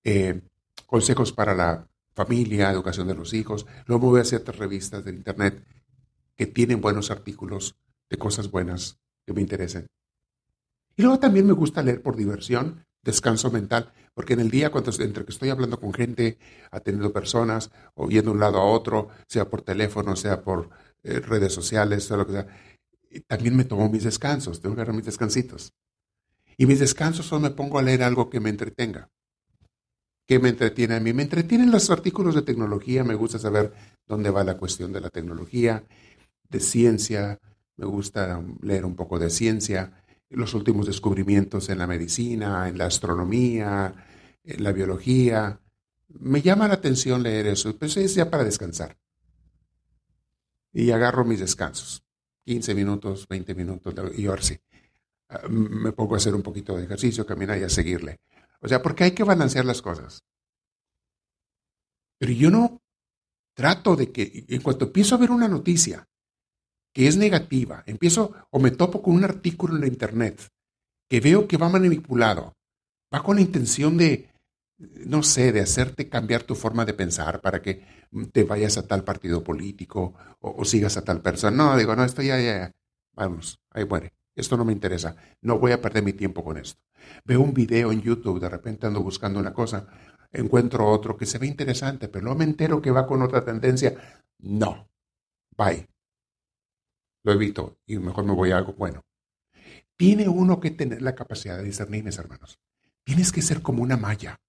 eh, 0.03 0.41
consejos 0.85 1.31
para 1.31 1.53
la 1.53 1.87
familia, 2.13 2.71
educación 2.71 3.07
de 3.07 3.15
los 3.15 3.33
hijos, 3.33 3.65
luego 3.85 4.05
me 4.05 4.11
voy 4.11 4.21
a 4.21 4.25
ciertas 4.25 4.57
revistas 4.57 5.03
de 5.03 5.11
internet 5.11 5.63
que 6.35 6.47
tienen 6.47 6.81
buenos 6.81 7.11
artículos 7.11 7.75
de 8.09 8.17
cosas 8.17 8.49
buenas 8.49 8.99
que 9.25 9.33
me 9.33 9.41
interesen. 9.41 9.87
Y 10.95 11.01
luego 11.01 11.19
también 11.19 11.45
me 11.45 11.53
gusta 11.53 11.83
leer 11.83 12.01
por 12.01 12.15
diversión, 12.15 12.85
descanso 13.05 13.51
mental, 13.51 13.93
porque 14.13 14.33
en 14.33 14.41
el 14.41 14.51
día, 14.51 14.71
cuando, 14.71 14.91
entre 14.99 15.23
que 15.23 15.31
estoy 15.31 15.49
hablando 15.49 15.79
con 15.79 15.93
gente, 15.93 16.37
atendiendo 16.71 17.13
personas, 17.13 17.71
o 17.93 18.09
yendo 18.09 18.31
de 18.31 18.35
un 18.35 18.39
lado 18.41 18.57
a 18.57 18.65
otro, 18.65 19.09
sea 19.27 19.49
por 19.49 19.61
teléfono, 19.61 20.17
sea 20.17 20.41
por 20.41 20.69
eh, 21.03 21.21
redes 21.21 21.53
sociales, 21.53 22.09
lo 22.09 22.25
que 22.25 22.33
sea, 22.33 22.47
también 23.27 23.55
me 23.55 23.63
tomo 23.63 23.87
mis 23.89 24.03
descansos, 24.03 24.59
tengo 24.59 24.75
que 24.75 24.81
agarrar 24.81 24.95
mis 24.95 25.05
descansitos. 25.05 25.73
Y 26.57 26.65
mis 26.65 26.79
descansos 26.79 27.25
son 27.25 27.43
me 27.43 27.51
pongo 27.51 27.79
a 27.79 27.81
leer 27.81 28.03
algo 28.03 28.29
que 28.29 28.39
me 28.39 28.49
entretenga. 28.49 29.09
¿Qué 30.25 30.39
me 30.39 30.49
entretiene 30.49 30.95
a 30.95 30.99
mí? 30.99 31.13
Me 31.13 31.21
entretienen 31.21 31.71
los 31.71 31.91
artículos 31.91 32.33
de 32.33 32.41
tecnología, 32.41 33.03
me 33.03 33.13
gusta 33.13 33.37
saber 33.37 33.73
dónde 34.07 34.31
va 34.31 34.43
la 34.43 34.57
cuestión 34.57 34.91
de 34.91 35.01
la 35.01 35.11
tecnología, 35.11 35.83
de 36.49 36.59
ciencia, 36.59 37.39
me 37.77 37.85
gusta 37.85 38.41
leer 38.61 38.85
un 38.85 38.95
poco 38.95 39.19
de 39.19 39.29
ciencia, 39.29 40.04
los 40.35 40.53
últimos 40.53 40.85
descubrimientos 40.85 41.69
en 41.69 41.79
la 41.79 41.87
medicina, 41.87 42.67
en 42.67 42.77
la 42.77 42.85
astronomía, 42.85 43.93
en 44.43 44.63
la 44.63 44.71
biología. 44.71 45.59
Me 46.07 46.41
llama 46.41 46.67
la 46.67 46.75
atención 46.75 47.23
leer 47.23 47.47
eso, 47.47 47.75
pero 47.77 47.91
es 47.91 48.15
ya 48.15 48.29
para 48.29 48.43
descansar. 48.43 48.97
Y 50.73 50.91
agarro 50.91 51.23
mis 51.23 51.39
descansos, 51.39 52.03
15 52.43 52.75
minutos, 52.75 53.27
20 53.27 53.55
minutos, 53.55 53.93
y 54.17 54.25
ahora 54.27 54.41
sí, 54.41 54.59
ah, 55.29 55.47
me 55.49 55.93
pongo 55.93 56.15
a 56.15 56.17
hacer 56.17 56.35
un 56.35 56.41
poquito 56.41 56.75
de 56.75 56.83
ejercicio, 56.83 57.25
caminar 57.25 57.57
y 57.57 57.63
a 57.63 57.69
seguirle. 57.69 58.19
O 58.59 58.67
sea, 58.67 58.81
porque 58.81 59.05
hay 59.05 59.11
que 59.11 59.23
balancear 59.23 59.63
las 59.63 59.81
cosas. 59.81 60.23
Pero 62.17 62.31
yo 62.33 62.51
no 62.51 62.81
trato 63.53 63.95
de 63.95 64.11
que, 64.11 64.45
en 64.49 64.61
cuanto 64.61 64.85
empiezo 64.85 65.15
a 65.15 65.17
ver 65.17 65.31
una 65.31 65.47
noticia 65.47 66.07
que 66.95 67.09
es 67.09 67.17
negativa, 67.17 67.83
empiezo 67.87 68.33
o 68.51 68.57
me 68.57 68.71
topo 68.71 69.01
con 69.01 69.15
un 69.15 69.25
artículo 69.25 69.75
en 69.75 69.81
la 69.81 69.87
internet 69.87 70.47
que 71.09 71.19
veo 71.19 71.45
que 71.45 71.57
va 71.57 71.67
manipulado, 71.67 72.53
va 73.13 73.21
con 73.21 73.35
la 73.35 73.41
intención 73.41 73.97
de, 73.97 74.29
no 74.77 75.21
sé, 75.21 75.51
de 75.51 75.59
hacerte 75.59 76.07
cambiar 76.07 76.43
tu 76.43 76.55
forma 76.55 76.85
de 76.85 76.93
pensar 76.93 77.41
para 77.41 77.61
que 77.61 77.83
te 78.31 78.45
vayas 78.45 78.77
a 78.77 78.87
tal 78.87 79.03
partido 79.03 79.43
político 79.43 80.13
o, 80.39 80.63
sigas 80.63 80.95
a 80.95 81.03
tal 81.03 81.21
persona. 81.21 81.55
No, 81.55 81.77
digo, 81.77 81.97
no, 81.97 82.05
esto 82.05 82.21
ya, 82.21 82.39
ya, 82.39 82.57
ya. 82.59 82.71
Vamos, 83.13 83.59
ahí 83.71 83.83
muere. 83.83 84.13
Esto 84.33 84.55
no 84.55 84.63
me 84.63 84.71
interesa. 84.71 85.17
No 85.41 85.59
voy 85.59 85.73
a 85.73 85.81
perder 85.81 86.01
mi 86.01 86.13
tiempo 86.13 86.45
con 86.45 86.57
esto. 86.57 86.81
Veo 87.25 87.41
un 87.41 87.53
video 87.53 87.91
en 87.91 88.01
YouTube, 88.01 88.39
de 88.39 88.49
repente 88.49 88.87
ando 88.87 89.03
buscando 89.03 89.37
una 89.37 89.53
cosa, 89.53 89.85
encuentro 90.31 90.87
otro 90.89 91.17
que 91.17 91.25
se 91.25 91.39
ve 91.39 91.47
interesante, 91.47 92.07
pero 92.07 92.23
no 92.23 92.35
me 92.35 92.45
entero 92.45 92.81
que 92.81 92.91
va 92.91 93.05
con 93.05 93.21
otra 93.21 93.43
tendencia. 93.43 93.95
No. 94.39 94.87
Bye 95.57 95.94
lo 97.25 97.33
evito 97.33 97.79
y 97.87 97.97
mejor 97.97 98.23
me 98.23 98.33
voy 98.33 98.51
a 98.51 98.57
algo 98.57 98.73
bueno. 98.73 99.03
Tiene 99.97 100.29
uno 100.29 100.59
que 100.59 100.71
tener 100.71 101.01
la 101.01 101.15
capacidad 101.15 101.57
de 101.57 101.63
discernir, 101.63 102.03
mis 102.03 102.17
hermanos. 102.19 102.59
Tienes 103.03 103.31
que 103.31 103.41
ser 103.41 103.61
como 103.61 103.81
una 103.81 103.97
malla. 103.97 104.39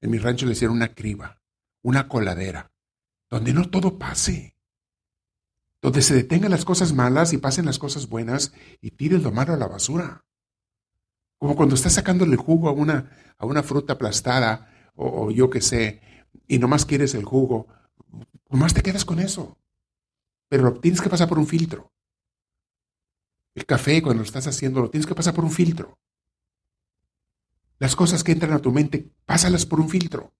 En 0.00 0.10
mi 0.10 0.18
rancho 0.18 0.46
le 0.46 0.52
hicieron 0.52 0.76
una 0.76 0.94
criba, 0.94 1.42
una 1.82 2.08
coladera, 2.08 2.72
donde 3.28 3.52
no 3.52 3.68
todo 3.68 3.98
pase. 3.98 4.56
Donde 5.80 6.02
se 6.02 6.14
detengan 6.14 6.52
las 6.52 6.64
cosas 6.64 6.92
malas 6.92 7.32
y 7.32 7.38
pasen 7.38 7.66
las 7.66 7.80
cosas 7.80 8.08
buenas 8.08 8.52
y 8.80 8.92
tires 8.92 9.22
lo 9.22 9.32
malo 9.32 9.52
a 9.52 9.56
la 9.56 9.66
basura. 9.66 10.24
Como 11.38 11.56
cuando 11.56 11.74
estás 11.74 11.94
sacándole 11.94 12.36
jugo 12.36 12.68
a 12.68 12.72
una, 12.72 13.34
a 13.38 13.44
una 13.44 13.64
fruta 13.64 13.94
aplastada 13.94 14.92
o, 14.94 15.24
o 15.24 15.30
yo 15.32 15.50
qué 15.50 15.60
sé, 15.60 16.00
y 16.46 16.60
nomás 16.60 16.86
quieres 16.86 17.14
el 17.14 17.24
jugo, 17.24 17.66
nomás 18.48 18.72
te 18.72 18.82
quedas 18.82 19.04
con 19.04 19.18
eso 19.18 19.58
pero 20.52 20.70
tienes 20.74 21.00
que 21.00 21.08
pasar 21.08 21.30
por 21.30 21.38
un 21.38 21.46
filtro. 21.46 21.90
El 23.54 23.64
café, 23.64 24.02
cuando 24.02 24.22
lo 24.22 24.26
estás 24.26 24.46
haciendo, 24.46 24.82
lo 24.82 24.90
tienes 24.90 25.06
que 25.06 25.14
pasar 25.14 25.32
por 25.32 25.44
un 25.44 25.50
filtro. 25.50 25.98
Las 27.78 27.96
cosas 27.96 28.22
que 28.22 28.32
entran 28.32 28.52
a 28.52 28.58
tu 28.58 28.70
mente, 28.70 29.14
pásalas 29.24 29.64
por 29.64 29.80
un 29.80 29.88
filtro. 29.88 30.34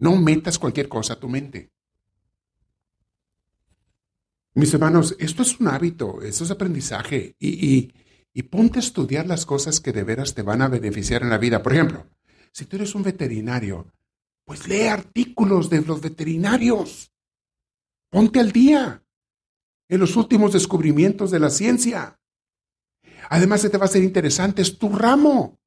No 0.00 0.16
metas 0.16 0.58
cualquier 0.58 0.88
cosa 0.88 1.12
a 1.12 1.20
tu 1.20 1.28
mente. 1.28 1.70
Mis 4.54 4.74
hermanos, 4.74 5.14
esto 5.20 5.42
es 5.42 5.60
un 5.60 5.68
hábito, 5.68 6.20
esto 6.22 6.42
es 6.42 6.50
aprendizaje 6.50 7.36
y, 7.38 7.94
y 8.32 8.42
ponte 8.42 8.80
a 8.80 8.82
estudiar 8.82 9.28
las 9.28 9.46
cosas 9.46 9.78
que 9.78 9.92
de 9.92 10.02
veras 10.02 10.34
te 10.34 10.42
van 10.42 10.62
a 10.62 10.68
beneficiar 10.68 11.22
en 11.22 11.30
la 11.30 11.38
vida. 11.38 11.62
Por 11.62 11.74
ejemplo, 11.74 12.08
si 12.50 12.64
tú 12.64 12.74
eres 12.74 12.96
un 12.96 13.04
veterinario, 13.04 13.86
pues 14.44 14.66
lee 14.66 14.88
artículos 14.88 15.70
de 15.70 15.80
los 15.82 16.00
veterinarios. 16.00 17.09
Ponte 18.10 18.40
al 18.40 18.50
día 18.50 19.04
en 19.88 20.00
los 20.00 20.16
últimos 20.16 20.52
descubrimientos 20.52 21.30
de 21.30 21.40
la 21.40 21.50
ciencia. 21.50 22.20
Además, 23.28 23.60
se 23.60 23.70
te 23.70 23.78
va 23.78 23.84
a 23.84 23.88
ser 23.88 24.02
interesante, 24.02 24.62
es 24.62 24.78
tu 24.78 24.88
ramo. 24.88 25.58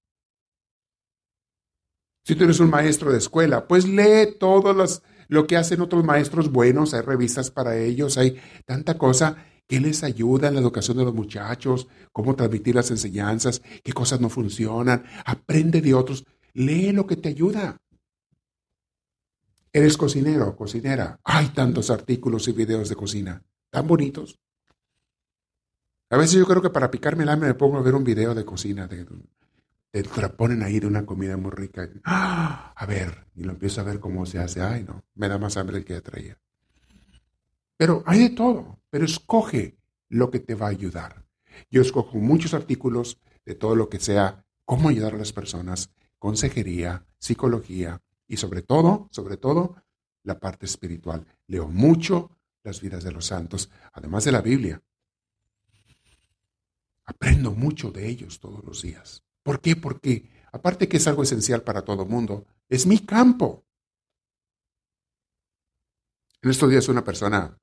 Si 2.26 2.36
tú 2.36 2.44
eres 2.46 2.60
un 2.60 2.70
maestro 2.70 3.12
de 3.12 3.18
escuela, 3.18 3.68
pues 3.68 3.88
lee 3.88 4.36
todo 4.40 4.74
lo 5.28 5.48
que 5.48 5.58
hacen 5.58 5.82
otros 5.82 6.04
maestros 6.04 6.52
buenos, 6.52 6.94
hay 6.94 7.02
revistas 7.02 7.52
para 7.52 7.78
ellos, 7.78 8.18
hay 8.18 8.40
tanta 8.66 8.98
cosa 8.98 9.46
que 9.68 9.80
les 9.80 10.04
ayuda 10.04 10.48
en 10.48 10.56
la 10.56 10.62
educación 10.62 10.98
de 10.98 11.04
los 11.04 11.14
muchachos, 11.14 11.88
cómo 12.12 12.36
transmitir 12.36 12.76
las 12.76 12.92
enseñanzas, 12.92 13.62
qué 13.84 13.92
cosas 13.92 14.22
no 14.22 14.30
funcionan, 14.30 15.04
aprende 15.26 15.82
de 15.82 15.94
otros, 15.94 16.26
lee 16.54 16.92
lo 16.92 17.08
que 17.08 17.18
te 17.18 17.30
ayuda. 17.30 17.83
Eres 19.76 19.98
cocinero, 19.98 20.56
cocinera. 20.56 21.20
Hay 21.24 21.50
tantos 21.50 21.90
artículos 21.90 22.48
y 22.48 22.52
videos 22.52 22.90
de 22.90 22.96
cocina, 22.96 23.44
tan 23.72 23.88
bonitos. 23.88 24.40
A 26.12 26.18
veces 26.18 26.38
yo 26.38 26.46
creo 26.46 26.62
que 26.62 26.70
para 26.70 26.92
picarme 26.92 27.24
el 27.24 27.30
hambre 27.30 27.48
me 27.50 27.56
pongo 27.56 27.78
a 27.78 27.82
ver 27.82 27.96
un 27.96 28.04
video 28.04 28.36
de 28.36 28.46
cocina, 28.46 28.86
de, 28.86 29.04
te 29.90 30.04
ponen 30.30 30.62
ahí 30.62 30.80
de 30.80 30.86
una 30.86 31.08
comida 31.08 31.38
muy 31.38 31.50
rica. 31.50 31.90
¡Ah! 32.04 32.72
A 32.76 32.86
ver, 32.86 33.26
y 33.34 33.44
lo 33.44 33.54
empiezo 33.54 33.82
a 33.82 33.84
ver 33.84 34.00
cómo 34.00 34.28
se 34.28 34.38
hace. 34.38 34.62
Ay, 34.62 34.84
no, 34.84 35.04
me 35.16 35.28
da 35.28 35.40
más 35.40 35.58
hambre 35.58 35.78
el 35.78 35.86
que 35.86 36.00
traía. 36.02 36.38
Pero 37.76 38.04
hay 38.06 38.20
de 38.20 38.30
todo, 38.30 38.80
pero 38.92 39.06
escoge 39.06 39.80
lo 40.08 40.30
que 40.30 40.40
te 40.40 40.54
va 40.54 40.68
a 40.68 40.70
ayudar. 40.70 41.26
Yo 41.72 41.82
escojo 41.82 42.20
muchos 42.20 42.54
artículos 42.54 43.20
de 43.44 43.56
todo 43.56 43.76
lo 43.76 43.90
que 43.90 44.00
sea 44.00 44.46
cómo 44.66 44.90
ayudar 44.90 45.16
a 45.16 45.18
las 45.18 45.34
personas, 45.34 45.90
consejería, 46.20 47.08
psicología, 47.18 48.03
y 48.28 48.38
sobre 48.38 48.62
todo, 48.62 49.08
sobre 49.12 49.38
todo, 49.38 49.76
la 50.24 50.40
parte 50.40 50.66
espiritual. 50.66 51.26
Leo 51.48 51.68
mucho 51.68 52.32
las 52.64 52.82
vidas 52.82 53.04
de 53.04 53.12
los 53.12 53.26
santos, 53.26 53.70
además 53.92 54.24
de 54.24 54.32
la 54.32 54.42
Biblia. 54.42 54.82
Aprendo 57.06 57.52
mucho 57.52 57.92
de 57.92 58.08
ellos 58.08 58.40
todos 58.40 58.64
los 58.64 58.82
días. 58.82 59.24
¿Por 59.44 59.60
qué? 59.60 59.76
Porque, 59.76 60.32
aparte 60.52 60.88
que 60.88 60.98
es 60.98 61.08
algo 61.08 61.24
esencial 61.24 61.62
para 61.64 61.84
todo 61.84 62.06
mundo, 62.06 62.46
es 62.70 62.86
mi 62.88 63.00
campo. 63.00 63.66
En 66.42 66.50
estos 66.50 66.70
días 66.70 66.88
una 66.88 67.04
persona 67.04 67.58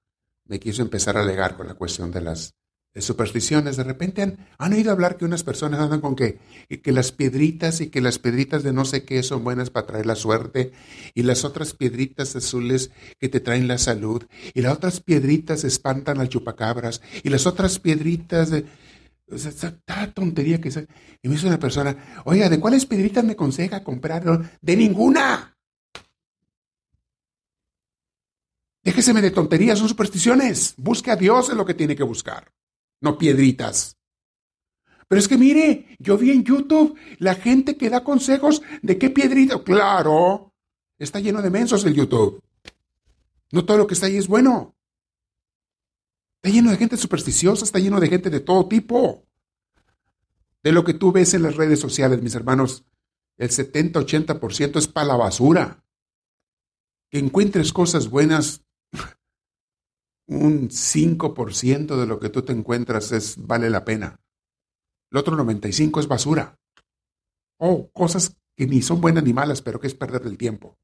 me 0.45 0.61
quiso 0.61 0.83
empezar 0.83 1.17
a 1.17 1.21
alegar 1.21 1.57
con 1.57 1.67
la 1.67 1.75
cuestión 1.75 2.11
de 2.11 2.21
las 2.21 2.55
supersticiones. 2.97 3.77
De 3.77 3.85
repente 3.85 4.23
han, 4.23 4.49
han, 4.59 4.73
oído 4.73 4.91
hablar 4.91 5.17
que 5.17 5.25
unas 5.25 5.45
personas 5.45 5.81
andan 5.81 6.01
con 6.01 6.17
que, 6.17 6.39
que 6.83 6.93
las 6.93 7.13
piedritas 7.13 7.81
y 7.81 7.89
que 7.89 8.01
las 8.01 8.19
piedritas 8.19 8.63
de 8.63 8.73
no 8.73 8.85
sé 8.85 9.05
qué 9.05 9.23
son 9.23 9.45
buenas 9.45 9.71
para 9.71 9.87
traer 9.87 10.07
la 10.07 10.17
suerte 10.17 10.73
y 11.15 11.23
las 11.23 11.45
otras 11.45 11.75
piedritas 11.75 12.35
azules 12.35 12.91
que 13.19 13.29
te 13.29 13.41
traen 13.41 13.69
la 13.69 13.79
salud 13.79 14.25
y 14.55 14.63
las 14.63 14.73
otras 14.73 15.01
piedritas 15.01 15.63
espantan 15.65 16.19
al 16.21 16.29
chupacabras 16.29 17.01
y 17.23 17.29
las 17.29 17.47
otras 17.47 17.79
piedritas 17.79 18.51
de... 18.51 18.65
O 19.33 19.39
sea, 19.39 19.53
tontería 20.13 20.61
que... 20.61 20.71
Y 21.23 21.29
me 21.29 21.35
dice 21.35 21.47
una 21.47 21.61
persona, 21.61 22.23
oiga, 22.25 22.49
¿de 22.49 22.59
cuáles 22.59 22.87
piedritas 22.87 23.23
me 23.23 23.33
aconseja 23.33 23.85
comprar? 23.85 24.25
De 24.61 24.77
ninguna. 24.77 25.57
Déjeseme 28.83 29.23
de 29.23 29.31
tonterías, 29.31 29.79
son 29.79 29.89
supersticiones. 29.89 30.75
Busque 30.77 31.13
a 31.13 31.17
Dios 31.17 31.51
en 31.51 31.59
lo 31.59 31.65
que 31.65 31.75
tiene 31.75 31.95
que 31.95 32.03
buscar 32.03 32.51
no 33.01 33.19
piedritas. 33.19 33.97
Pero 35.09 35.19
es 35.19 35.27
que 35.27 35.39
mire, 35.39 35.97
yo 35.99 36.17
vi 36.17 36.31
en 36.31 36.45
YouTube 36.45 36.97
la 37.19 37.35
gente 37.35 37.77
que 37.77 37.91
da 37.91 38.05
consejos 38.05 38.63
de 38.81 38.97
qué 38.97 39.11
piedrita. 39.11 39.61
Claro, 39.63 40.55
está 40.99 41.19
lleno 41.19 41.43
de 41.43 41.51
mensos 41.51 41.85
el 41.85 41.95
YouTube. 41.95 42.41
No 43.51 43.65
todo 43.65 43.79
lo 43.79 43.87
que 43.87 43.95
está 43.95 44.07
ahí 44.07 44.17
es 44.17 44.29
bueno. 44.29 44.77
Está 46.37 46.55
lleno 46.55 46.71
de 46.71 46.77
gente 46.77 46.97
supersticiosa, 46.97 47.65
está 47.65 47.79
lleno 47.79 47.99
de 47.99 48.09
gente 48.09 48.31
de 48.31 48.41
todo 48.41 48.69
tipo. 48.69 49.27
De 50.63 50.73
lo 50.73 50.85
que 50.85 50.95
tú 50.95 51.11
ves 51.11 51.35
en 51.35 51.43
las 51.43 51.57
redes 51.57 51.81
sociales, 51.81 52.23
mis 52.23 52.35
hermanos, 52.35 52.85
el 53.37 53.51
70-80% 53.51 54.77
es 54.79 54.87
para 54.87 55.09
la 55.09 55.17
basura. 55.17 55.85
Que 57.11 57.19
encuentres 57.19 57.73
cosas 57.73 58.09
buenas, 58.09 58.63
un 60.31 60.71
5% 60.71 61.97
de 61.97 62.07
lo 62.07 62.21
que 62.21 62.29
tú 62.29 62.43
te 62.43 62.53
encuentras 62.53 63.11
es, 63.11 63.35
vale 63.37 63.69
la 63.69 63.85
pena. 63.85 64.21
El 65.11 65.19
otro 65.19 65.37
95% 65.37 65.99
es 65.99 66.07
basura. 66.07 66.57
O 67.59 67.91
cosas 67.91 68.37
que 68.57 68.67
ni 68.67 68.81
son 68.81 69.01
buenas 69.01 69.25
ni 69.25 69.33
malas, 69.33 69.61
pero 69.61 69.81
que 69.81 69.89
es 69.89 69.95
perder 69.95 70.23
el 70.27 70.39
tiempo. 70.39 70.79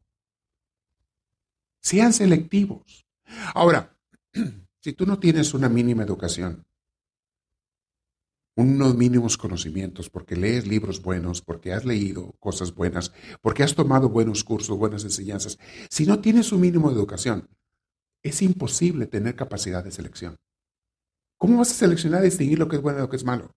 Sean 1.80 2.12
selectivos. 2.12 3.07
Ahora, 3.55 3.97
si 4.82 4.92
tú 4.94 5.07
no 5.07 5.20
tienes 5.20 5.55
una 5.55 5.68
mínima 5.68 6.03
educación, 6.03 6.66
unos 8.57 8.97
mínimos 8.97 9.36
conocimientos, 9.36 10.11
porque 10.11 10.34
lees 10.34 10.66
libros 10.66 11.03
buenos, 11.03 11.40
porque 11.40 11.72
has 11.72 11.84
leído 11.84 12.34
cosas 12.40 12.74
buenas, 12.74 13.12
porque 13.42 13.62
has 13.62 13.76
tomado 13.76 14.09
buenos 14.09 14.42
cursos, 14.42 14.76
buenas 14.76 15.05
enseñanzas, 15.05 15.59
si 15.88 16.05
no 16.05 16.20
tienes 16.20 16.51
un 16.51 16.62
mínimo 16.62 16.90
de 16.90 16.97
educación, 16.97 17.49
es 18.29 18.43
imposible 18.43 19.07
tener 19.07 19.37
capacidad 19.37 19.85
de 19.85 19.91
selección. 19.91 20.37
¿Cómo 21.39 21.59
vas 21.59 21.70
a 21.70 21.74
seleccionar 21.74 22.22
y 22.22 22.27
distinguir 22.27 22.59
lo 22.59 22.68
que 22.68 22.77
es 22.77 22.83
bueno 22.83 22.99
y 22.99 23.03
lo 23.03 23.11
que 23.11 23.16
es 23.16 23.24
malo? 23.24 23.53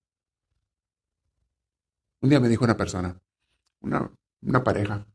Un 2.22 2.30
día 2.30 2.40
me 2.40 2.50
dijo 2.50 2.66
una 2.66 2.76
persona, 2.76 3.18
una, 3.82 4.64
pareja, 4.64 5.06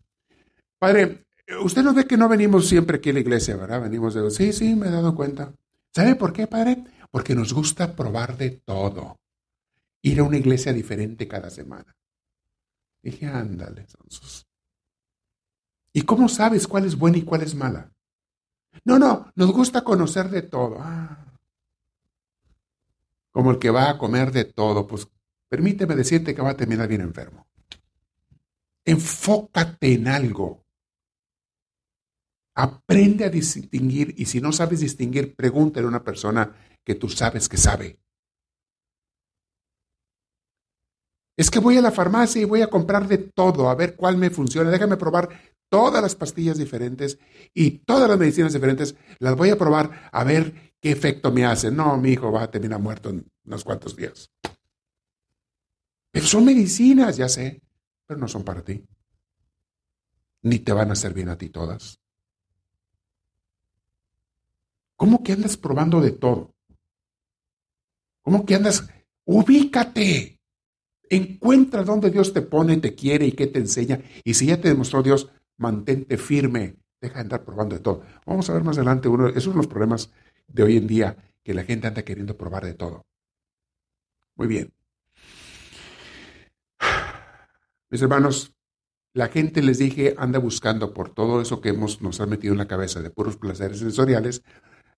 padre, 0.79 1.27
usted 1.63 1.83
no 1.83 1.93
ve 1.93 2.07
que 2.07 2.17
no 2.17 2.29
venimos 2.29 2.67
siempre 2.67 2.97
aquí 2.97 3.11
a 3.11 3.13
la 3.13 3.21
iglesia, 3.21 3.57
¿verdad? 3.57 3.83
Venimos 3.83 4.15
de, 4.15 4.31
sí, 4.31 4.53
sí, 4.53 4.75
me 4.75 4.89
he 4.89 4.91
dado 4.91 5.15
cuenta. 5.15 5.53
¿Sabe 5.95 6.15
por 6.17 6.33
qué, 6.33 6.47
padre? 6.47 6.83
Porque 7.11 7.35
nos 7.35 7.53
gusta 7.53 7.95
probar 7.95 8.39
de 8.39 8.51
todo. 8.51 9.21
Ir 10.03 10.21
a 10.21 10.25
una 10.25 10.39
iglesia 10.39 10.73
diferente 10.73 11.29
cada 11.29 11.51
semana. 11.51 11.95
Dije, 13.03 13.27
ándale, 13.27 13.87
Sonsos. 13.87 14.47
¿Y 15.93 16.03
cómo 16.03 16.29
sabes 16.29 16.67
cuál 16.67 16.87
es 16.87 16.97
buena 16.97 17.19
y 17.19 17.23
cuál 17.23 17.43
es 17.43 17.55
mala? 17.55 17.94
No, 18.85 18.99
no, 18.99 19.33
nos 19.35 19.53
gusta 19.53 19.85
conocer 19.85 20.29
de 20.29 20.43
todo. 20.43 20.79
Ah. 20.81 21.25
Como 23.31 23.51
el 23.51 23.59
que 23.59 23.71
va 23.71 23.91
a 23.91 23.99
comer 23.99 24.33
de 24.33 24.45
todo, 24.45 24.87
pues 24.87 25.09
permíteme 25.49 25.95
decirte 25.95 26.35
que 26.35 26.43
va 26.43 26.51
a 26.51 26.57
terminar 26.57 26.89
bien 26.89 27.01
enfermo. 27.01 27.47
Enfócate 28.85 29.95
en 29.95 30.09
algo. 30.09 30.65
Aprende 32.55 33.25
a 33.25 33.31
distinguir 33.31 34.15
y 34.17 34.27
si 34.27 34.41
no 34.41 34.53
sabes 34.53 34.81
distinguir, 34.81 35.35
pregúntale 35.35 35.87
a 35.87 35.89
una 35.89 36.05
persona 36.05 36.55
que 36.85 36.95
tú 36.95 37.09
sabes 37.09 37.49
que 37.49 37.57
sabe. 37.57 37.99
Es 41.37 41.51
que 41.51 41.59
voy 41.59 41.77
a 41.77 41.83
la 41.83 41.91
farmacia 41.91 42.41
y 42.41 42.45
voy 42.45 42.63
a 42.63 42.71
comprar 42.71 43.09
de 43.09 43.19
todo, 43.19 43.69
a 43.69 43.75
ver 43.75 43.97
cuál 43.97 44.17
me 44.17 44.31
funciona. 44.31 44.71
Déjame 44.71 44.97
probar 44.97 45.29
todas 45.69 46.01
las 46.01 46.15
pastillas 46.15 46.59
diferentes 46.59 47.19
y 47.53 47.79
todas 47.79 48.09
las 48.09 48.19
medicinas 48.19 48.53
diferentes. 48.53 48.95
Las 49.19 49.35
voy 49.35 49.51
a 49.51 49.59
probar 49.59 50.09
a 50.13 50.23
ver 50.23 50.75
qué 50.81 50.93
efecto 50.93 51.33
me 51.33 51.45
hacen. 51.45 51.75
No, 51.77 51.97
mi 51.97 52.11
hijo 52.13 52.31
va 52.31 52.45
a 52.45 52.51
terminar 52.51 52.81
muerto 52.81 53.11
en 53.11 53.27
unos 53.45 53.65
cuantos 53.65 53.97
días. 53.97 54.31
Pero 56.13 56.27
son 56.27 56.45
medicinas, 56.45 57.17
ya 57.17 57.29
sé, 57.29 57.61
pero 58.07 58.21
no 58.21 58.29
son 58.29 58.45
para 58.45 58.63
ti. 58.63 58.87
Ni 60.43 60.61
te 60.61 60.73
van 60.73 60.91
a 60.91 60.93
hacer 60.93 61.13
bien 61.13 61.29
a 61.29 61.37
ti 61.37 61.49
todas. 61.49 61.99
¿Cómo 64.95 65.25
que 65.25 65.33
andas 65.33 65.57
probando 65.57 66.01
de 66.01 66.13
todo? 66.13 66.55
¿Cómo 68.23 68.47
que 68.47 68.55
andas? 68.55 68.89
Ubícate. 69.25 70.41
Encuentra 71.15 71.85
dónde 71.85 72.11
Dios 72.11 72.33
te 72.33 72.43
pone, 72.43 72.77
te 72.79 72.97
quiere 72.97 73.25
y 73.25 73.33
qué 73.33 73.47
te 73.47 73.61
enseña. 73.61 74.01
Y 74.25 74.35
si 74.35 74.47
ya 74.47 74.61
te 74.61 74.67
demostró 74.67 75.01
Dios, 75.01 75.31
mantente 75.57 76.19
firme. 76.19 76.75
Deja 77.01 77.15
de 77.15 77.21
andar 77.21 77.45
probando 77.45 77.77
de 77.77 77.83
todo. 77.83 78.03
Vamos 78.27 78.51
a 78.51 78.55
ver 78.55 78.65
más 78.65 78.79
adelante 78.79 79.09
uno. 79.09 79.29
Esos 79.29 79.45
son 79.45 79.57
los 79.57 79.69
problemas 79.69 80.11
de 80.49 80.65
hoy 80.65 80.77
en 80.77 80.89
día, 80.89 81.17
que 81.45 81.55
la 81.55 81.63
gente 81.63 81.87
anda 81.87 82.03
queriendo 82.03 82.37
probar 82.37 82.65
de 82.65 82.75
todo. 82.75 83.07
Muy 84.35 84.49
bien. 84.49 84.73
Mis 87.91 88.03
hermanos, 88.03 88.53
la 89.13 89.29
gente, 89.29 89.63
les 89.63 89.79
dije, 89.79 90.17
anda 90.19 90.41
buscando 90.41 90.93
por 90.93 91.15
todo 91.15 91.41
eso 91.41 91.61
que 91.61 91.69
hemos, 91.69 92.03
nos 92.03 92.21
ha 92.21 92.27
metido 92.27 92.55
en 92.55 92.59
la 92.59 92.67
cabeza 92.67 93.01
de 93.01 93.11
puros 93.11 93.37
placeres 93.37 93.79
sensoriales. 93.79 94.43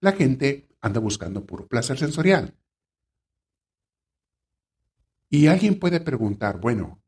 La 0.00 0.12
gente 0.12 0.66
anda 0.80 0.98
buscando 0.98 1.44
puro 1.44 1.66
placer 1.66 1.98
sensorial. 1.98 2.54
Y 5.28 5.48
alguien 5.48 5.78
puede 5.78 6.00
preguntar, 6.00 6.60
bueno, 6.60 7.02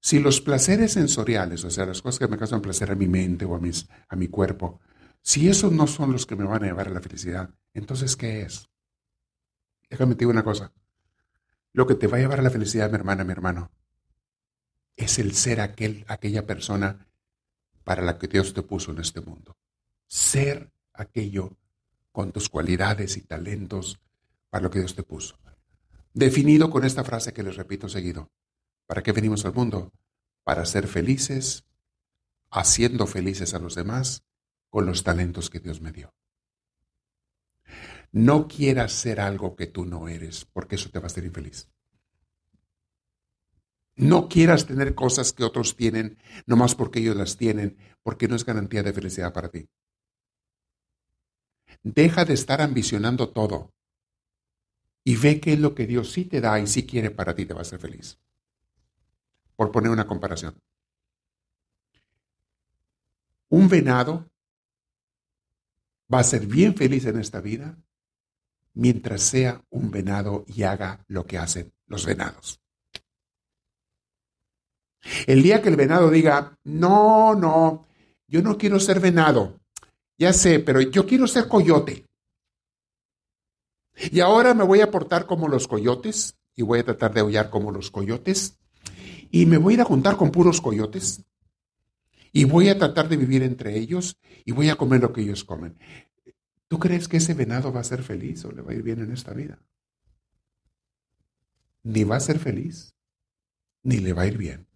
si 0.00 0.20
los 0.20 0.40
placeres 0.40 0.92
sensoriales, 0.92 1.64
o 1.64 1.70
sea, 1.70 1.86
las 1.86 2.02
cosas 2.02 2.18
que 2.18 2.28
me 2.28 2.38
causan 2.38 2.62
placer 2.62 2.90
a 2.90 2.94
mi 2.94 3.08
mente 3.08 3.44
o 3.44 3.54
a, 3.54 3.58
mis, 3.58 3.88
a 4.08 4.16
mi 4.16 4.28
cuerpo, 4.28 4.80
si 5.22 5.48
esos 5.48 5.72
no 5.72 5.86
son 5.86 6.12
los 6.12 6.26
que 6.26 6.36
me 6.36 6.44
van 6.44 6.62
a 6.62 6.66
llevar 6.66 6.88
a 6.88 6.92
la 6.92 7.00
felicidad, 7.00 7.50
entonces, 7.74 8.16
¿qué 8.16 8.42
es? 8.42 8.68
Déjame 9.90 10.14
decir 10.14 10.28
una 10.28 10.44
cosa. 10.44 10.72
Lo 11.72 11.86
que 11.86 11.94
te 11.94 12.06
va 12.06 12.18
a 12.18 12.20
llevar 12.20 12.40
a 12.40 12.42
la 12.42 12.50
felicidad, 12.50 12.90
mi 12.90 12.96
hermana, 12.96 13.24
mi 13.24 13.32
hermano, 13.32 13.70
es 14.96 15.18
el 15.18 15.34
ser 15.34 15.60
aquel, 15.60 16.04
aquella 16.08 16.46
persona 16.46 17.06
para 17.84 18.02
la 18.02 18.18
que 18.18 18.28
Dios 18.28 18.52
te 18.52 18.62
puso 18.62 18.92
en 18.92 18.98
este 18.98 19.20
mundo. 19.20 19.56
Ser 20.06 20.72
aquello 20.92 21.56
con 22.12 22.32
tus 22.32 22.48
cualidades 22.48 23.16
y 23.16 23.22
talentos 23.22 24.00
para 24.50 24.64
lo 24.64 24.70
que 24.70 24.80
Dios 24.80 24.94
te 24.94 25.02
puso. 25.02 25.38
Definido 26.14 26.70
con 26.70 26.84
esta 26.84 27.04
frase 27.04 27.32
que 27.32 27.42
les 27.42 27.56
repito 27.56 27.88
seguido. 27.88 28.30
¿Para 28.86 29.02
qué 29.02 29.12
venimos 29.12 29.44
al 29.44 29.54
mundo? 29.54 29.92
Para 30.44 30.64
ser 30.64 30.88
felices, 30.88 31.64
haciendo 32.50 33.06
felices 33.06 33.54
a 33.54 33.58
los 33.58 33.74
demás 33.74 34.24
con 34.70 34.86
los 34.86 35.04
talentos 35.04 35.50
que 35.50 35.60
Dios 35.60 35.80
me 35.80 35.92
dio. 35.92 36.14
No 38.10 38.48
quieras 38.48 38.92
ser 38.92 39.20
algo 39.20 39.54
que 39.54 39.66
tú 39.66 39.84
no 39.84 40.08
eres, 40.08 40.46
porque 40.46 40.76
eso 40.76 40.88
te 40.90 40.98
va 40.98 41.04
a 41.04 41.06
hacer 41.08 41.24
infeliz. 41.24 41.68
No 43.96 44.28
quieras 44.28 44.66
tener 44.66 44.94
cosas 44.94 45.32
que 45.32 45.44
otros 45.44 45.76
tienen, 45.76 46.18
nomás 46.46 46.74
porque 46.74 47.00
ellos 47.00 47.16
las 47.16 47.36
tienen, 47.36 47.76
porque 48.02 48.28
no 48.28 48.36
es 48.36 48.44
garantía 48.44 48.82
de 48.82 48.92
felicidad 48.92 49.32
para 49.32 49.50
ti. 49.50 49.68
Deja 51.82 52.24
de 52.24 52.34
estar 52.34 52.62
ambicionando 52.62 53.30
todo 53.30 53.74
y 55.04 55.16
ve 55.16 55.40
qué 55.40 55.54
es 55.54 55.60
lo 55.60 55.74
que 55.74 55.86
Dios 55.86 56.12
sí 56.12 56.24
te 56.24 56.40
da 56.40 56.58
y 56.60 56.66
sí 56.66 56.86
quiere 56.86 57.10
para 57.10 57.34
ti, 57.34 57.46
te 57.46 57.54
va 57.54 57.60
a 57.60 57.62
hacer 57.62 57.78
feliz 57.78 58.18
por 59.56 59.72
poner 59.72 59.90
una 59.90 60.06
comparación. 60.06 60.56
Un 63.48 63.68
venado 63.68 64.30
va 66.12 66.20
a 66.20 66.24
ser 66.24 66.46
bien 66.46 66.76
feliz 66.76 67.06
en 67.06 67.18
esta 67.18 67.40
vida 67.40 67.76
mientras 68.74 69.22
sea 69.22 69.64
un 69.70 69.90
venado 69.90 70.44
y 70.46 70.62
haga 70.62 71.04
lo 71.08 71.26
que 71.26 71.38
hacen 71.38 71.72
los 71.86 72.06
venados. 72.06 72.60
El 75.26 75.42
día 75.42 75.60
que 75.60 75.68
el 75.68 75.76
venado 75.76 76.10
diga, 76.10 76.56
no, 76.64 77.34
no, 77.34 77.88
yo 78.28 78.42
no 78.42 78.56
quiero 78.56 78.78
ser 78.78 79.00
venado, 79.00 79.60
ya 80.16 80.32
sé, 80.32 80.60
pero 80.60 80.80
yo 80.80 81.06
quiero 81.06 81.26
ser 81.26 81.48
coyote. 81.48 82.07
Y 84.10 84.20
ahora 84.20 84.54
me 84.54 84.64
voy 84.64 84.80
a 84.80 84.90
portar 84.90 85.26
como 85.26 85.48
los 85.48 85.66
coyotes 85.68 86.38
y 86.54 86.62
voy 86.62 86.80
a 86.80 86.84
tratar 86.84 87.14
de 87.14 87.20
aullar 87.20 87.50
como 87.50 87.72
los 87.72 87.90
coyotes 87.90 88.58
y 89.30 89.46
me 89.46 89.58
voy 89.58 89.74
a 89.74 89.76
ir 89.76 89.80
a 89.80 89.84
juntar 89.84 90.16
con 90.16 90.30
puros 90.30 90.60
coyotes 90.60 91.24
y 92.32 92.44
voy 92.44 92.68
a 92.68 92.78
tratar 92.78 93.08
de 93.08 93.16
vivir 93.16 93.42
entre 93.42 93.76
ellos 93.76 94.18
y 94.44 94.52
voy 94.52 94.68
a 94.68 94.76
comer 94.76 95.00
lo 95.00 95.12
que 95.12 95.22
ellos 95.22 95.44
comen. 95.44 95.78
¿Tú 96.68 96.78
crees 96.78 97.08
que 97.08 97.16
ese 97.16 97.34
venado 97.34 97.72
va 97.72 97.80
a 97.80 97.84
ser 97.84 98.02
feliz 98.02 98.44
o 98.44 98.52
le 98.52 98.62
va 98.62 98.72
a 98.72 98.74
ir 98.74 98.82
bien 98.82 99.00
en 99.00 99.12
esta 99.12 99.32
vida? 99.32 99.58
Ni 101.82 102.04
va 102.04 102.16
a 102.16 102.20
ser 102.20 102.38
feliz, 102.38 102.94
ni 103.82 103.98
le 103.98 104.12
va 104.12 104.22
a 104.22 104.26
ir 104.26 104.36
bien. 104.36 104.66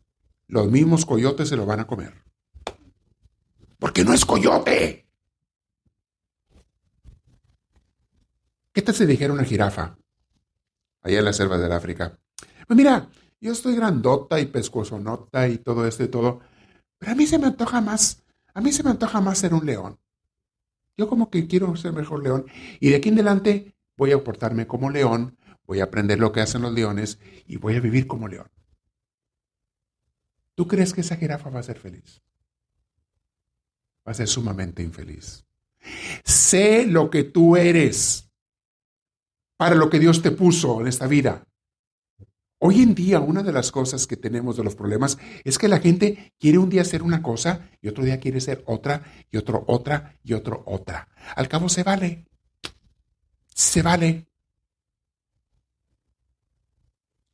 Los 0.48 0.70
mismos 0.70 1.04
coyotes 1.04 1.48
se 1.48 1.56
lo 1.56 1.66
van 1.66 1.80
a 1.80 1.86
comer. 1.86 2.14
Porque 3.78 4.04
no 4.04 4.14
es 4.14 4.24
coyote. 4.24 5.06
¿Qué 8.72 8.80
tal 8.80 8.94
si 8.94 9.04
dijera 9.04 9.34
una 9.34 9.44
jirafa 9.44 9.98
allá 11.02 11.18
en 11.18 11.24
la 11.26 11.32
selva 11.34 11.58
del 11.58 11.72
África? 11.72 12.18
Pues 12.66 12.74
mira, 12.74 13.10
yo 13.38 13.52
estoy 13.52 13.76
grandota 13.76 14.40
y 14.40 14.46
pescuezonota 14.46 15.46
y 15.46 15.58
todo 15.58 15.86
esto 15.86 16.04
y 16.04 16.08
todo, 16.08 16.40
pero 16.98 17.12
a 17.12 17.14
mí 17.14 17.26
se 17.26 17.38
me 17.38 17.48
antoja 17.48 17.82
más, 17.82 18.22
a 18.54 18.62
mí 18.62 18.72
se 18.72 18.82
me 18.82 18.88
antoja 18.88 19.20
más 19.20 19.38
ser 19.38 19.52
un 19.52 19.66
león. 19.66 19.98
Yo 20.96 21.06
como 21.06 21.28
que 21.28 21.46
quiero 21.46 21.76
ser 21.76 21.92
mejor 21.92 22.22
león 22.22 22.46
y 22.80 22.88
de 22.88 22.96
aquí 22.96 23.10
en 23.10 23.16
adelante 23.16 23.74
voy 23.96 24.12
a 24.12 24.24
portarme 24.24 24.66
como 24.66 24.88
león, 24.88 25.36
voy 25.66 25.80
a 25.80 25.84
aprender 25.84 26.18
lo 26.18 26.32
que 26.32 26.40
hacen 26.40 26.62
los 26.62 26.72
leones 26.72 27.18
y 27.46 27.58
voy 27.58 27.76
a 27.76 27.80
vivir 27.80 28.06
como 28.06 28.26
león. 28.26 28.48
¿Tú 30.54 30.66
crees 30.66 30.94
que 30.94 31.02
esa 31.02 31.16
jirafa 31.16 31.50
va 31.50 31.60
a 31.60 31.64
ser 31.64 31.78
feliz? 31.78 32.22
Va 34.06 34.12
a 34.12 34.14
ser 34.14 34.28
sumamente 34.28 34.82
infeliz. 34.82 35.44
Sé 36.24 36.86
lo 36.86 37.10
que 37.10 37.24
tú 37.24 37.56
eres 37.56 38.31
para 39.62 39.76
lo 39.76 39.88
que 39.88 40.00
Dios 40.00 40.22
te 40.22 40.32
puso 40.32 40.80
en 40.80 40.88
esta 40.88 41.06
vida. 41.06 41.46
Hoy 42.58 42.82
en 42.82 42.96
día 42.96 43.20
una 43.20 43.44
de 43.44 43.52
las 43.52 43.70
cosas 43.70 44.08
que 44.08 44.16
tenemos 44.16 44.56
de 44.56 44.64
los 44.64 44.74
problemas 44.74 45.18
es 45.44 45.56
que 45.56 45.68
la 45.68 45.78
gente 45.78 46.32
quiere 46.36 46.58
un 46.58 46.68
día 46.68 46.84
ser 46.84 47.04
una 47.04 47.22
cosa 47.22 47.70
y 47.80 47.86
otro 47.86 48.02
día 48.02 48.18
quiere 48.18 48.40
ser 48.40 48.64
otra 48.66 49.04
y 49.30 49.36
otro 49.36 49.62
otra 49.68 50.18
y 50.24 50.32
otro 50.32 50.64
otra. 50.66 51.06
Al 51.36 51.46
cabo 51.46 51.68
se 51.68 51.84
vale. 51.84 52.26
Se 53.54 53.82
vale. 53.82 54.26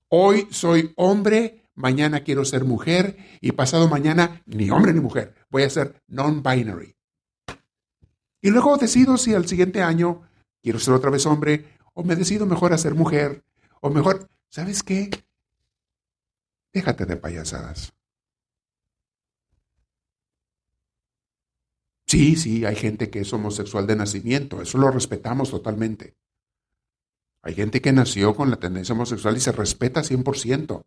Hoy 0.08 0.48
soy 0.50 0.92
hombre, 0.96 1.64
mañana 1.74 2.24
quiero 2.24 2.44
ser 2.44 2.66
mujer 2.66 3.16
y 3.40 3.52
pasado 3.52 3.88
mañana 3.88 4.42
ni 4.44 4.68
hombre 4.68 4.92
ni 4.92 5.00
mujer. 5.00 5.34
Voy 5.48 5.62
a 5.62 5.70
ser 5.70 6.02
non-binary. 6.08 6.94
Y 8.42 8.50
luego 8.50 8.76
decido 8.76 9.16
si 9.16 9.32
al 9.32 9.48
siguiente 9.48 9.82
año 9.82 10.28
quiero 10.62 10.78
ser 10.78 10.92
otra 10.92 11.10
vez 11.10 11.24
hombre 11.24 11.77
o 11.98 12.04
me 12.04 12.14
decido 12.14 12.46
mejor 12.46 12.72
a 12.72 12.78
ser 12.78 12.94
mujer 12.94 13.42
o 13.80 13.90
mejor 13.90 14.30
¿sabes 14.50 14.84
qué? 14.84 15.10
Déjate 16.72 17.06
de 17.06 17.16
payasadas. 17.16 17.92
Sí, 22.06 22.36
sí, 22.36 22.64
hay 22.64 22.76
gente 22.76 23.10
que 23.10 23.18
es 23.18 23.32
homosexual 23.32 23.88
de 23.88 23.96
nacimiento, 23.96 24.62
eso 24.62 24.78
lo 24.78 24.92
respetamos 24.92 25.50
totalmente. 25.50 26.14
Hay 27.42 27.54
gente 27.54 27.80
que 27.80 27.92
nació 27.92 28.32
con 28.36 28.48
la 28.48 28.60
tendencia 28.60 28.94
homosexual 28.94 29.36
y 29.36 29.40
se 29.40 29.50
respeta 29.50 30.02
100%. 30.02 30.84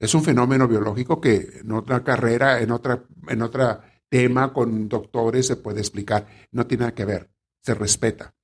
Es 0.00 0.14
un 0.14 0.22
fenómeno 0.22 0.68
biológico 0.68 1.22
que 1.22 1.60
en 1.62 1.72
otra 1.72 2.04
carrera, 2.04 2.60
en 2.60 2.70
otra, 2.70 3.04
en 3.28 3.40
otro 3.40 3.80
tema 4.10 4.52
con 4.52 4.86
doctores 4.86 5.46
se 5.46 5.56
puede 5.56 5.80
explicar. 5.80 6.26
No 6.50 6.66
tiene 6.66 6.82
nada 6.82 6.94
que 6.94 7.06
ver, 7.06 7.30
se 7.62 7.72
respeta. 7.72 8.34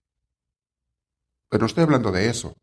Pero 1.51 1.63
no 1.63 1.67
estoy 1.67 1.83
hablando 1.83 2.13
de 2.13 2.31
eso. 2.31 2.57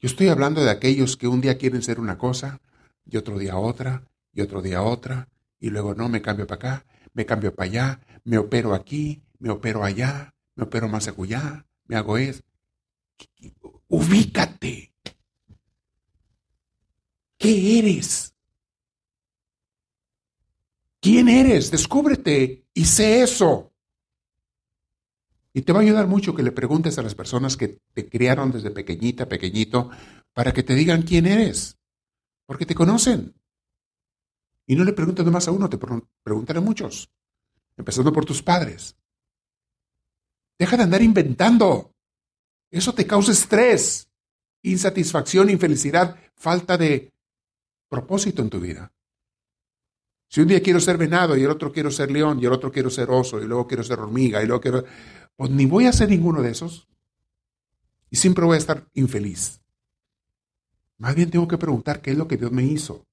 Yo 0.00 0.08
estoy 0.08 0.28
hablando 0.28 0.62
de 0.62 0.70
aquellos 0.70 1.16
que 1.16 1.28
un 1.28 1.40
día 1.40 1.56
quieren 1.56 1.80
ser 1.80 2.00
una 2.00 2.18
cosa 2.18 2.60
y 3.06 3.16
otro 3.16 3.38
día 3.38 3.56
otra 3.56 4.02
y 4.32 4.42
otro 4.42 4.60
día 4.60 4.82
otra 4.82 5.28
y 5.58 5.70
luego 5.70 5.94
no, 5.94 6.08
me 6.08 6.20
cambio 6.20 6.46
para 6.46 6.56
acá, 6.56 6.86
me 7.14 7.24
cambio 7.24 7.54
para 7.54 7.70
allá, 7.70 8.00
me 8.24 8.36
opero 8.36 8.74
aquí, 8.74 9.22
me 9.38 9.48
opero 9.48 9.84
allá, 9.84 10.34
me 10.54 10.64
opero 10.64 10.88
más 10.88 11.08
allá, 11.08 11.64
me 11.86 11.96
hago 11.96 12.18
eso. 12.18 12.42
Ubícate. 13.88 14.92
¿Qué 17.38 17.78
eres? 17.78 18.34
¿Quién 21.00 21.28
eres? 21.28 21.70
Descúbrete 21.70 22.66
y 22.74 22.84
sé 22.84 23.22
eso. 23.22 23.72
Y 25.56 25.62
te 25.62 25.72
va 25.72 25.78
a 25.78 25.82
ayudar 25.82 26.06
mucho 26.06 26.34
que 26.34 26.42
le 26.42 26.52
preguntes 26.52 26.98
a 26.98 27.02
las 27.02 27.14
personas 27.14 27.56
que 27.56 27.80
te 27.94 28.10
criaron 28.10 28.52
desde 28.52 28.70
pequeñita, 28.70 29.26
pequeñito, 29.26 29.88
para 30.34 30.52
que 30.52 30.62
te 30.62 30.74
digan 30.74 31.00
quién 31.00 31.24
eres. 31.24 31.78
Porque 32.44 32.66
te 32.66 32.74
conocen. 32.74 33.34
Y 34.66 34.76
no 34.76 34.84
le 34.84 34.92
preguntes 34.92 35.24
nomás 35.24 35.48
a 35.48 35.52
uno, 35.52 35.70
te 35.70 35.78
preguntan 35.78 36.58
a 36.58 36.60
muchos, 36.60 37.10
empezando 37.74 38.12
por 38.12 38.26
tus 38.26 38.42
padres. 38.42 38.98
Deja 40.58 40.76
de 40.76 40.82
andar 40.82 41.00
inventando. 41.00 41.94
Eso 42.70 42.92
te 42.92 43.06
causa 43.06 43.32
estrés, 43.32 44.10
insatisfacción, 44.60 45.48
infelicidad, 45.48 46.16
falta 46.34 46.76
de 46.76 47.14
propósito 47.88 48.42
en 48.42 48.50
tu 48.50 48.60
vida. 48.60 48.92
Si 50.28 50.42
un 50.42 50.48
día 50.48 50.62
quiero 50.62 50.80
ser 50.80 50.98
venado 50.98 51.34
y 51.34 51.44
el 51.44 51.50
otro 51.50 51.72
quiero 51.72 51.90
ser 51.90 52.10
león 52.10 52.40
y 52.42 52.44
el 52.44 52.52
otro 52.52 52.70
quiero 52.70 52.90
ser 52.90 53.08
oso 53.08 53.40
y 53.40 53.46
luego 53.46 53.66
quiero 53.66 53.82
ser 53.82 54.00
hormiga 54.00 54.42
y 54.42 54.46
luego 54.46 54.60
quiero... 54.60 54.84
Pues 55.36 55.50
ni 55.50 55.66
voy 55.66 55.86
a 55.86 55.92
ser 55.92 56.08
ninguno 56.08 56.42
de 56.42 56.50
esos. 56.50 56.88
Y 58.10 58.16
siempre 58.16 58.44
voy 58.44 58.54
a 58.56 58.58
estar 58.58 58.88
infeliz. 58.94 59.60
Más 60.98 61.14
bien 61.14 61.30
tengo 61.30 61.46
que 61.46 61.58
preguntar 61.58 62.00
qué 62.00 62.12
es 62.12 62.18
lo 62.18 62.26
que 62.26 62.36
Dios 62.36 62.52
me 62.52 62.62
hizo 62.62 63.06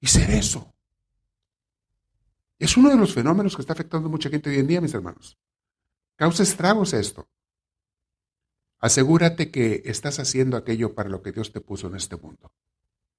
y 0.00 0.06
ser 0.06 0.30
eso. 0.30 0.74
Es 2.58 2.76
uno 2.76 2.90
de 2.90 2.96
los 2.96 3.14
fenómenos 3.14 3.56
que 3.56 3.62
está 3.62 3.72
afectando 3.72 4.08
a 4.08 4.10
mucha 4.10 4.28
gente 4.28 4.50
hoy 4.50 4.58
en 4.58 4.66
día, 4.66 4.80
mis 4.80 4.92
hermanos. 4.92 5.38
Causa 6.16 6.42
estragos 6.42 6.92
esto. 6.92 7.26
Asegúrate 8.78 9.50
que 9.50 9.82
estás 9.86 10.18
haciendo 10.18 10.56
aquello 10.56 10.94
para 10.94 11.08
lo 11.08 11.22
que 11.22 11.32
Dios 11.32 11.52
te 11.52 11.60
puso 11.60 11.86
en 11.86 11.96
este 11.96 12.16
mundo. 12.16 12.52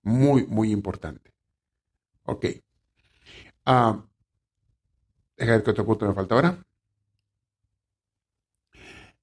Muy, 0.03 0.45
muy 0.45 0.71
importante. 0.71 1.33
Ok. 2.23 2.45
Uh, 3.65 4.01
deja 5.37 5.51
ver 5.51 5.63
qué 5.63 5.71
otro 5.71 5.85
punto 5.85 6.07
me 6.07 6.13
falta 6.13 6.35
ahora. 6.35 6.65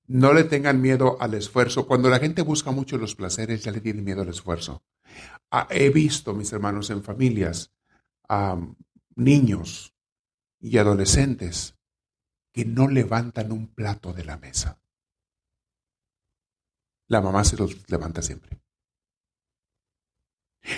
No 0.09 0.32
le 0.32 0.44
tengan 0.44 0.80
miedo 0.80 1.18
al 1.20 1.34
esfuerzo. 1.34 1.86
Cuando 1.86 2.09
la 2.09 2.18
gente 2.18 2.40
busca 2.40 2.70
mucho 2.70 2.96
los 2.96 3.14
placeres, 3.14 3.62
ya 3.62 3.70
le 3.70 3.82
tiene 3.82 4.00
miedo 4.00 4.22
al 4.22 4.28
esfuerzo. 4.28 4.82
Ah, 5.50 5.68
he 5.70 5.90
visto, 5.90 6.32
mis 6.34 6.52
hermanos, 6.52 6.88
en 6.88 7.02
familias, 7.02 7.72
niños 9.14 9.94
y 10.61 10.78
adolescentes 10.78 11.76
que 12.52 12.64
no 12.64 12.88
levantan 12.88 13.52
un 13.52 13.68
plato 13.68 14.14
de 14.14 14.24
la 14.24 14.38
mesa. 14.38 14.80
La 17.06 17.20
mamá 17.20 17.44
se 17.44 17.56
los 17.56 17.88
levanta 17.90 18.22
siempre. 18.22 18.61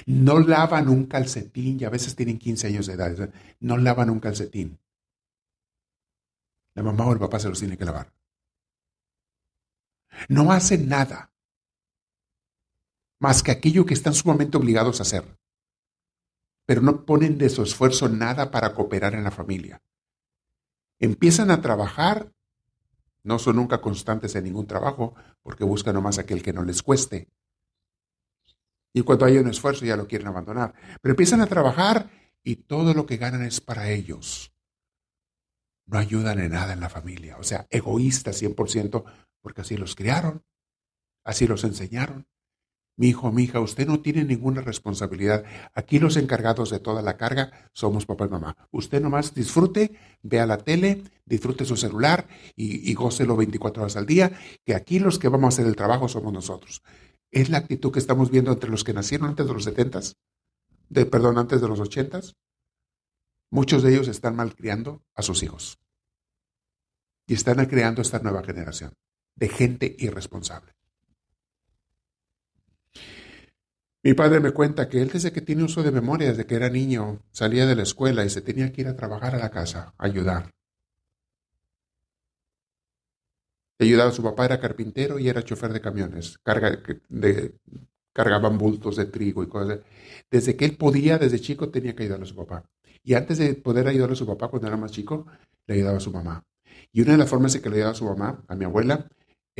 No 0.06 0.40
lavan 0.40 0.88
un 0.88 1.06
calcetín 1.06 1.78
y 1.80 1.84
a 1.84 1.90
veces 1.90 2.16
tienen 2.16 2.38
15 2.38 2.66
años 2.66 2.86
de 2.86 2.94
edad. 2.94 3.32
No 3.60 3.76
lavan 3.76 4.10
un 4.10 4.20
calcetín. 4.20 4.80
La 6.74 6.82
mamá 6.82 7.06
o 7.06 7.12
el 7.12 7.18
papá 7.18 7.38
se 7.38 7.48
los 7.48 7.58
tiene 7.58 7.78
que 7.78 7.84
lavar. 7.84 8.12
No 10.28 10.52
hacen 10.52 10.88
nada 10.88 11.30
más 13.20 13.42
que 13.42 13.52
aquello 13.52 13.86
que 13.86 13.94
están 13.94 14.14
sumamente 14.14 14.56
obligados 14.56 14.98
a 14.98 15.02
hacer. 15.02 15.38
Pero 16.66 16.80
no 16.80 17.04
ponen 17.04 17.38
de 17.38 17.50
su 17.50 17.62
esfuerzo 17.62 18.08
nada 18.08 18.50
para 18.50 18.74
cooperar 18.74 19.14
en 19.14 19.24
la 19.24 19.30
familia. 19.30 19.82
Empiezan 20.98 21.50
a 21.50 21.60
trabajar, 21.60 22.32
no 23.22 23.38
son 23.38 23.56
nunca 23.56 23.80
constantes 23.80 24.34
en 24.34 24.44
ningún 24.44 24.66
trabajo, 24.66 25.14
porque 25.42 25.64
buscan 25.64 25.94
nomás 25.94 26.18
aquel 26.18 26.42
que 26.42 26.52
no 26.52 26.64
les 26.64 26.82
cueste. 26.82 27.28
Y 28.92 29.02
cuando 29.02 29.26
hay 29.26 29.38
un 29.38 29.48
esfuerzo 29.48 29.84
ya 29.84 29.96
lo 29.96 30.08
quieren 30.08 30.28
abandonar. 30.28 30.74
Pero 31.00 31.12
empiezan 31.12 31.40
a 31.40 31.46
trabajar 31.46 32.10
y 32.42 32.56
todo 32.56 32.94
lo 32.94 33.06
que 33.06 33.18
ganan 33.18 33.42
es 33.42 33.60
para 33.60 33.90
ellos. 33.90 34.52
No 35.86 35.98
ayudan 35.98 36.38
en 36.38 36.52
nada 36.52 36.72
en 36.72 36.80
la 36.80 36.88
familia. 36.88 37.36
O 37.38 37.42
sea, 37.42 37.66
egoístas 37.70 38.40
100%, 38.42 39.04
porque 39.40 39.62
así 39.62 39.76
los 39.76 39.94
criaron, 39.94 40.44
así 41.24 41.46
los 41.46 41.64
enseñaron. 41.64 42.26
Mi 42.96 43.08
hijo, 43.08 43.32
mi 43.32 43.44
hija, 43.44 43.60
usted 43.60 43.86
no 43.86 44.00
tiene 44.00 44.24
ninguna 44.24 44.60
responsabilidad. 44.60 45.44
Aquí 45.72 45.98
los 45.98 46.18
encargados 46.18 46.68
de 46.68 46.80
toda 46.80 47.00
la 47.00 47.16
carga 47.16 47.70
somos 47.72 48.04
papá 48.04 48.26
y 48.26 48.28
mamá. 48.28 48.56
Usted 48.72 49.00
nomás 49.00 49.32
disfrute, 49.32 49.98
vea 50.22 50.44
la 50.44 50.58
tele, 50.58 51.04
disfrute 51.24 51.64
su 51.64 51.76
celular 51.76 52.28
y, 52.56 52.90
y 52.90 52.92
gócelo 52.92 53.36
24 53.36 53.84
horas 53.84 53.96
al 53.96 54.04
día, 54.04 54.32
que 54.66 54.74
aquí 54.74 54.98
los 54.98 55.18
que 55.18 55.28
vamos 55.28 55.46
a 55.46 55.48
hacer 55.54 55.66
el 55.66 55.76
trabajo 55.76 56.08
somos 56.08 56.32
nosotros. 56.32 56.82
Es 57.30 57.48
la 57.48 57.58
actitud 57.58 57.90
que 57.90 58.00
estamos 58.00 58.30
viendo 58.30 58.52
entre 58.52 58.68
los 58.68 58.84
que 58.84 58.92
nacieron 58.92 59.28
antes 59.30 59.46
de 59.46 59.54
los 59.54 59.64
70, 59.64 60.00
de, 60.90 61.06
perdón, 61.06 61.38
antes 61.38 61.60
de 61.62 61.68
los 61.68 61.80
80. 61.80 62.20
Muchos 63.50 63.82
de 63.82 63.94
ellos 63.94 64.08
están 64.08 64.36
malcriando 64.36 65.02
a 65.14 65.22
sus 65.22 65.42
hijos. 65.42 65.78
Y 67.26 67.32
están 67.32 67.64
creando 67.64 68.02
esta 68.02 68.18
nueva 68.18 68.42
generación 68.42 68.92
de 69.36 69.48
gente 69.48 69.96
irresponsable. 69.98 70.72
Mi 74.02 74.14
padre 74.14 74.40
me 74.40 74.52
cuenta 74.52 74.88
que 74.88 75.02
él 75.02 75.10
desde 75.10 75.30
que 75.30 75.42
tiene 75.42 75.64
uso 75.64 75.82
de 75.82 75.90
memoria, 75.90 76.28
desde 76.28 76.46
que 76.46 76.54
era 76.54 76.70
niño, 76.70 77.20
salía 77.32 77.66
de 77.66 77.76
la 77.76 77.82
escuela 77.82 78.24
y 78.24 78.30
se 78.30 78.40
tenía 78.40 78.72
que 78.72 78.80
ir 78.80 78.88
a 78.88 78.96
trabajar 78.96 79.34
a 79.34 79.38
la 79.38 79.50
casa, 79.50 79.94
a 79.98 80.06
ayudar. 80.06 80.50
Ayudaba, 83.78 84.10
su 84.12 84.22
papá 84.22 84.44
era 84.44 84.60
carpintero 84.60 85.18
y 85.18 85.28
era 85.28 85.42
chofer 85.42 85.72
de 85.72 85.80
camiones, 85.80 86.38
carga, 86.38 86.78
de, 87.08 87.54
cargaban 88.12 88.58
bultos 88.58 88.96
de 88.96 89.06
trigo 89.06 89.42
y 89.42 89.48
cosas. 89.48 89.80
Desde 90.30 90.56
que 90.56 90.64
él 90.64 90.76
podía, 90.76 91.18
desde 91.18 91.40
chico, 91.40 91.70
tenía 91.70 91.94
que 91.94 92.02
ayudarle 92.04 92.24
a 92.24 92.28
su 92.28 92.36
papá. 92.36 92.64
Y 93.02 93.14
antes 93.14 93.38
de 93.38 93.54
poder 93.54 93.88
ayudarle 93.88 94.14
a 94.14 94.16
su 94.16 94.26
papá, 94.26 94.48
cuando 94.48 94.68
era 94.68 94.76
más 94.76 94.92
chico, 94.92 95.26
le 95.66 95.74
ayudaba 95.74 95.98
a 95.98 96.00
su 96.00 96.10
mamá. 96.10 96.42
Y 96.92 97.02
una 97.02 97.12
de 97.12 97.18
las 97.18 97.28
formas 97.28 97.54
en 97.54 97.62
que 97.62 97.70
le 97.70 97.76
ayudaba 97.76 97.92
a 97.92 97.96
su 97.96 98.04
mamá, 98.04 98.44
a 98.48 98.54
mi 98.54 98.64
abuela, 98.64 99.08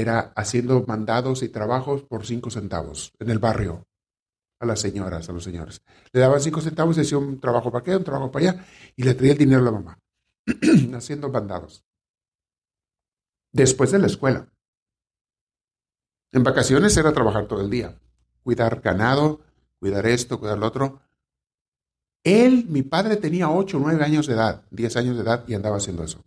era 0.01 0.33
haciendo 0.37 0.85
mandados 0.87 1.43
y 1.43 1.49
trabajos 1.49 2.03
por 2.03 2.27
cinco 2.27 2.51
centavos 2.51 3.13
en 3.19 3.31
el 3.31 3.39
barrio 3.39 3.87
a 4.61 4.67
las 4.67 4.81
señoras, 4.81 5.29
a 5.29 5.33
los 5.33 5.43
señores. 5.43 5.83
Le 6.13 6.21
daban 6.21 6.41
cinco 6.41 6.61
centavos 6.61 6.97
y 6.99 7.01
hacía 7.01 7.19
un 7.19 7.41
trabajo 7.41 7.73
para 7.73 7.83
acá, 7.83 7.97
un 7.97 8.05
trabajo 8.05 8.31
para 8.31 8.51
allá, 8.51 8.67
y 8.95 9.03
le 9.03 9.15
traía 9.15 9.33
el 9.33 9.39
dinero 9.39 9.63
a 9.63 9.65
la 9.65 9.71
mamá, 9.73 9.99
haciendo 10.95 11.31
bandados. 11.31 11.85
Después 13.53 13.91
de 13.91 13.99
la 13.99 14.07
escuela. 14.07 14.49
En 16.33 16.45
vacaciones 16.45 16.97
era 16.97 17.13
trabajar 17.13 17.49
todo 17.49 17.61
el 17.61 17.71
día, 17.71 17.99
cuidar 18.45 18.81
ganado, 18.81 19.41
cuidar 19.81 20.07
esto, 20.07 20.39
cuidar 20.39 20.59
lo 20.59 20.67
otro. 20.67 21.01
Él, 22.23 22.67
mi 22.69 22.83
padre, 22.83 23.17
tenía 23.17 23.51
ocho, 23.51 23.79
nueve 23.81 24.05
años 24.05 24.27
de 24.27 24.35
edad, 24.35 24.63
diez 24.71 24.95
años 24.97 25.17
de 25.17 25.23
edad 25.23 25.45
y 25.49 25.55
andaba 25.55 25.79
haciendo 25.79 26.05
eso. 26.05 26.23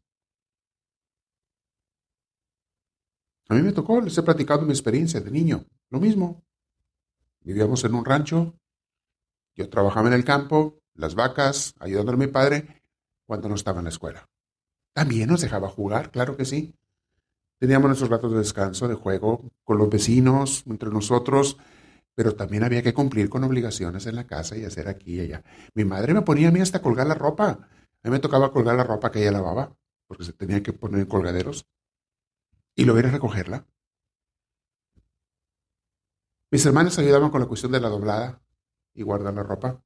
A 3.49 3.55
mí 3.55 3.61
me 3.61 3.73
tocó, 3.73 3.99
les 4.01 4.17
he 4.17 4.23
platicado 4.23 4.61
mi 4.61 4.71
experiencia 4.71 5.19
de 5.19 5.31
niño, 5.31 5.65
lo 5.89 5.99
mismo. 5.99 6.43
Vivíamos 7.41 7.83
en 7.83 7.93
un 7.93 8.05
rancho, 8.05 8.55
yo 9.55 9.69
trabajaba 9.69 10.07
en 10.07 10.13
el 10.13 10.23
campo, 10.23 10.81
las 10.95 11.15
vacas, 11.15 11.75
ayudando 11.79 12.13
a 12.13 12.17
mi 12.17 12.27
padre 12.27 12.83
cuando 13.25 13.49
no 13.49 13.55
estaba 13.55 13.79
en 13.79 13.85
la 13.85 13.89
escuela. 13.89 14.29
También 14.93 15.29
nos 15.29 15.41
dejaba 15.41 15.69
jugar, 15.69 16.11
claro 16.11 16.37
que 16.37 16.45
sí. 16.45 16.75
Teníamos 17.59 17.87
nuestros 17.87 18.09
ratos 18.09 18.31
de 18.31 18.39
descanso, 18.39 18.87
de 18.87 18.95
juego 18.95 19.51
con 19.63 19.77
los 19.77 19.89
vecinos, 19.89 20.63
entre 20.67 20.89
nosotros, 20.89 21.57
pero 22.15 22.35
también 22.35 22.63
había 22.63 22.83
que 22.83 22.93
cumplir 22.93 23.29
con 23.29 23.43
obligaciones 23.43 24.05
en 24.05 24.15
la 24.15 24.27
casa 24.27 24.57
y 24.57 24.65
hacer 24.65 24.87
aquí 24.87 25.15
y 25.15 25.19
allá. 25.21 25.43
Mi 25.73 25.85
madre 25.85 26.13
me 26.13 26.21
ponía 26.21 26.49
a 26.49 26.51
mí 26.51 26.59
hasta 26.59 26.81
colgar 26.81 27.07
la 27.07 27.15
ropa. 27.15 27.49
A 27.49 28.07
mí 28.07 28.11
me 28.11 28.19
tocaba 28.19 28.51
colgar 28.51 28.75
la 28.75 28.83
ropa 28.83 29.11
que 29.11 29.21
ella 29.21 29.31
lavaba, 29.31 29.75
porque 30.07 30.23
se 30.23 30.33
tenía 30.33 30.61
que 30.61 30.73
poner 30.73 31.01
en 31.01 31.05
colgaderos, 31.07 31.65
y 32.75 32.89
a 32.89 32.93
recogerla. 32.93 33.65
Mis 36.51 36.65
hermanas 36.65 36.97
ayudaban 36.99 37.31
con 37.31 37.41
la 37.41 37.47
cuestión 37.47 37.71
de 37.71 37.79
la 37.79 37.89
doblada 37.89 38.41
y 38.93 39.03
guardar 39.03 39.33
la 39.33 39.43
ropa. 39.43 39.83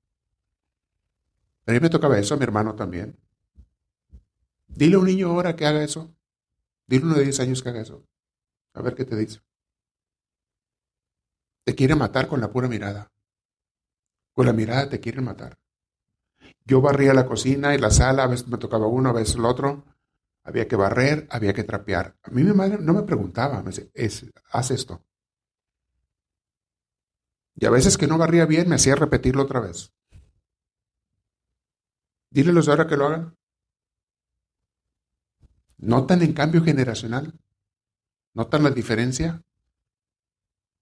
A 1.65 1.71
mí 1.71 1.79
me 1.79 1.89
tocaba 1.89 2.17
eso, 2.17 2.33
a 2.33 2.37
mi 2.37 2.43
hermano 2.43 2.75
también. 2.75 3.17
Dile 4.67 4.95
a 4.95 4.99
un 4.99 5.05
niño 5.05 5.29
ahora 5.29 5.55
que 5.55 5.65
haga 5.65 5.83
eso. 5.83 6.13
Dile 6.87 7.03
a 7.03 7.07
uno 7.07 7.15
de 7.15 7.23
10 7.23 7.39
años 7.39 7.63
que 7.63 7.69
haga 7.69 7.81
eso. 7.81 8.05
A 8.73 8.81
ver 8.81 8.95
qué 8.95 9.05
te 9.05 9.15
dice. 9.15 9.41
Te 11.63 11.75
quiere 11.75 11.95
matar 11.95 12.27
con 12.27 12.39
la 12.39 12.51
pura 12.51 12.67
mirada. 12.67 13.11
Con 14.33 14.45
la 14.45 14.53
mirada 14.53 14.87
te 14.89 14.99
quieren 14.99 15.25
matar. 15.25 15.57
Yo 16.63 16.81
barría 16.81 17.13
la 17.13 17.25
cocina 17.25 17.75
y 17.75 17.77
la 17.77 17.91
sala, 17.91 18.23
a 18.23 18.27
veces 18.27 18.47
me 18.47 18.57
tocaba 18.57 18.87
uno, 18.87 19.09
a 19.09 19.13
veces 19.13 19.35
el 19.35 19.45
otro. 19.45 19.83
Había 20.47 20.65
que 20.65 20.77
barrer, 20.77 21.27
había 21.29 21.53
que 21.53 21.65
trapear. 21.65 22.15
A 22.23 22.29
mí 22.31 22.41
mi 22.41 22.53
madre 22.53 22.77
no 22.79 22.93
me 22.93 23.03
preguntaba, 23.03 23.61
me 23.61 23.71
decía, 23.71 24.31
haz 24.49 24.71
esto. 24.71 25.05
Y 27.55 27.65
a 27.65 27.69
veces 27.69 27.97
que 27.97 28.07
no 28.07 28.17
barría 28.17 28.45
bien, 28.45 28.69
me 28.69 28.75
hacía 28.75 28.95
repetirlo 28.95 29.43
otra 29.43 29.59
vez. 29.59 29.91
Dílelos 32.29 32.69
ahora 32.69 32.87
que 32.87 32.95
lo 32.95 33.07
hagan. 33.07 33.37
¿Notan 35.75 36.21
en 36.21 36.31
cambio 36.31 36.63
generacional? 36.63 37.37
¿Notan 38.33 38.63
la 38.63 38.69
diferencia? 38.69 39.43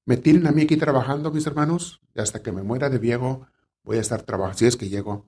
Me 0.05 0.17
tienen 0.17 0.45
a 0.45 0.51
mí 0.51 0.61
aquí 0.61 0.77
trabajando, 0.77 1.31
mis 1.31 1.47
hermanos, 1.47 2.01
y 2.13 2.19
hasta 2.19 2.43
que 2.43 2.51
me 2.51 2.61
muera 2.61 2.91
de 2.91 2.99
viejo 2.99 3.47
voy 3.81 3.97
a 3.97 4.01
estar 4.01 4.21
trabajando, 4.21 4.59
si 4.59 4.67
es 4.67 4.77
que 4.77 4.89
llego. 4.89 5.27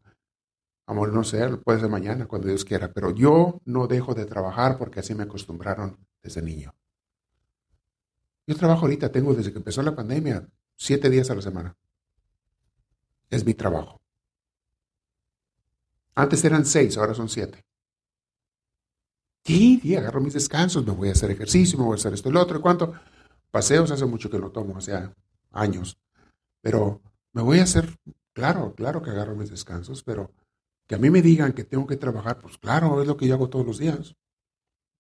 Amor, 0.88 1.12
no 1.12 1.26
sé, 1.26 1.46
puede 1.58 1.82
ser 1.82 1.90
mañana, 1.90 2.28
cuando 2.28 2.48
Dios 2.48 2.64
quiera, 2.64 2.94
pero 2.94 3.12
yo 3.12 3.62
no 3.66 3.88
dejo 3.88 4.16
de 4.16 4.26
trabajar 4.26 4.78
porque 4.78 5.02
así 5.02 5.14
me 5.14 5.24
acostumbraron 5.24 5.98
desde 6.24 6.42
niño. 6.42 6.74
Yo 8.48 8.56
trabajo 8.56 8.84
ahorita, 8.84 9.12
tengo 9.12 9.34
desde 9.34 9.52
que 9.52 9.58
empezó 9.58 9.82
la 9.82 9.94
pandemia, 9.94 10.48
siete 10.78 11.10
días 11.10 11.30
a 11.30 11.36
la 11.36 11.42
semana. 11.42 11.76
Es 13.30 13.46
mi 13.46 13.54
trabajo. 13.54 14.00
Antes 16.16 16.46
eran 16.46 16.66
seis, 16.66 16.98
ahora 16.98 17.14
son 17.14 17.28
siete. 17.28 17.66
Sí, 19.44 19.80
sí, 19.82 19.96
agarro 19.96 20.22
mis 20.22 20.34
descansos, 20.34 20.86
me 20.86 20.94
voy 20.94 21.10
a 21.10 21.12
hacer 21.12 21.32
ejercicio, 21.32 21.78
me 21.78 21.84
voy 21.84 21.94
a 21.94 21.96
hacer 21.96 22.14
esto 22.14 22.30
y 22.30 22.32
lo 22.32 22.42
otro. 22.42 22.62
¿Cuánto? 22.62 22.94
Paseos 23.52 23.92
hace 23.92 24.06
mucho 24.06 24.30
que 24.30 24.40
no 24.40 24.52
tomo, 24.52 24.78
hace 24.78 25.10
años. 25.52 25.98
Pero 26.62 27.02
me 27.34 27.42
voy 27.42 27.60
a 27.60 27.64
hacer, 27.64 27.94
claro, 28.32 28.74
claro 28.74 29.02
que 29.02 29.10
agarro 29.10 29.36
mis 29.36 29.50
descansos, 29.50 30.02
pero 30.02 30.32
que 30.88 30.96
a 30.96 30.98
mí 30.98 31.10
me 31.10 31.22
digan 31.22 31.54
que 31.54 31.66
tengo 31.66 31.86
que 31.86 31.98
trabajar, 31.98 32.40
pues 32.40 32.58
claro, 32.58 33.02
es 33.02 33.08
lo 33.08 33.18
que 33.18 33.28
yo 33.28 33.36
hago 33.36 33.50
todos 33.50 33.66
los 33.66 33.78
días. 33.78 34.16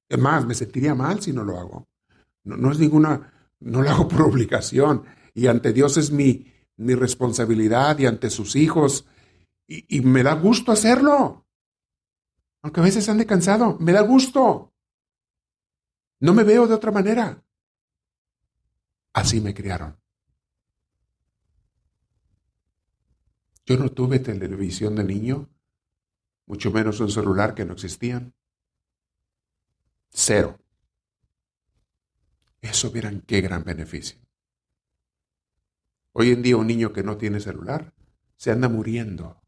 Es 0.10 0.20
más, 0.20 0.46
me 0.46 0.54
sentiría 0.54 0.94
mal 0.96 1.22
si 1.22 1.32
no 1.32 1.44
lo 1.44 1.58
hago. 1.58 1.88
No, 2.44 2.72
es 2.72 2.80
ninguna, 2.80 3.34
no 3.60 3.82
lo 3.82 3.90
hago 3.90 4.08
por 4.08 4.22
obligación. 4.34 5.06
Y 5.34 5.48
ante 5.48 5.72
Dios 5.72 5.98
es 5.98 6.12
mi, 6.12 6.54
mi 6.76 6.94
responsabilidad 6.94 7.98
y 8.00 8.06
ante 8.06 8.30
sus 8.30 8.56
hijos. 8.56 9.06
Y, 9.66 9.98
y 9.98 10.02
me 10.02 10.24
da 10.24 10.34
gusto 10.34 10.72
hacerlo. 10.72 11.46
Aunque 12.62 12.82
a 12.82 12.84
veces 12.84 13.08
ande 13.08 13.26
cansado, 13.26 13.78
me 13.80 13.94
da 13.94 14.02
gusto. 14.02 14.74
No 16.20 16.34
me 16.34 16.44
veo 16.44 16.68
de 16.68 16.74
otra 16.74 16.92
manera. 16.92 17.44
Así 19.14 19.40
me 19.40 19.54
criaron. 19.54 19.98
Yo 23.66 23.78
no 23.78 23.90
tuve 23.90 24.20
televisión 24.20 24.96
de 24.96 25.04
niño, 25.04 25.50
mucho 26.48 26.72
menos 26.72 27.00
un 27.00 27.12
celular 27.12 27.54
que 27.54 27.66
no 27.66 27.74
existían. 27.74 28.34
Cero. 30.10 30.60
Eso 32.62 32.90
vieran 32.90 33.22
qué 33.22 33.42
gran 33.42 33.64
beneficio. 33.64 34.20
Hoy 36.14 36.32
en 36.32 36.42
día 36.42 36.58
un 36.58 36.66
niño 36.66 36.92
que 36.92 37.04
no 37.04 37.18
tiene 37.18 37.40
celular 37.40 37.94
se 38.36 38.52
anda 38.52 38.70
muriendo 38.70 39.40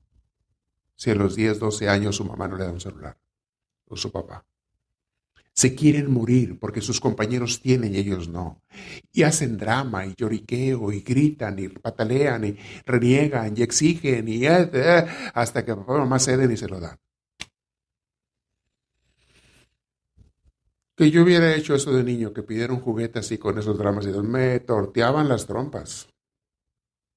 si 0.96 1.10
a 1.10 1.16
los 1.16 1.36
10, 1.36 1.60
12 1.60 1.90
años 1.90 2.18
su 2.18 2.26
mamá 2.26 2.48
no 2.48 2.58
le 2.58 2.66
da 2.66 2.72
un 2.72 2.82
celular 2.82 3.18
o 3.86 3.96
su 3.96 4.12
papá 4.12 4.46
se 5.60 5.76
quieren 5.76 6.10
morir 6.10 6.58
porque 6.58 6.80
sus 6.80 7.02
compañeros 7.02 7.62
tienen 7.62 7.94
y 7.94 7.98
ellos 7.98 8.30
no. 8.30 8.64
Y 9.12 9.24
hacen 9.24 9.58
drama 9.58 10.06
y 10.06 10.14
lloriqueo 10.16 10.90
y 10.94 11.02
gritan 11.02 11.60
y 11.60 11.68
patalean 11.68 12.46
y 12.46 12.58
reniegan 12.86 13.54
y 13.58 13.62
exigen 13.64 14.30
y 14.30 14.46
eh, 14.46 14.70
eh, 14.72 15.06
hasta 15.34 15.66
que 15.66 15.76
papá 15.76 15.96
y 15.96 16.00
mamá 16.00 16.18
ceden 16.18 16.50
y 16.54 16.56
se 16.56 16.70
lo 16.70 16.80
dan. 16.80 16.98
Que 20.96 21.12
yo 21.12 21.24
hubiera 21.24 21.54
hecho 21.54 21.76
eso 21.76 21.92
de 21.92 22.06
niño, 22.06 22.32
que 22.32 22.44
pidieron 22.44 22.80
juguete 22.80 23.20
así 23.20 23.38
con 23.38 23.58
esos 23.58 23.78
dramas 23.78 24.06
y 24.06 24.12
me 24.12 24.62
torteaban 24.62 25.28
las 25.28 25.46
trompas. 25.46 26.08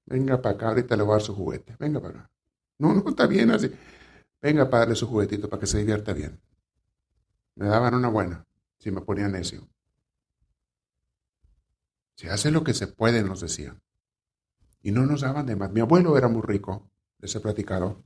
Venga 0.04 0.42
para 0.42 0.56
acá, 0.56 0.68
ahorita 0.70 0.96
le 0.96 1.04
voy 1.04 1.12
a 1.12 1.18
dar 1.18 1.22
su 1.22 1.34
juguete. 1.36 1.76
Venga 1.78 2.00
para 2.00 2.18
acá. 2.18 2.30
No, 2.80 2.92
no, 2.92 3.08
está 3.08 3.28
bien 3.28 3.52
así. 3.52 3.70
Venga 4.40 4.68
para 4.68 4.80
darle 4.80 4.96
su 4.96 5.06
juguetito 5.06 5.48
para 5.48 5.60
que 5.60 5.68
se 5.68 5.78
divierta 5.78 6.12
bien. 6.12 6.40
Me 7.54 7.66
daban 7.66 7.94
una 7.94 8.08
buena, 8.08 8.46
si 8.78 8.90
me 8.90 9.00
ponía 9.00 9.28
necio. 9.28 9.68
Se 12.16 12.30
hace 12.30 12.50
lo 12.50 12.64
que 12.64 12.74
se 12.74 12.86
puede, 12.86 13.22
nos 13.22 13.40
decían. 13.40 13.82
Y 14.82 14.90
no 14.90 15.06
nos 15.06 15.22
daban 15.22 15.46
de 15.46 15.56
más. 15.56 15.72
Mi 15.72 15.80
abuelo 15.80 16.16
era 16.16 16.28
muy 16.28 16.42
rico, 16.42 16.90
les 17.18 17.34
he 17.34 17.40
platicado. 17.40 18.04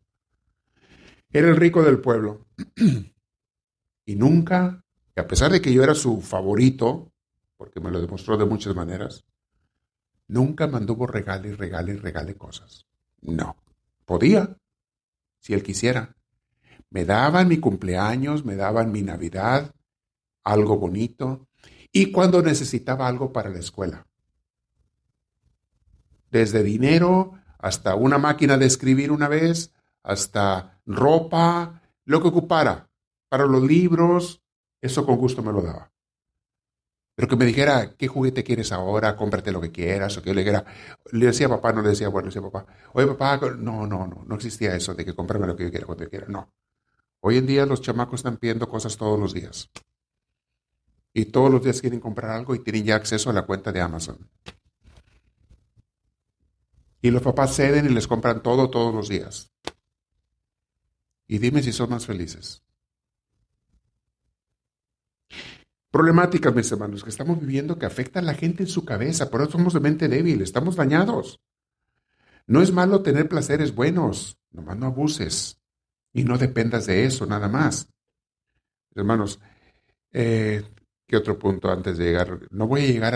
Era 1.30 1.48
el 1.48 1.56
rico 1.56 1.82
del 1.82 2.00
pueblo. 2.00 2.46
y 4.04 4.16
nunca, 4.16 4.84
a 5.16 5.26
pesar 5.26 5.52
de 5.52 5.60
que 5.60 5.72
yo 5.72 5.82
era 5.82 5.94
su 5.94 6.20
favorito, 6.20 7.12
porque 7.56 7.80
me 7.80 7.90
lo 7.90 8.00
demostró 8.00 8.36
de 8.36 8.46
muchas 8.46 8.74
maneras, 8.74 9.24
nunca 10.28 10.66
me 10.66 10.78
anduvo 10.78 11.06
regale 11.06 11.48
y 11.48 11.52
regale 11.52 11.92
y 11.92 11.96
regale 11.96 12.36
cosas. 12.36 12.86
No. 13.20 13.56
Podía, 14.04 14.56
si 15.40 15.54
él 15.54 15.62
quisiera. 15.62 16.15
Me 16.90 17.04
daban 17.04 17.48
mi 17.48 17.58
cumpleaños, 17.58 18.44
me 18.44 18.56
daban 18.56 18.92
mi 18.92 19.02
Navidad, 19.02 19.74
algo 20.44 20.78
bonito, 20.78 21.48
y 21.92 22.12
cuando 22.12 22.42
necesitaba 22.42 23.08
algo 23.08 23.32
para 23.32 23.50
la 23.50 23.58
escuela. 23.58 24.06
Desde 26.30 26.62
dinero 26.62 27.32
hasta 27.58 27.94
una 27.94 28.18
máquina 28.18 28.56
de 28.56 28.66
escribir 28.66 29.10
una 29.10 29.28
vez, 29.28 29.72
hasta 30.02 30.80
ropa, 30.86 31.82
lo 32.04 32.22
que 32.22 32.28
ocupara. 32.28 32.88
Para 33.28 33.46
los 33.46 33.62
libros, 33.62 34.42
eso 34.80 35.04
con 35.04 35.16
gusto 35.16 35.42
me 35.42 35.52
lo 35.52 35.62
daba. 35.62 35.90
Pero 37.16 37.28
que 37.28 37.36
me 37.36 37.46
dijera, 37.46 37.94
¿qué 37.96 38.08
juguete 38.08 38.44
quieres 38.44 38.72
ahora? 38.72 39.16
Cómprate 39.16 39.50
lo 39.50 39.60
que 39.60 39.72
quieras. 39.72 40.16
O 40.16 40.22
que 40.22 40.28
yo 40.28 40.34
le 40.34 40.42
dijera, 40.42 40.64
le 41.12 41.26
decía 41.26 41.46
a 41.46 41.50
papá, 41.50 41.72
no 41.72 41.82
le 41.82 41.88
decía, 41.88 42.08
bueno, 42.08 42.28
le 42.28 42.34
decía 42.34 42.42
papá, 42.42 42.66
oye 42.92 43.06
papá, 43.06 43.40
no, 43.56 43.86
no, 43.86 44.06
no, 44.06 44.24
no 44.26 44.34
existía 44.34 44.76
eso 44.76 44.94
de 44.94 45.04
que 45.04 45.14
cómprame 45.14 45.46
lo 45.46 45.56
que 45.56 45.64
yo 45.64 45.70
quiera 45.70 45.86
cuando 45.86 46.04
yo 46.04 46.10
quiera. 46.10 46.26
No. 46.28 46.52
Hoy 47.28 47.38
en 47.38 47.46
día 47.46 47.66
los 47.66 47.80
chamacos 47.80 48.20
están 48.20 48.36
pidiendo 48.36 48.68
cosas 48.68 48.96
todos 48.96 49.18
los 49.18 49.34
días. 49.34 49.68
Y 51.12 51.24
todos 51.24 51.50
los 51.50 51.60
días 51.60 51.80
quieren 51.80 51.98
comprar 51.98 52.30
algo 52.30 52.54
y 52.54 52.62
tienen 52.62 52.84
ya 52.84 52.94
acceso 52.94 53.30
a 53.30 53.32
la 53.32 53.42
cuenta 53.42 53.72
de 53.72 53.80
Amazon. 53.80 54.30
Y 57.02 57.10
los 57.10 57.22
papás 57.22 57.56
ceden 57.56 57.86
y 57.86 57.88
les 57.88 58.06
compran 58.06 58.44
todo 58.44 58.70
todos 58.70 58.94
los 58.94 59.08
días. 59.08 59.50
Y 61.26 61.38
dime 61.38 61.64
si 61.64 61.72
son 61.72 61.90
más 61.90 62.06
felices. 62.06 62.62
Problemáticas, 65.90 66.54
mis 66.54 66.70
hermanos, 66.70 67.02
que 67.02 67.10
estamos 67.10 67.40
viviendo 67.40 67.76
que 67.76 67.86
afectan 67.86 68.22
a 68.22 68.28
la 68.28 68.34
gente 68.34 68.62
en 68.62 68.68
su 68.68 68.84
cabeza. 68.84 69.30
Por 69.30 69.42
eso 69.42 69.50
somos 69.50 69.74
de 69.74 69.80
mente 69.80 70.06
débil, 70.06 70.42
estamos 70.42 70.76
dañados. 70.76 71.40
No 72.46 72.62
es 72.62 72.70
malo 72.70 73.02
tener 73.02 73.28
placeres 73.28 73.74
buenos, 73.74 74.38
nomás 74.52 74.76
no 74.76 74.86
abuses 74.86 75.60
y 76.16 76.24
no 76.24 76.38
dependas 76.38 76.86
de 76.86 77.04
eso 77.04 77.26
nada 77.26 77.46
más. 77.46 77.90
Hermanos, 78.94 79.38
eh, 80.12 80.64
¿qué 81.06 81.14
otro 81.18 81.38
punto 81.38 81.70
antes 81.70 81.98
de 81.98 82.06
llegar? 82.06 82.40
No 82.50 82.66
voy 82.66 82.84
a 82.84 82.86
llegar 82.86 83.12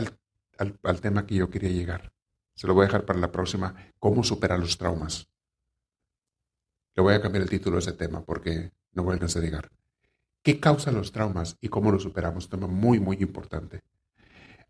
al, 0.59 0.79
al, 0.83 1.01
tema 1.01 1.25
que 1.25 1.37
yo 1.37 1.49
quería 1.49 1.71
llegar. 1.71 2.13
Se 2.55 2.67
lo 2.67 2.75
voy 2.75 2.83
a 2.83 2.89
dejar 2.89 3.07
para 3.07 3.19
la 3.19 3.33
próxima. 3.33 3.75
¿Cómo 3.99 4.23
superar 4.23 4.59
los 4.59 4.77
traumas? 4.77 5.31
Le 6.95 7.03
voy 7.03 7.15
a 7.15 7.23
cambiar 7.23 7.43
el 7.43 7.49
título 7.49 7.77
de 7.77 7.81
ese 7.81 7.95
tema 7.95 8.23
porque 8.23 8.71
no 8.93 9.03
voy 9.03 9.19
a 9.19 9.25
a 9.25 9.41
llegar. 9.41 9.71
¿Qué 10.43 10.61
causa 10.61 10.93
los 10.93 11.11
traumas 11.11 11.57
y 11.63 11.71
cómo 11.71 11.91
los 11.91 12.03
superamos? 12.03 12.51
Tema 12.51 12.67
muy, 12.67 13.01
muy 13.01 13.17
importante. 13.21 13.81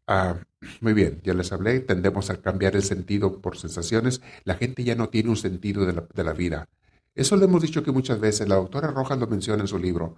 Ah, 0.07 0.39
muy 0.81 0.93
bien, 0.93 1.21
ya 1.25 1.35
les 1.35 1.51
hablé, 1.51 1.81
tendemos 1.81 2.31
a 2.31 2.41
cambiar 2.41 2.77
el 2.77 2.85
sentido 2.85 3.41
por 3.41 3.57
sensaciones. 3.57 4.23
La 4.45 4.55
gente 4.55 4.85
ya 4.85 4.95
no 4.95 5.09
tiene 5.09 5.31
un 5.31 5.37
sentido 5.37 5.85
de 5.85 5.95
la, 5.95 6.07
de 6.15 6.23
la 6.23 6.33
vida. 6.33 6.69
Eso 7.15 7.37
lo 7.37 7.45
hemos 7.45 7.63
dicho 7.63 7.83
que 7.83 7.93
muchas 7.93 8.21
veces, 8.21 8.49
la 8.49 8.57
doctora 8.57 8.91
Rojas 8.91 9.19
lo 9.19 9.27
menciona 9.27 9.63
en 9.63 9.69
su 9.69 9.79
libro. 9.79 10.17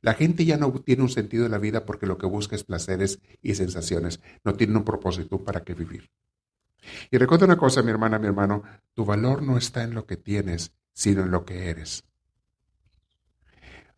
La 0.00 0.14
gente 0.14 0.44
ya 0.44 0.58
no 0.58 0.70
tiene 0.72 1.02
un 1.02 1.08
sentido 1.08 1.44
de 1.44 1.48
la 1.48 1.58
vida 1.58 1.86
porque 1.86 2.06
lo 2.06 2.18
que 2.18 2.26
busca 2.26 2.56
es 2.56 2.64
placeres 2.64 3.20
y 3.40 3.54
sensaciones, 3.54 4.20
no 4.44 4.54
tiene 4.54 4.76
un 4.76 4.84
propósito 4.84 5.42
para 5.42 5.64
qué 5.64 5.74
vivir. 5.74 6.10
Y 7.10 7.16
recuerda 7.16 7.46
una 7.46 7.56
cosa, 7.56 7.82
mi 7.82 7.90
hermana, 7.90 8.18
mi 8.18 8.26
hermano, 8.26 8.62
tu 8.92 9.04
valor 9.06 9.42
no 9.42 9.56
está 9.56 9.82
en 9.82 9.94
lo 9.94 10.06
que 10.06 10.18
tienes, 10.18 10.72
sino 10.92 11.22
en 11.22 11.30
lo 11.30 11.46
que 11.46 11.70
eres. 11.70 12.04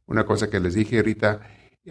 Una 0.06 0.24
cosa 0.24 0.48
que 0.48 0.60
les 0.60 0.74
dije 0.74 0.98
ahorita, 0.98 1.40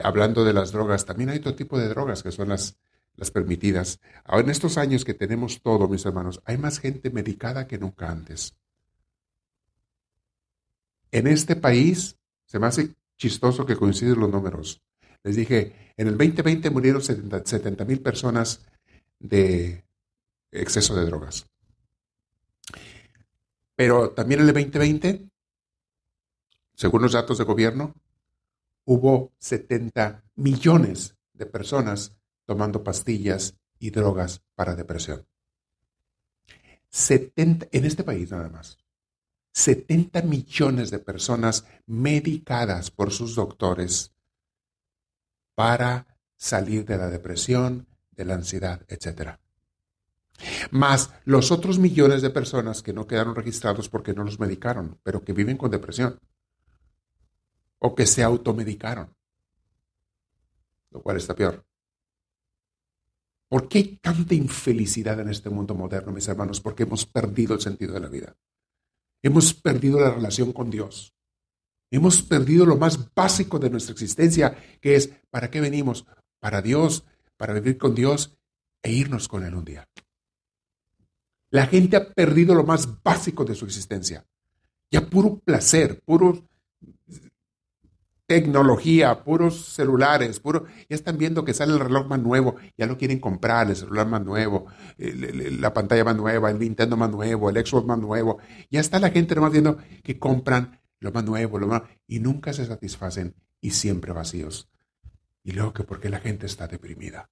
hablando 0.01 0.45
de 0.45 0.53
las 0.53 0.71
drogas, 0.71 1.05
también 1.05 1.29
hay 1.29 1.39
otro 1.39 1.55
tipo 1.55 1.77
de 1.77 1.89
drogas 1.89 2.23
que 2.23 2.31
son 2.31 2.49
las, 2.49 2.77
las 3.15 3.31
permitidas. 3.31 3.99
Ahora, 4.23 4.45
en 4.45 4.49
estos 4.51 4.77
años 4.77 5.03
que 5.03 5.13
tenemos 5.13 5.61
todo, 5.61 5.89
mis 5.89 6.05
hermanos, 6.05 6.41
hay 6.45 6.57
más 6.57 6.79
gente 6.79 7.09
medicada 7.09 7.67
que 7.67 7.77
nunca 7.77 8.09
antes. 8.09 8.55
En 11.15 11.27
este 11.27 11.55
país, 11.55 12.19
se 12.45 12.59
me 12.59 12.67
hace 12.67 12.93
chistoso 13.15 13.65
que 13.65 13.77
coinciden 13.77 14.19
los 14.19 14.29
números. 14.29 14.81
Les 15.23 15.37
dije, 15.37 15.93
en 15.95 16.09
el 16.09 16.17
2020 16.17 16.69
murieron 16.71 17.01
70 17.01 17.85
mil 17.85 18.01
personas 18.01 18.65
de 19.17 19.85
exceso 20.51 20.93
de 20.93 21.05
drogas. 21.05 21.45
Pero 23.77 24.09
también 24.09 24.41
en 24.41 24.49
el 24.49 24.53
2020, 24.53 25.29
según 26.73 27.01
los 27.03 27.13
datos 27.13 27.37
de 27.37 27.45
gobierno, 27.45 27.95
hubo 28.83 29.31
70 29.37 30.21
millones 30.35 31.15
de 31.31 31.45
personas 31.45 32.17
tomando 32.43 32.83
pastillas 32.83 33.55
y 33.79 33.91
drogas 33.91 34.41
para 34.53 34.75
depresión. 34.75 35.25
70, 36.89 37.69
en 37.71 37.85
este 37.85 38.03
país 38.03 38.31
nada 38.31 38.49
más. 38.49 38.84
70 39.55 40.21
millones 40.23 40.91
de 40.91 40.99
personas 40.99 41.65
medicadas 41.87 42.91
por 42.91 43.11
sus 43.13 43.35
doctores 43.35 44.11
para 45.55 46.19
salir 46.35 46.83
de 46.83 46.97
la 46.97 47.09
depresión, 47.09 47.87
de 48.11 48.25
la 48.25 48.33
ansiedad, 48.33 48.81
etc. 48.89 49.39
Más 50.71 51.13
los 51.23 51.51
otros 51.51 51.79
millones 51.79 52.21
de 52.21 52.31
personas 52.31 52.83
que 52.83 52.91
no 52.91 53.07
quedaron 53.07 53.33
registrados 53.33 53.87
porque 53.87 54.13
no 54.13 54.25
los 54.25 54.41
medicaron, 54.41 54.99
pero 55.03 55.23
que 55.23 55.31
viven 55.31 55.55
con 55.55 55.71
depresión 55.71 56.19
o 57.79 57.95
que 57.95 58.05
se 58.05 58.23
automedicaron, 58.23 59.15
lo 60.91 61.01
cual 61.01 61.15
está 61.15 61.33
peor. 61.33 61.65
¿Por 63.47 63.69
qué 63.69 63.77
hay 63.77 63.99
tanta 64.01 64.33
infelicidad 64.33 65.17
en 65.21 65.29
este 65.29 65.49
mundo 65.49 65.75
moderno, 65.75 66.11
mis 66.11 66.27
hermanos? 66.27 66.59
Porque 66.59 66.83
hemos 66.83 67.05
perdido 67.05 67.53
el 67.53 67.61
sentido 67.61 67.93
de 67.93 68.01
la 68.01 68.09
vida. 68.09 68.35
Hemos 69.25 69.55
perdido 69.55 69.99
la 69.99 70.11
relación 70.11 70.53
con 70.53 70.69
Dios. 70.69 71.15
Hemos 71.89 72.21
perdido 72.21 72.63
lo 72.63 72.77
más 72.77 73.11
básico 73.15 73.57
de 73.57 73.71
nuestra 73.71 73.93
existencia, 73.93 74.55
que 74.79 74.95
es, 74.95 75.09
¿para 75.31 75.49
qué 75.49 75.61
venimos? 75.61 76.05
Para 76.39 76.61
Dios, 76.61 77.05
para 77.35 77.53
vivir 77.53 77.79
con 77.79 77.95
Dios 77.95 78.37
e 78.83 78.91
irnos 78.91 79.27
con 79.27 79.43
Él 79.43 79.55
un 79.55 79.65
día. 79.65 79.89
La 81.49 81.65
gente 81.65 81.97
ha 81.97 82.13
perdido 82.13 82.53
lo 82.53 82.65
más 82.65 83.01
básico 83.01 83.43
de 83.43 83.55
su 83.55 83.65
existencia. 83.65 84.23
Ya 84.91 85.09
puro 85.09 85.39
placer, 85.39 86.03
puro 86.05 86.47
tecnología, 88.27 89.23
puros 89.23 89.73
celulares, 89.73 90.39
puro, 90.39 90.65
ya 90.89 90.95
están 90.95 91.17
viendo 91.17 91.45
que 91.45 91.53
sale 91.53 91.73
el 91.73 91.79
reloj 91.79 92.07
más 92.07 92.19
nuevo, 92.19 92.55
ya 92.77 92.87
lo 92.87 92.97
quieren 92.97 93.19
comprar, 93.19 93.69
el 93.69 93.75
celular 93.75 94.07
más 94.07 94.23
nuevo, 94.23 94.65
la 94.97 95.73
pantalla 95.73 96.03
más 96.03 96.15
nueva, 96.15 96.49
el 96.49 96.59
Nintendo 96.59 96.97
más 96.97 97.11
nuevo, 97.11 97.49
el 97.49 97.65
Xbox 97.65 97.85
más 97.85 97.99
nuevo, 97.99 98.39
ya 98.69 98.79
está 98.79 98.99
la 98.99 99.11
gente 99.11 99.35
nomás 99.35 99.51
viendo 99.51 99.77
que 100.03 100.17
compran 100.17 100.79
lo 100.99 101.11
más 101.11 101.23
nuevo, 101.23 101.59
lo 101.59 101.67
más, 101.67 101.83
y 102.07 102.19
nunca 102.19 102.53
se 102.53 102.65
satisfacen 102.65 103.35
y 103.61 103.71
siempre 103.71 104.11
vacíos. 104.11 104.69
Y 105.43 105.51
luego 105.51 105.73
que 105.73 105.83
porque 105.83 106.09
la 106.09 106.19
gente 106.19 106.47
está 106.47 106.67
deprimida. 106.67 107.29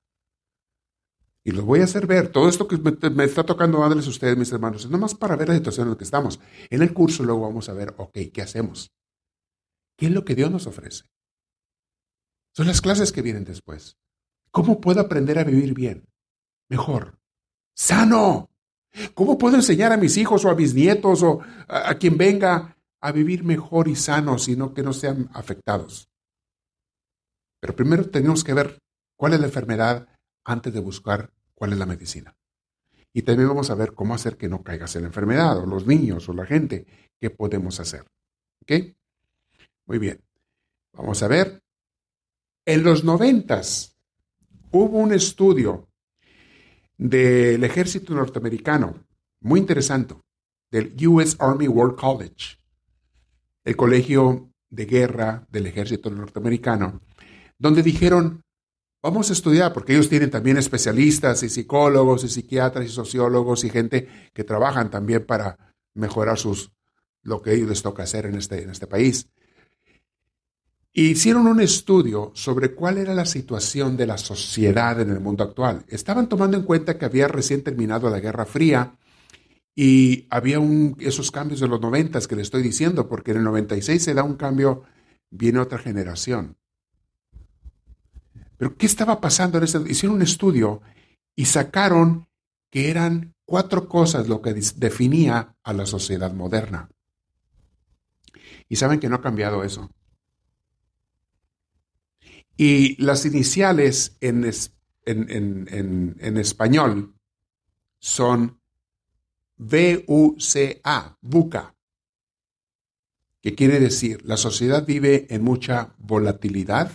Y 1.43 1.51
los 1.51 1.65
voy 1.65 1.81
a 1.81 1.85
hacer 1.85 2.07
ver. 2.07 2.29
Todo 2.29 2.47
esto 2.47 2.67
que 2.67 2.77
me, 2.77 3.23
está 3.25 3.43
tocando 3.43 3.79
darles 3.79 4.07
a 4.07 4.11
ustedes, 4.11 4.37
mis 4.37 4.51
hermanos, 4.51 4.85
es 4.85 4.91
nomás 4.91 5.13
para 5.13 5.35
ver 5.35 5.49
la 5.49 5.55
situación 5.55 5.87
en 5.87 5.91
la 5.91 5.97
que 5.97 6.05
estamos. 6.05 6.39
En 6.69 6.81
el 6.81 6.93
curso 6.93 7.23
luego 7.23 7.41
vamos 7.41 7.67
a 7.67 7.73
ver, 7.73 7.93
ok, 7.97 8.17
¿qué 8.33 8.41
hacemos? 8.41 8.93
¿Qué 10.03 10.07
es 10.07 10.13
lo 10.13 10.25
que 10.25 10.35
Dios 10.35 10.51
nos 10.51 10.67
ofrece? 10.67 11.05
Son 12.53 12.67
las 12.67 12.81
clases 12.81 13.13
que 13.13 13.21
vienen 13.21 13.45
después. 13.45 13.95
¿Cómo 14.51 14.81
puedo 14.81 14.99
aprender 14.99 15.39
a 15.39 15.45
vivir 15.45 15.73
bien? 15.73 16.09
Mejor. 16.69 17.21
Sano. 17.73 18.49
¿Cómo 19.13 19.37
puedo 19.37 19.55
enseñar 19.55 19.93
a 19.93 19.97
mis 19.97 20.17
hijos 20.17 20.43
o 20.43 20.49
a 20.49 20.55
mis 20.55 20.73
nietos 20.73 21.23
o 21.23 21.39
a, 21.69 21.95
quien 21.95 22.17
venga 22.17 22.75
a 22.99 23.11
vivir 23.13 23.45
mejor 23.45 23.87
y 23.87 23.95
sano, 23.95 24.37
sino 24.39 24.73
que 24.73 24.83
no 24.83 24.91
sean 24.91 25.29
afectados? 25.31 26.09
Pero 27.61 27.73
primero 27.73 28.09
tenemos 28.09 28.43
que 28.43 28.53
ver 28.53 28.79
cuál 29.17 29.35
es 29.35 29.39
la 29.39 29.45
enfermedad 29.45 30.09
antes 30.43 30.73
de 30.73 30.81
buscar 30.81 31.31
cuál 31.55 31.71
es 31.71 31.79
la 31.79 31.85
medicina. 31.85 32.35
Y 33.13 33.21
también 33.21 33.47
vamos 33.47 33.69
a 33.69 33.75
ver 33.75 33.93
cómo 33.93 34.15
hacer 34.15 34.35
que 34.35 34.49
no 34.49 34.63
caigas 34.63 34.97
en 34.97 35.03
la 35.03 35.07
enfermedad, 35.07 35.59
o 35.59 35.65
los 35.65 35.87
niños, 35.87 36.27
o 36.27 36.33
la 36.33 36.45
gente, 36.45 36.87
qué 37.21 37.29
podemos 37.29 37.79
hacer. 37.79 38.05
¿Ok? 38.63 38.97
Muy 39.85 39.99
bien. 39.99 40.21
Vamos 40.93 41.21
a 41.23 41.27
ver. 41.27 41.61
En 42.65 42.83
los 42.83 43.03
noventas 43.03 43.97
hubo 44.71 44.97
un 44.97 45.13
estudio 45.13 45.89
del 46.97 47.63
ejército 47.63 48.13
norteamericano, 48.13 49.05
muy 49.41 49.59
interesante, 49.59 50.15
del 50.71 50.95
US 51.07 51.35
Army 51.39 51.67
War 51.67 51.95
College, 51.95 52.57
el 53.63 53.75
colegio 53.75 54.49
de 54.69 54.85
guerra 54.85 55.45
del 55.49 55.67
ejército 55.67 56.09
norteamericano, 56.09 57.01
donde 57.59 57.83
dijeron, 57.83 58.41
vamos 59.01 59.29
a 59.29 59.33
estudiar, 59.33 59.73
porque 59.73 59.93
ellos 59.93 60.09
tienen 60.09 60.31
también 60.31 60.57
especialistas 60.57 61.43
y 61.43 61.49
psicólogos 61.49 62.23
y 62.23 62.29
psiquiatras 62.29 62.85
y 62.85 62.89
sociólogos 62.89 63.63
y 63.63 63.69
gente 63.69 64.07
que 64.33 64.43
trabajan 64.43 64.89
también 64.89 65.25
para 65.25 65.57
mejorar 65.93 66.39
sus, 66.39 66.71
lo 67.21 67.41
que 67.41 67.53
ellos 67.53 67.69
les 67.69 67.83
toca 67.83 68.03
hacer 68.03 68.25
en 68.25 68.35
este, 68.35 68.63
en 68.63 68.69
este 68.69 68.87
país. 68.87 69.29
Hicieron 70.95 71.47
un 71.47 71.59
estudio 71.59 72.31
sobre 72.35 72.75
cuál 72.75 72.99
era 72.99 73.15
la 73.15 73.25
situación 73.25 73.97
de 73.97 74.05
la 74.05 74.19
sociedad 74.19 75.01
en 75.01 75.09
el 75.09 75.19
mundo 75.19 75.43
actual. 75.43 75.83
Estaban 75.87 76.29
tomando 76.29 76.55
en 76.55 76.63
cuenta 76.63 76.99
que 76.99 77.05
había 77.05 77.27
recién 77.27 77.63
terminado 77.63 78.11
la 78.11 78.19
Guerra 78.19 78.45
Fría 78.45 78.95
y 79.75 80.27
había 80.29 80.59
esos 80.99 81.31
cambios 81.31 81.59
de 81.59 81.67
los 81.67 81.81
noventas 81.81 82.27
que 82.27 82.35
le 82.35 82.43
estoy 82.43 82.61
diciendo, 82.61 83.09
porque 83.09 83.31
en 83.31 83.37
el 83.37 83.43
96 83.43 84.03
se 84.03 84.13
da 84.13 84.21
un 84.21 84.35
cambio, 84.35 84.83
viene 85.31 85.57
otra 85.57 85.79
generación. 85.79 86.57
Pero 88.57 88.77
¿qué 88.77 88.85
estaba 88.85 89.19
pasando 89.19 89.57
en 89.57 89.63
ese? 89.63 89.81
Hicieron 89.89 90.17
un 90.17 90.21
estudio 90.21 90.83
y 91.35 91.45
sacaron 91.45 92.27
que 92.69 92.91
eran 92.91 93.33
cuatro 93.45 93.89
cosas 93.89 94.27
lo 94.27 94.43
que 94.43 94.53
definía 94.53 95.55
a 95.63 95.73
la 95.73 95.87
sociedad 95.87 96.33
moderna. 96.33 96.87
Y 98.69 98.75
saben 98.75 98.99
que 98.99 99.09
no 99.09 99.15
ha 99.15 99.21
cambiado 99.21 99.63
eso. 99.63 99.89
Y 102.55 103.01
las 103.01 103.25
iniciales 103.25 104.17
en, 104.21 104.43
en, 105.05 106.37
español 106.37 107.15
son 107.99 108.61
V-U-C-A, 109.57 111.17
buca, 111.21 111.75
que 113.41 113.55
quiere 113.55 113.79
decir 113.79 114.23
la 114.23 114.37
sociedad 114.37 114.85
vive 114.85 115.27
en 115.29 115.43
mucha 115.43 115.95
volatilidad, 115.97 116.91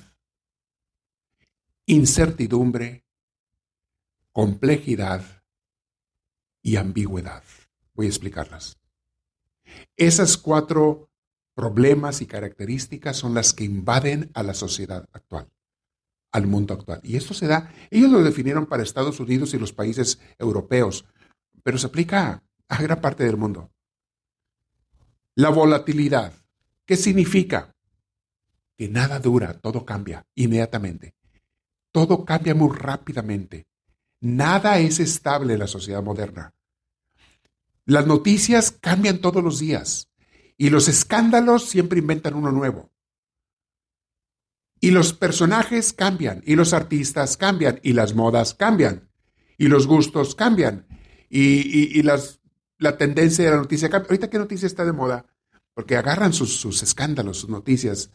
incertidumbre, 1.86 3.04
complejidad 4.32 5.44
y 6.62 6.76
ambigüedad. 6.76 7.42
Voy 7.94 8.06
a 8.06 8.11
explicarlas. 8.11 8.78
Esas 9.96 10.36
cuatro 10.36 11.07
problemas 11.59 12.22
y 12.22 12.26
características 12.26 13.16
son 13.16 13.34
las 13.34 13.52
que 13.52 13.64
invaden 13.64 14.30
a 14.34 14.44
la 14.44 14.54
sociedad 14.54 15.09
actual, 15.12 15.48
al 16.30 16.46
mundo 16.46 16.72
actual. 16.72 17.00
Y 17.02 17.16
esto 17.16 17.34
se 17.34 17.48
da, 17.48 17.74
ellos 17.90 18.12
lo 18.12 18.22
definieron 18.22 18.66
para 18.66 18.84
Estados 18.84 19.18
Unidos 19.18 19.54
y 19.54 19.59
los 19.59 19.72
países 19.72 20.20
europeos, 20.38 21.04
pero 21.64 21.76
se 21.76 21.88
aplica 21.88 22.44
a 22.68 22.80
gran 22.80 23.00
parte 23.00 23.24
del 23.24 23.36
mundo. 23.36 23.72
La 25.34 25.48
volatilidad, 25.48 26.32
¿qué 26.86 26.96
significa? 26.96 27.74
Que 28.76 28.88
nada 28.88 29.18
dura, 29.18 29.59
todo 29.59 29.84
cambia 29.84 30.24
inmediatamente. 30.36 31.16
Todo 31.90 32.24
cambia 32.24 32.54
muy 32.54 32.70
rápidamente. 32.72 33.66
Nada 34.20 34.78
es 34.78 35.00
estable 35.00 35.54
en 35.54 35.59
la 35.59 35.66
sociedad 35.66 36.04
moderna. 36.04 36.54
Las 37.84 38.06
noticias 38.06 38.70
cambian 38.70 39.20
todos 39.20 39.42
los 39.42 39.59
días. 39.59 40.09
Y 40.59 40.70
los 40.70 40.88
escándalos 40.88 41.68
siempre 41.68 42.00
inventan 42.00 42.34
uno 42.34 42.50
nuevo. 42.50 42.90
Y 44.80 44.90
los 44.90 45.12
personajes 45.12 45.92
cambian, 45.92 46.42
y 46.44 46.56
los 46.56 46.72
artistas 46.72 47.36
cambian, 47.36 47.80
y 47.82 47.92
las 47.92 48.14
modas 48.14 48.54
cambian, 48.54 49.09
y 49.56 49.68
los 49.68 49.86
gustos 49.86 50.34
cambian, 50.34 50.86
y, 51.30 52.02
las, 52.02 52.40
la 52.78 52.96
tendencia 52.96 53.44
de 53.44 53.50
la 53.52 53.56
noticia 53.56 53.88
cambia. 53.88 54.09
Ahorita, 54.09 54.30
¿qué 54.30 54.38
noticia 54.38 54.66
está 54.66 54.84
de 54.84 54.92
moda? 54.92 55.26
Porque 55.74 55.96
agarran 55.96 56.32
sus, 56.32 56.82
escándalos, 56.82 57.38
sus 57.38 57.50
noticias. 57.50 58.11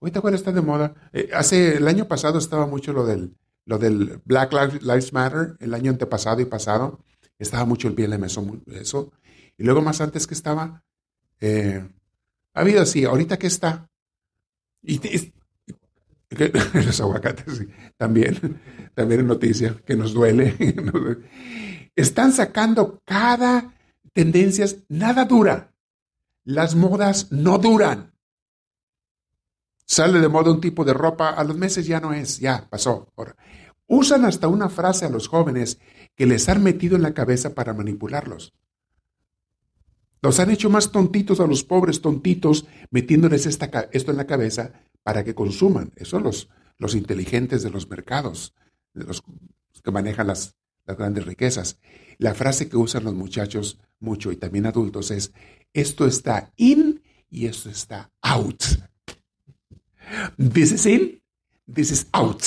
Ahorita, 0.00 0.20
¿cuál 0.20 0.34
está 0.34 0.52
de 0.52 0.60
moda? 0.60 0.94
Eh, 1.12 1.30
hace, 1.32 1.76
el 1.76 1.86
año 1.86 2.08
pasado 2.08 2.38
estaba 2.38 2.66
mucho 2.66 2.92
lo 2.92 3.06
del, 3.06 3.36
lo 3.64 3.78
del 3.78 4.20
Black 4.24 4.52
Lives 4.82 5.12
Matter, 5.12 5.56
el 5.60 5.74
año 5.74 5.92
antepasado 5.92 6.40
y 6.40 6.46
pasado, 6.46 7.00
estaba 7.38 7.64
mucho 7.64 7.88
el 7.88 7.94
BLM, 7.94 8.24
eso, 8.24 8.60
eso. 8.66 9.12
Y 9.56 9.64
luego 9.64 9.82
más 9.82 10.00
antes 10.00 10.26
que 10.26 10.34
estaba 10.34 10.84
eh, 11.40 11.86
ha 12.54 12.60
habido 12.60 12.82
así, 12.82 13.04
ahorita 13.04 13.38
que 13.38 13.46
está. 13.46 13.88
Y 14.82 15.00
los 16.74 17.00
aguacates, 17.00 17.66
también, 17.96 18.60
también 18.94 19.20
es 19.20 19.26
noticia, 19.26 19.76
que 19.84 19.96
nos 19.96 20.12
duele. 20.12 20.54
Están 21.96 22.32
sacando 22.32 23.00
cada 23.04 23.74
tendencias, 24.12 24.78
nada 24.88 25.26
dura. 25.26 25.74
Las 26.44 26.74
modas 26.74 27.30
no 27.32 27.58
duran. 27.58 28.14
Sale 29.84 30.20
de 30.20 30.28
moda 30.28 30.50
un 30.50 30.60
tipo 30.60 30.84
de 30.84 30.94
ropa, 30.94 31.30
a 31.30 31.44
los 31.44 31.56
meses 31.56 31.86
ya 31.86 32.00
no 32.00 32.12
es, 32.12 32.38
ya 32.38 32.66
pasó. 32.68 33.12
Usan 33.86 34.24
hasta 34.24 34.48
una 34.48 34.68
frase 34.68 35.04
a 35.04 35.10
los 35.10 35.28
jóvenes 35.28 35.78
que 36.16 36.26
les 36.26 36.48
han 36.48 36.62
metido 36.62 36.96
en 36.96 37.02
la 37.02 37.14
cabeza 37.14 37.54
para 37.54 37.74
manipularlos. 37.74 38.54
Los 40.22 40.40
han 40.40 40.50
hecho 40.50 40.70
más 40.70 40.92
tontitos 40.92 41.40
a 41.40 41.46
los 41.46 41.64
pobres 41.64 42.00
tontitos, 42.00 42.66
metiéndoles 42.90 43.46
esto 43.46 44.10
en 44.10 44.16
la 44.16 44.26
cabeza 44.26 44.72
para 45.02 45.24
que 45.24 45.34
consuman. 45.34 45.92
Eso 45.96 46.20
los, 46.20 46.48
los 46.78 46.94
inteligentes 46.94 47.62
de 47.62 47.70
los 47.70 47.88
mercados, 47.88 48.54
de 48.94 49.04
los 49.04 49.22
que 49.82 49.90
manejan 49.90 50.26
las, 50.26 50.56
las 50.84 50.96
grandes 50.96 51.26
riquezas. 51.26 51.78
La 52.18 52.34
frase 52.34 52.68
que 52.68 52.76
usan 52.76 53.04
los 53.04 53.14
muchachos 53.14 53.78
mucho 54.00 54.32
y 54.32 54.36
también 54.36 54.66
adultos 54.66 55.10
es, 55.10 55.32
esto 55.72 56.06
está 56.06 56.52
in 56.56 57.02
y 57.28 57.46
esto 57.46 57.68
está 57.68 58.10
out. 58.22 58.62
This 60.38 60.72
is 60.72 60.86
in, 60.86 61.22
this 61.72 61.90
is 61.90 62.06
out. 62.12 62.42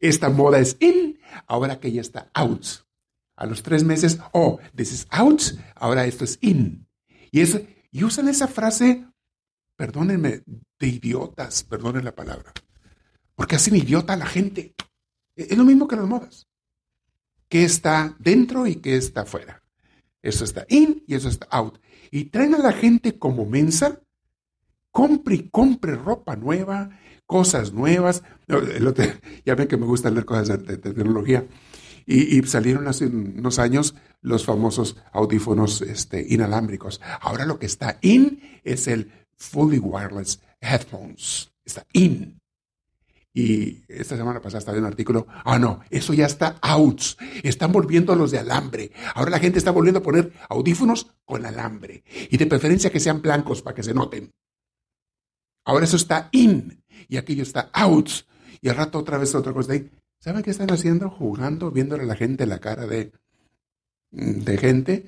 Esta 0.00 0.30
moda 0.30 0.58
es 0.58 0.76
in, 0.80 1.18
ahora 1.46 1.78
que 1.78 1.92
ya 1.92 2.00
está 2.00 2.30
out. 2.34 2.66
A 3.40 3.46
los 3.46 3.62
tres 3.62 3.84
meses, 3.84 4.18
oh, 4.32 4.58
this 4.76 4.92
is 4.92 5.06
out, 5.10 5.40
ahora 5.74 6.04
esto 6.04 6.24
es 6.24 6.38
in. 6.42 6.86
Y, 7.30 7.40
es, 7.40 7.58
y 7.90 8.04
usan 8.04 8.28
esa 8.28 8.46
frase, 8.48 9.06
perdónenme, 9.76 10.42
de 10.78 10.86
idiotas, 10.86 11.64
perdonen 11.64 12.04
la 12.04 12.14
palabra, 12.14 12.52
porque 13.34 13.56
hacen 13.56 13.76
idiota 13.76 14.12
a 14.12 14.18
la 14.18 14.26
gente. 14.26 14.74
Es 15.34 15.56
lo 15.56 15.64
mismo 15.64 15.88
que 15.88 15.96
las 15.96 16.06
modas. 16.06 16.46
¿Qué 17.48 17.64
está 17.64 18.14
dentro 18.18 18.66
y 18.66 18.76
qué 18.76 18.96
está 18.96 19.22
afuera? 19.22 19.62
Eso 20.22 20.44
está 20.44 20.66
in 20.68 21.02
y 21.06 21.14
eso 21.14 21.28
está 21.28 21.46
out. 21.50 21.78
Y 22.10 22.26
traen 22.26 22.54
a 22.54 22.58
la 22.58 22.72
gente 22.72 23.18
como 23.18 23.46
mensa 23.46 24.00
compre 24.90 25.34
y 25.36 25.48
compre 25.48 25.94
ropa 25.94 26.36
nueva, 26.36 26.90
cosas 27.26 27.72
nuevas. 27.72 28.22
ya 29.44 29.54
ven 29.54 29.68
que 29.68 29.76
me 29.76 29.86
gusta 29.86 30.10
leer 30.10 30.24
cosas 30.24 30.64
de, 30.66 30.76
tecnología. 30.76 31.46
Y, 32.12 32.42
salieron 32.42 32.88
hace 32.88 33.06
unos 33.06 33.60
años 33.60 33.94
los 34.20 34.44
famosos 34.44 34.96
audífonos 35.12 35.80
este, 35.82 36.26
inalámbricos. 36.28 37.00
Ahora 37.20 37.44
lo 37.46 37.60
que 37.60 37.66
está 37.66 37.98
in 38.00 38.42
es 38.64 38.88
el 38.88 39.12
fully 39.36 39.78
wireless 39.78 40.40
headphones. 40.60 41.52
Está 41.64 41.86
in. 41.92 42.40
Y 43.32 43.84
esta 43.86 44.16
semana 44.16 44.40
pasada 44.40 44.58
estaba 44.58 44.76
en 44.76 44.82
un 44.82 44.90
artículo, 44.90 45.28
ah, 45.44 45.56
no, 45.56 45.82
eso 45.88 46.12
ya 46.12 46.26
está 46.26 46.58
out. 46.62 47.00
Están 47.44 47.70
volviendo 47.70 48.12
a 48.12 48.16
los 48.16 48.32
de 48.32 48.40
alambre. 48.40 48.90
Ahora 49.14 49.30
la 49.30 49.38
gente 49.38 49.58
está 49.58 49.70
volviendo 49.70 50.00
a 50.00 50.02
poner 50.02 50.32
audífonos 50.48 51.14
con 51.24 51.46
alambre. 51.46 52.02
Y 52.28 52.36
de 52.36 52.46
preferencia 52.46 52.90
que 52.90 52.98
sean 52.98 53.22
blancos 53.22 53.62
para 53.62 53.76
que 53.76 53.84
se 53.84 53.94
noten. 53.94 54.32
Ahora 55.64 55.84
eso 55.84 55.96
está 55.96 56.28
in 56.32 56.82
y 57.08 57.18
aquello 57.18 57.44
está 57.44 57.70
out. 57.72 58.10
Y 58.60 58.68
al 58.68 58.74
rato 58.74 58.98
otra 58.98 59.16
vez 59.16 59.32
otra 59.36 59.52
cosa 59.52 59.74
ahí. 59.74 59.88
¿Saben 60.20 60.42
qué 60.42 60.50
están 60.50 60.70
haciendo? 60.70 61.08
Jugando, 61.08 61.70
viéndole 61.70 62.02
a 62.02 62.06
la 62.06 62.14
gente 62.14 62.44
la 62.44 62.58
cara 62.58 62.86
de, 62.86 63.10
de 64.10 64.58
gente 64.58 65.06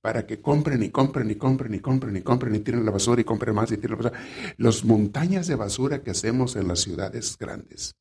para 0.00 0.26
que 0.26 0.40
compren 0.40 0.82
y 0.82 0.88
compren 0.88 1.30
y 1.30 1.34
compren 1.34 1.74
y 1.74 1.80
compren 1.80 2.16
y 2.16 2.22
compren 2.22 2.54
y 2.54 2.60
tiren 2.60 2.84
la 2.84 2.90
basura 2.90 3.20
y 3.20 3.24
compren 3.24 3.54
más 3.54 3.70
y 3.72 3.76
tiren 3.76 3.98
la 3.98 4.08
basura. 4.08 4.24
Las 4.56 4.84
montañas 4.84 5.48
de 5.48 5.54
basura 5.54 6.02
que 6.02 6.12
hacemos 6.12 6.56
en 6.56 6.68
las 6.68 6.80
ciudades 6.80 7.36
grandes. 7.38 7.94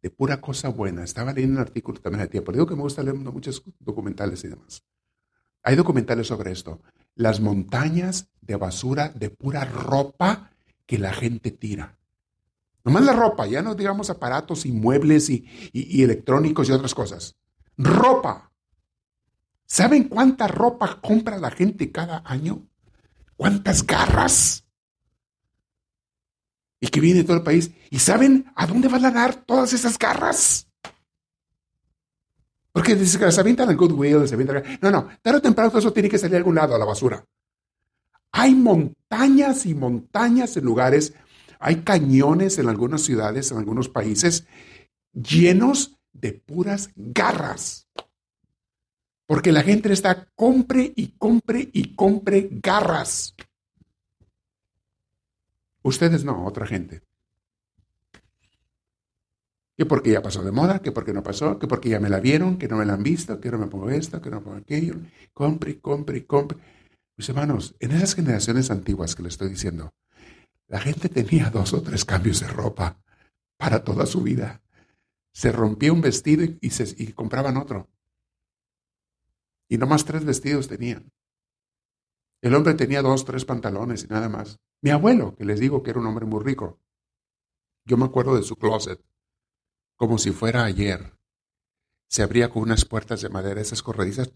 De 0.00 0.08
pura 0.08 0.40
cosa 0.40 0.70
buena. 0.70 1.04
Estaba 1.04 1.34
leyendo 1.34 1.56
un 1.56 1.66
artículo 1.66 2.00
también 2.00 2.22
de 2.22 2.28
tiempo. 2.28 2.50
Digo 2.50 2.66
que 2.66 2.74
me 2.74 2.82
gusta 2.82 3.02
leer 3.02 3.16
muchos 3.16 3.62
documentales 3.78 4.42
y 4.44 4.48
demás. 4.48 4.82
Hay 5.62 5.76
documentales 5.76 6.28
sobre 6.28 6.50
esto. 6.50 6.80
Las 7.14 7.40
montañas 7.40 8.30
de 8.40 8.56
basura 8.56 9.10
de 9.10 9.28
pura 9.28 9.66
ropa 9.66 10.50
que 10.86 10.98
la 10.98 11.12
gente 11.12 11.50
tira. 11.50 11.98
Nomás 12.84 13.04
la 13.04 13.12
ropa, 13.12 13.46
ya 13.46 13.62
no 13.62 13.74
digamos 13.74 14.10
aparatos 14.10 14.66
y 14.66 14.72
muebles 14.72 15.30
y, 15.30 15.46
electrónicos 16.02 16.68
y 16.68 16.72
otras 16.72 16.94
cosas. 16.94 17.36
Ropa. 17.76 18.50
¿Saben 19.66 20.04
cuánta 20.04 20.48
ropa 20.48 21.00
compra 21.00 21.38
la 21.38 21.50
gente 21.50 21.90
cada 21.92 22.22
año? 22.26 22.66
¿Cuántas 23.36 23.86
garras? 23.86 24.66
Y 26.80 26.88
que 26.88 27.00
viene 27.00 27.20
de 27.20 27.24
todo 27.24 27.36
el 27.36 27.42
país. 27.44 27.70
¿Y 27.90 28.00
saben 28.00 28.52
a 28.56 28.66
dónde 28.66 28.88
van 28.88 29.04
a 29.06 29.10
dar 29.12 29.34
todas 29.34 29.72
esas 29.72 29.98
garras? 29.98 30.68
Porque 32.72 32.96
las 32.96 33.38
avientan 33.38 33.68
al 33.68 33.76
Goodwill, 33.76 34.26
se 34.26 34.34
avientan... 34.34 34.62
No, 34.80 34.90
no, 34.90 35.08
tarde 35.20 35.38
o 35.38 35.42
temprano 35.42 35.70
todo 35.70 35.78
eso 35.78 35.92
tiene 35.92 36.08
que 36.08 36.18
salir 36.18 36.34
a 36.34 36.38
algún 36.38 36.54
lado, 36.54 36.74
a 36.74 36.78
la 36.78 36.84
basura. 36.84 37.24
Hay 38.32 38.54
montañas 38.54 39.66
y 39.66 39.74
montañas 39.74 40.56
en 40.56 40.64
lugares, 40.64 41.12
hay 41.62 41.82
cañones 41.82 42.58
en 42.58 42.68
algunas 42.68 43.02
ciudades, 43.02 43.50
en 43.52 43.58
algunos 43.58 43.88
países, 43.88 44.46
llenos 45.12 45.96
de 46.12 46.32
puras 46.32 46.90
garras. 46.96 47.88
Porque 49.26 49.52
la 49.52 49.62
gente 49.62 49.92
está 49.92 50.28
compre 50.34 50.92
y 50.94 51.12
compre 51.12 51.70
y 51.72 51.94
compre 51.94 52.48
garras. 52.50 53.34
Ustedes 55.82 56.24
no, 56.24 56.44
otra 56.44 56.66
gente. 56.66 57.02
Que 59.76 59.86
porque 59.86 60.10
ya 60.10 60.22
pasó 60.22 60.42
de 60.42 60.52
moda, 60.52 60.80
que 60.80 60.92
porque 60.92 61.12
no 61.12 61.22
pasó, 61.22 61.58
que 61.58 61.66
porque 61.66 61.88
ya 61.88 61.98
me 62.00 62.10
la 62.10 62.20
vieron, 62.20 62.58
que 62.58 62.68
no 62.68 62.76
me 62.76 62.84
la 62.84 62.94
han 62.94 63.02
visto, 63.02 63.40
que 63.40 63.50
no 63.50 63.58
me 63.58 63.68
pongo 63.68 63.88
esto, 63.90 64.20
que 64.20 64.30
no 64.30 64.36
me 64.36 64.42
pongo 64.42 64.56
aquello. 64.58 64.96
Compre, 65.32 65.80
compre, 65.80 66.26
compre. 66.26 66.58
Mis 67.16 67.28
hermanos, 67.28 67.74
en 67.80 67.92
esas 67.92 68.14
generaciones 68.14 68.70
antiguas 68.70 69.14
que 69.14 69.22
le 69.22 69.28
estoy 69.28 69.48
diciendo, 69.48 69.92
la 70.72 70.80
gente 70.80 71.10
tenía 71.10 71.50
dos 71.50 71.74
o 71.74 71.82
tres 71.82 72.06
cambios 72.06 72.40
de 72.40 72.46
ropa 72.46 72.98
para 73.58 73.84
toda 73.84 74.06
su 74.06 74.22
vida. 74.22 74.62
Se 75.30 75.52
rompía 75.52 75.92
un 75.92 76.00
vestido 76.00 76.46
y, 76.62 76.70
se, 76.70 77.14
compraban 77.14 77.58
otro. 77.58 77.90
Y 79.68 79.76
no 79.76 79.86
más 79.86 80.06
tres 80.06 80.24
vestidos 80.24 80.68
tenían. 80.68 81.12
El 82.40 82.54
hombre 82.54 82.72
tenía 82.72 83.02
dos, 83.02 83.26
tres 83.26 83.44
pantalones 83.44 84.04
y 84.04 84.06
nada 84.06 84.30
más. 84.30 84.60
Mi 84.80 84.88
abuelo, 84.88 85.36
que 85.36 85.44
les 85.44 85.60
digo 85.60 85.82
que 85.82 85.90
era 85.90 86.00
un 86.00 86.06
hombre 86.06 86.24
muy 86.24 86.42
rico, 86.42 86.80
yo 87.84 87.98
me 87.98 88.06
acuerdo 88.06 88.34
de 88.34 88.42
su 88.42 88.56
closet, 88.56 88.98
como 89.96 90.16
si 90.16 90.30
fuera 90.30 90.64
ayer. 90.64 91.18
Se 92.08 92.22
abría 92.22 92.48
con 92.48 92.62
unas 92.62 92.86
puertas 92.86 93.20
de 93.20 93.28
madera, 93.28 93.60
esas 93.60 93.82
corredizas, 93.82 94.32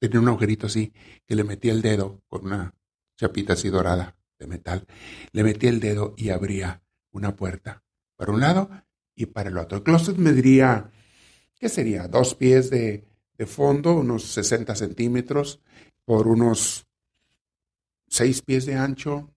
tenía 0.00 0.18
un 0.18 0.28
agujerito 0.28 0.66
así, 0.66 0.92
que 1.28 1.36
le 1.36 1.44
metía 1.44 1.70
el 1.70 1.80
dedo 1.80 2.24
con 2.26 2.46
una 2.46 2.74
chapita 3.16 3.52
así 3.52 3.68
dorada 3.68 4.19
de 4.40 4.46
metal, 4.48 4.86
le 5.32 5.44
metía 5.44 5.70
el 5.70 5.78
dedo 5.78 6.14
y 6.16 6.30
abría 6.30 6.82
una 7.12 7.36
puerta 7.36 7.84
para 8.16 8.32
un 8.32 8.40
lado 8.40 8.70
y 9.14 9.26
para 9.26 9.50
el 9.50 9.58
otro. 9.58 9.78
El 9.78 9.84
closet 9.84 10.16
diría, 10.16 10.90
¿qué 11.58 11.68
sería? 11.68 12.08
Dos 12.08 12.34
pies 12.34 12.70
de, 12.70 13.04
de 13.38 13.46
fondo, 13.46 13.94
unos 13.94 14.24
60 14.24 14.74
centímetros 14.74 15.60
por 16.04 16.26
unos 16.26 16.86
seis 18.08 18.42
pies 18.42 18.66
de 18.66 18.74
ancho. 18.74 19.30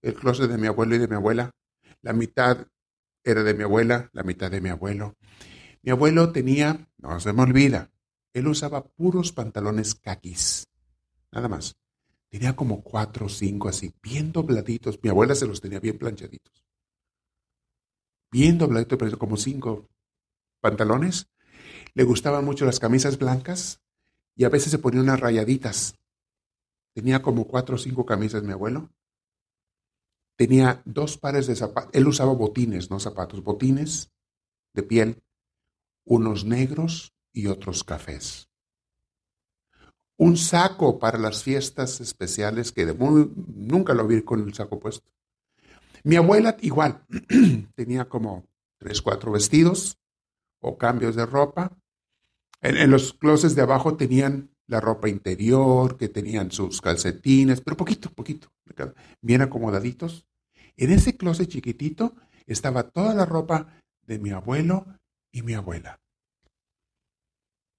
El 0.00 0.14
closet 0.14 0.48
de 0.48 0.58
mi 0.58 0.68
abuelo 0.68 0.94
y 0.94 0.98
de 0.98 1.08
mi 1.08 1.16
abuela. 1.16 1.50
La 2.02 2.12
mitad 2.12 2.66
era 3.24 3.42
de 3.42 3.54
mi 3.54 3.64
abuela, 3.64 4.08
la 4.12 4.22
mitad 4.22 4.50
de 4.50 4.60
mi 4.60 4.68
abuelo. 4.68 5.16
Mi 5.82 5.90
abuelo 5.90 6.32
tenía, 6.32 6.88
no 6.98 7.18
se 7.20 7.32
me 7.32 7.42
olvida, 7.42 7.90
él 8.32 8.46
usaba 8.46 8.86
puros 8.86 9.32
pantalones 9.32 9.94
caquis. 9.94 10.68
Nada 11.32 11.48
más. 11.48 11.76
Tenía 12.36 12.54
como 12.54 12.82
cuatro 12.82 13.24
o 13.24 13.28
cinco 13.30 13.70
así, 13.70 13.94
bien 14.02 14.30
dobladitos. 14.30 15.02
Mi 15.02 15.08
abuela 15.08 15.34
se 15.34 15.46
los 15.46 15.62
tenía 15.62 15.80
bien 15.80 15.96
planchaditos. 15.96 16.66
Bien 18.30 18.58
dobladitos, 18.58 18.98
pero 18.98 19.18
como 19.18 19.38
cinco 19.38 19.88
pantalones. 20.60 21.30
Le 21.94 22.04
gustaban 22.04 22.44
mucho 22.44 22.66
las 22.66 22.78
camisas 22.78 23.16
blancas 23.16 23.80
y 24.34 24.44
a 24.44 24.50
veces 24.50 24.70
se 24.70 24.78
ponía 24.78 25.00
unas 25.00 25.18
rayaditas. 25.18 25.98
Tenía 26.94 27.22
como 27.22 27.46
cuatro 27.46 27.76
o 27.76 27.78
cinco 27.78 28.04
camisas 28.04 28.42
mi 28.42 28.52
abuelo. 28.52 28.90
Tenía 30.36 30.82
dos 30.84 31.16
pares 31.16 31.46
de 31.46 31.56
zapatos. 31.56 31.90
Él 31.94 32.06
usaba 32.06 32.34
botines, 32.34 32.90
no 32.90 33.00
zapatos, 33.00 33.42
botines 33.42 34.12
de 34.74 34.82
piel, 34.82 35.22
unos 36.04 36.44
negros 36.44 37.14
y 37.32 37.46
otros 37.46 37.82
cafés. 37.82 38.50
Un 40.18 40.36
saco 40.36 40.98
para 40.98 41.18
las 41.18 41.42
fiestas 41.42 42.00
especiales 42.00 42.72
que 42.72 42.86
nunca 42.86 43.92
lo 43.92 44.06
vi 44.06 44.22
con 44.22 44.40
el 44.40 44.54
saco 44.54 44.78
puesto. 44.80 45.10
Mi 46.04 46.16
abuela 46.16 46.56
igual, 46.60 47.04
tenía 47.74 48.08
como 48.08 48.46
tres, 48.78 49.02
cuatro 49.02 49.32
vestidos 49.32 49.98
o 50.60 50.78
cambios 50.78 51.16
de 51.16 51.26
ropa. 51.26 51.76
En, 52.62 52.90
los 52.90 53.12
closets 53.12 53.54
de 53.54 53.62
abajo 53.62 53.96
tenían 53.96 54.50
la 54.66 54.80
ropa 54.80 55.08
interior, 55.08 55.96
que 55.96 56.08
tenían 56.08 56.50
sus 56.50 56.80
calcetines, 56.80 57.60
pero 57.60 57.76
poquito, 57.76 58.10
poquito, 58.10 58.52
bien 59.20 59.42
acomodaditos. 59.42 60.26
En 60.76 60.92
ese 60.92 61.16
closet 61.16 61.48
chiquitito 61.48 62.14
estaba 62.46 62.84
toda 62.84 63.14
la 63.14 63.26
ropa 63.26 63.80
de 64.02 64.18
mi 64.18 64.30
abuelo 64.30 64.86
y 65.32 65.42
mi 65.42 65.54
abuela. 65.54 66.00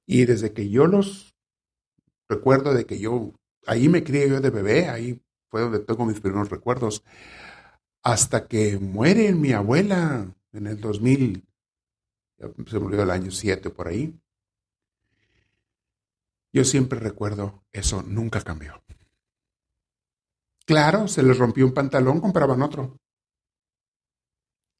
Y 0.05 0.26
desde 0.26 0.53
que 0.53 0.69
yo 0.69 0.88
los 0.88 1.34
recuerdo 2.30 2.74
de 2.74 2.86
que 2.86 2.99
yo, 2.99 3.34
ahí 3.66 3.90
me 3.90 4.04
crié 4.04 4.30
yo 4.30 4.41
de 4.41 4.49
bebé, 4.49 4.90
ahí 4.90 5.22
fue 5.49 5.62
donde 5.62 5.80
tengo 5.80 6.06
mis 6.06 6.20
primeros 6.20 6.49
recuerdos, 6.49 7.04
hasta 8.04 8.48
que 8.48 8.78
muere 8.80 9.34
mi 9.34 9.52
abuela 9.54 10.34
en 10.54 10.68
el 10.68 10.80
2000, 10.80 11.45
se 12.68 12.80
murió 12.80 13.04
el 13.04 13.12
año 13.12 13.32
7 13.32 13.70
por 13.70 13.88
ahí. 13.88 14.20
Yo 16.54 16.64
siempre 16.64 16.99
recuerdo, 16.99 17.64
eso 17.72 18.02
nunca 18.04 18.41
cambió. 18.41 18.82
Claro, 20.66 21.08
se 21.08 21.24
les 21.24 21.38
rompió 21.38 21.66
un 21.66 21.74
pantalón, 21.74 22.20
compraban 22.20 22.62
otro. 22.62 22.98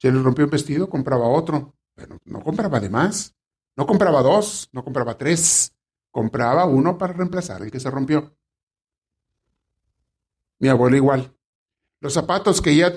Se 0.00 0.12
les 0.12 0.22
rompió 0.22 0.44
un 0.44 0.50
vestido, 0.50 0.88
compraba 0.88 1.28
otro. 1.28 1.74
Pero 1.94 2.18
no 2.24 2.42
compraba 2.42 2.78
de 2.78 2.90
más. 2.90 3.34
No 3.76 3.86
compraba 3.86 4.22
dos, 4.22 4.68
no 4.72 4.84
compraba 4.84 5.16
tres. 5.16 5.74
Compraba 6.10 6.64
uno 6.64 6.98
para 6.98 7.12
reemplazar 7.12 7.62
el 7.62 7.70
que 7.70 7.80
se 7.80 7.90
rompió. 7.90 8.36
Mi 10.58 10.68
abuelo 10.68 10.96
igual. 10.96 11.36
Los 12.00 12.14
zapatos 12.14 12.60
que 12.60 12.76
ya 12.76 12.92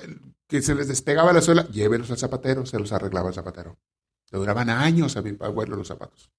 que 0.46 0.62
se 0.62 0.74
les 0.74 0.88
despegaba 0.88 1.32
la 1.32 1.40
suela, 1.40 1.66
llévelos 1.68 2.10
al 2.10 2.18
zapatero, 2.18 2.66
se 2.66 2.78
los 2.78 2.92
arreglaba 2.92 3.28
el 3.28 3.34
zapatero. 3.34 3.78
Le 4.30 4.38
duraban 4.38 4.70
años 4.70 5.16
a 5.16 5.22
mi 5.22 5.36
abuelo 5.40 5.76
los 5.76 5.88
zapatos. 5.88 6.30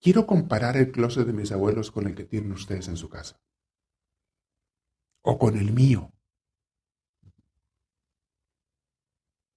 Quiero 0.00 0.26
comparar 0.26 0.76
el 0.76 0.92
closet 0.92 1.26
de 1.26 1.32
mis 1.32 1.52
abuelos 1.52 1.90
con 1.90 2.06
el 2.06 2.14
que 2.14 2.24
tienen 2.24 2.52
ustedes 2.52 2.88
en 2.88 2.96
su 2.96 3.08
casa 3.08 3.40
o 5.22 5.38
con 5.38 5.56
el 5.56 5.72
mío. 5.72 6.12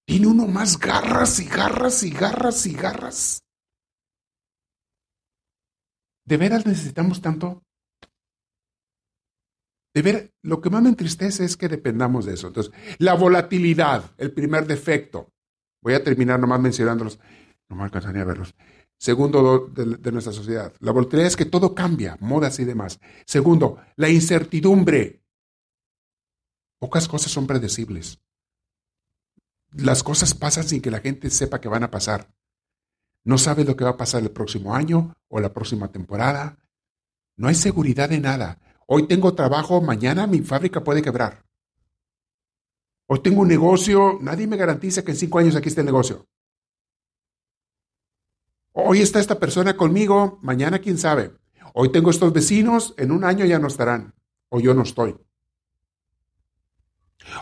Tiene 0.04 0.26
uno 0.26 0.48
más 0.48 0.78
garras 0.78 1.38
y 1.38 1.44
garras 1.46 2.02
y 2.02 2.10
garras 2.10 2.66
y 2.66 2.72
garras. 2.72 3.44
¿De 6.30 6.36
veras 6.36 6.64
necesitamos 6.64 7.20
tanto? 7.20 7.64
De 9.92 10.00
ver, 10.00 10.32
lo 10.44 10.60
que 10.60 10.70
más 10.70 10.80
me 10.80 10.88
entristece 10.88 11.44
es 11.44 11.56
que 11.56 11.66
dependamos 11.66 12.24
de 12.24 12.34
eso. 12.34 12.46
Entonces, 12.46 12.72
la 12.98 13.14
volatilidad, 13.14 14.12
el 14.16 14.32
primer 14.32 14.64
defecto. 14.64 15.32
Voy 15.82 15.94
a 15.94 16.04
terminar 16.04 16.38
nomás 16.38 16.60
mencionándolos. 16.60 17.18
No 17.68 17.74
me 17.74 17.82
alcanzaría 17.82 18.22
a 18.22 18.26
verlos. 18.26 18.54
Segundo 18.96 19.72
de, 19.74 19.96
de, 19.96 20.12
nuestra 20.12 20.32
sociedad. 20.32 20.72
La 20.78 20.92
volatilidad 20.92 21.26
es 21.26 21.36
que 21.36 21.46
todo 21.46 21.74
cambia, 21.74 22.16
modas 22.20 22.60
y 22.60 22.64
demás. 22.64 23.00
Segundo, 23.26 23.78
la 23.96 24.08
incertidumbre. 24.08 25.24
Pocas 26.78 27.08
cosas 27.08 27.32
son 27.32 27.48
predecibles. 27.48 28.20
Las 29.72 30.04
cosas 30.04 30.34
pasan 30.34 30.62
sin 30.62 30.80
que 30.80 30.92
la 30.92 31.00
gente 31.00 31.28
sepa 31.28 31.60
que 31.60 31.68
van 31.68 31.82
a 31.82 31.90
pasar. 31.90 32.32
No 33.24 33.38
sabe 33.38 33.64
lo 33.64 33.76
que 33.76 33.84
va 33.84 33.90
a 33.90 33.96
pasar 33.96 34.22
el 34.22 34.30
próximo 34.30 34.74
año 34.74 35.14
o 35.28 35.40
la 35.40 35.52
próxima 35.52 35.88
temporada. 35.92 36.58
No 37.36 37.48
hay 37.48 37.54
seguridad 37.54 38.08
de 38.08 38.20
nada. 38.20 38.58
Hoy 38.86 39.06
tengo 39.06 39.34
trabajo, 39.34 39.80
mañana 39.80 40.26
mi 40.26 40.40
fábrica 40.40 40.82
puede 40.82 41.02
quebrar. 41.02 41.44
Hoy 43.06 43.20
tengo 43.20 43.42
un 43.42 43.48
negocio, 43.48 44.18
nadie 44.20 44.46
me 44.46 44.56
garantiza 44.56 45.02
que 45.02 45.10
en 45.10 45.16
cinco 45.16 45.38
años 45.38 45.56
aquí 45.56 45.68
esté 45.68 45.80
el 45.80 45.86
negocio. 45.86 46.26
Hoy 48.72 49.00
está 49.00 49.18
esta 49.18 49.38
persona 49.38 49.76
conmigo, 49.76 50.38
mañana 50.42 50.78
quién 50.78 50.96
sabe. 50.96 51.32
Hoy 51.74 51.90
tengo 51.90 52.10
estos 52.10 52.32
vecinos, 52.32 52.94
en 52.96 53.10
un 53.10 53.24
año 53.24 53.44
ya 53.44 53.58
no 53.58 53.66
estarán, 53.66 54.14
o 54.48 54.60
yo 54.60 54.74
no 54.74 54.82
estoy. 54.82 55.16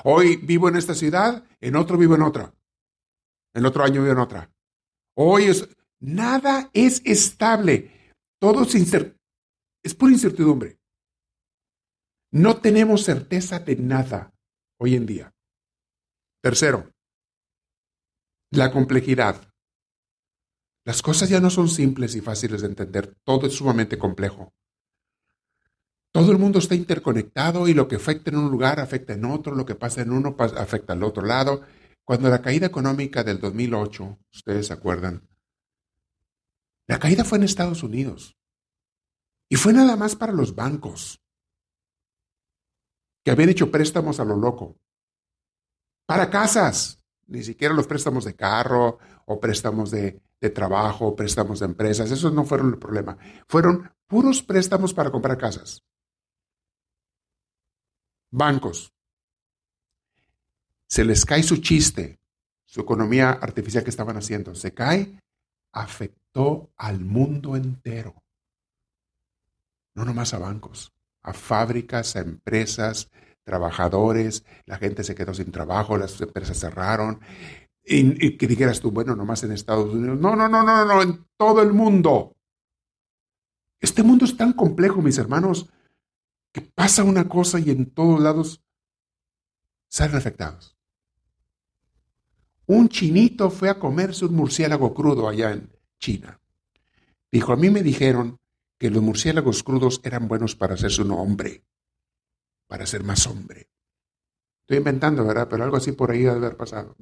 Hoy 0.05 0.37
vivo 0.37 0.69
en 0.69 0.77
esta 0.77 0.95
ciudad, 0.95 1.45
en 1.61 1.77
otro 1.77 1.97
vivo 1.97 2.15
en 2.15 2.23
otra. 2.23 2.55
En 3.55 3.67
otro 3.67 3.85
año 3.85 4.03
vivo 4.03 4.13
en 4.13 4.19
otra. 4.19 4.51
Hoy 5.21 5.47
es, 5.47 5.69
nada 5.99 6.71
es 6.73 7.03
estable. 7.05 7.91
Todo 8.41 8.63
es, 8.63 8.75
es 9.83 9.95
pura 9.97 10.13
incertidumbre. 10.13 10.79
No 12.31 12.59
tenemos 12.59 13.03
certeza 13.03 13.59
de 13.59 13.75
nada 13.75 14.33
hoy 14.79 14.95
en 14.95 15.07
día. 15.07 15.35
Tercero, 16.41 16.93
la 18.53 18.71
complejidad. 18.71 19.43
Las 20.85 21.03
cosas 21.03 21.29
ya 21.29 21.41
no 21.41 21.51
son 21.51 21.69
simples 21.69 22.15
y 22.15 22.21
fáciles 22.21 22.61
de 22.61 22.69
entender, 22.69 23.17
todo 23.25 23.49
es 23.49 23.55
sumamente 23.55 23.99
complejo. 23.99 24.53
Todo 26.13 26.31
el 26.31 26.39
mundo 26.39 26.61
está 26.61 26.77
interconectado 26.77 27.67
y 27.67 27.75
lo 27.75 27.89
que 27.89 27.97
afecta 27.97 28.31
en 28.31 28.37
un 28.37 28.53
lugar 28.53 28.79
afecta 28.79 29.15
en 29.15 29.25
otro, 29.25 29.57
lo 29.57 29.67
que 29.67 29.75
pasa 29.75 30.01
en 30.01 30.13
uno 30.13 30.37
afecta 30.39 30.93
al 30.93 31.03
otro 31.03 31.25
lado. 31.25 31.63
Cuando 32.09 32.31
la 32.31 32.41
caída 32.41 32.67
económica 32.67 33.23
del 33.23 33.39
2008, 33.39 34.19
ustedes 34.33 34.69
se 34.69 34.73
acuerdan, 34.73 35.29
la 36.87 36.99
caída 36.99 37.23
fue 37.23 37.37
en 37.37 37.45
Estados 37.45 37.83
Unidos. 37.83 38.39
Y 39.51 39.57
fue 39.57 39.75
nada 39.75 39.95
más 39.95 40.17
para 40.17 40.33
los 40.33 40.55
bancos, 40.55 41.23
que 43.23 43.31
habían 43.31 43.51
hecho 43.51 43.71
préstamos 43.71 44.21
a 44.21 44.25
lo 44.25 44.37
loco. 44.37 44.81
Para 46.07 46.31
casas, 46.31 47.05
ni 47.27 47.43
siquiera 47.43 47.75
los 47.75 47.87
préstamos 47.87 48.25
de 48.25 48.35
carro 48.35 48.99
o 49.27 49.39
préstamos 49.39 49.91
de, 49.91 50.23
de 50.41 50.49
trabajo, 50.49 51.15
préstamos 51.15 51.61
de 51.61 51.67
empresas, 51.67 52.11
esos 52.11 52.33
no 52.33 52.47
fueron 52.47 52.71
el 52.71 52.79
problema. 52.79 53.19
Fueron 53.47 53.93
puros 54.07 54.43
préstamos 54.43 54.95
para 54.95 55.11
comprar 55.11 55.37
casas. 55.37 55.85
Bancos. 58.31 58.98
Se 60.89 61.05
les 61.05 61.25
cae 61.25 61.43
su 61.43 61.59
chiste, 61.59 62.19
su 62.65 62.81
economía 62.81 63.31
artificial 63.31 63.85
que 63.85 63.91
estaban 63.91 64.17
haciendo. 64.17 64.55
Se 64.55 64.73
cae, 64.73 65.21
afectó 65.73 66.71
al 66.77 67.01
mundo 67.01 67.57
entero. 67.57 68.23
No 69.95 70.05
nomás 70.05 70.33
a 70.33 70.39
bancos, 70.39 70.93
a 71.23 71.35
fábricas, 71.35 72.17
a 72.17 72.21
empresas, 72.21 73.11
trabajadores, 73.45 74.45
la 74.67 74.77
gente 74.77 75.05
se 75.05 75.15
quedó 75.15 75.35
sin 75.35 75.51
trabajo, 75.51 75.99
las 75.99 76.21
empresas 76.21 76.59
cerraron. 76.59 77.21
Y, 77.83 78.37
que 78.37 78.47
dijeras 78.47 78.81
tú, 78.81 78.91
bueno, 78.91 79.17
nomás 79.17 79.43
en 79.45 79.53
Estados 79.53 79.93
Unidos. 79.93 80.19
No, 80.21 80.37
no, 80.37 80.49
no, 80.49 80.63
no, 80.63 80.85
no, 80.85 81.03
en 81.03 81.27
todo 81.37 81.63
el 81.63 81.73
mundo. 81.73 82.37
Este 83.81 84.03
mundo 84.03 84.25
es 84.25 84.37
tan 84.37 84.53
complejo, 84.53 85.01
mis 85.01 85.19
hermanos, 85.19 85.71
que 86.53 86.61
pasa 86.61 87.05
una 87.05 87.29
cosa 87.29 87.59
y 87.59 87.71
en 87.71 87.91
todos 87.91 88.21
lados 88.21 88.63
salen 89.89 90.17
afectados. 90.17 90.78
Un 92.69 92.91
chinito 92.91 93.51
fue 93.51 93.71
a 93.71 93.79
comerse 93.79 94.27
un 94.27 94.35
murciélago 94.35 94.93
crudo 94.93 95.27
allá 95.27 95.53
en 95.53 95.71
China. 95.99 96.39
Dijo, 97.33 97.53
a 97.53 97.57
mí 97.57 97.71
me 97.71 97.83
dijeron 97.83 98.39
que 98.79 98.91
los 98.91 99.03
murciélagos 99.03 99.63
crudos 99.63 100.03
eran 100.05 100.29
buenos 100.29 100.55
para 100.55 100.75
hacerse 100.75 101.01
un 101.01 101.13
hombre, 101.13 101.65
para 102.67 102.85
ser 102.85 103.03
más 103.05 103.27
hombre. 103.27 103.71
Estoy 104.61 104.77
inventando, 104.77 105.25
¿verdad? 105.25 105.49
Pero 105.49 105.65
algo 105.65 105.79
así 105.79 105.93
por 105.93 106.11
ahí 106.11 106.19
debe 106.19 106.37
haber 106.37 106.59
pasado. 106.59 106.95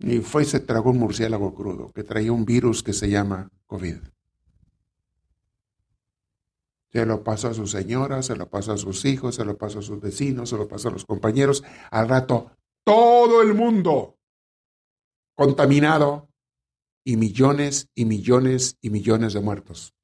Y 0.00 0.18
fue 0.18 0.42
y 0.42 0.46
se 0.46 0.58
tragó 0.58 0.90
un 0.90 0.98
murciélago 0.98 1.54
crudo 1.54 1.92
que 1.92 2.02
traía 2.02 2.32
un 2.32 2.44
virus 2.44 2.82
que 2.82 2.92
se 2.92 3.08
llama 3.08 3.48
COVID. 3.66 3.98
Se 6.90 7.06
lo 7.06 7.22
pasó 7.22 7.48
a 7.48 7.54
su 7.54 7.68
señora, 7.68 8.22
se 8.22 8.34
lo 8.34 8.48
pasó 8.50 8.72
a 8.72 8.76
sus 8.76 9.04
hijos, 9.04 9.36
se 9.36 9.44
lo 9.44 9.56
pasó 9.56 9.78
a 9.78 9.82
sus 9.82 10.00
vecinos, 10.00 10.48
se 10.50 10.56
lo 10.56 10.66
pasó 10.66 10.88
a 10.88 10.92
los 10.92 11.04
compañeros. 11.04 11.62
Al 11.92 12.08
rato, 12.08 12.50
todo 12.88 13.42
el 13.42 13.52
mundo 13.52 14.18
contaminado 15.36 16.30
y 17.04 17.18
millones 17.18 17.90
y 17.94 18.06
millones 18.06 18.78
y 18.80 18.88
millones 18.88 19.34
de 19.34 19.40
muertos. 19.40 19.94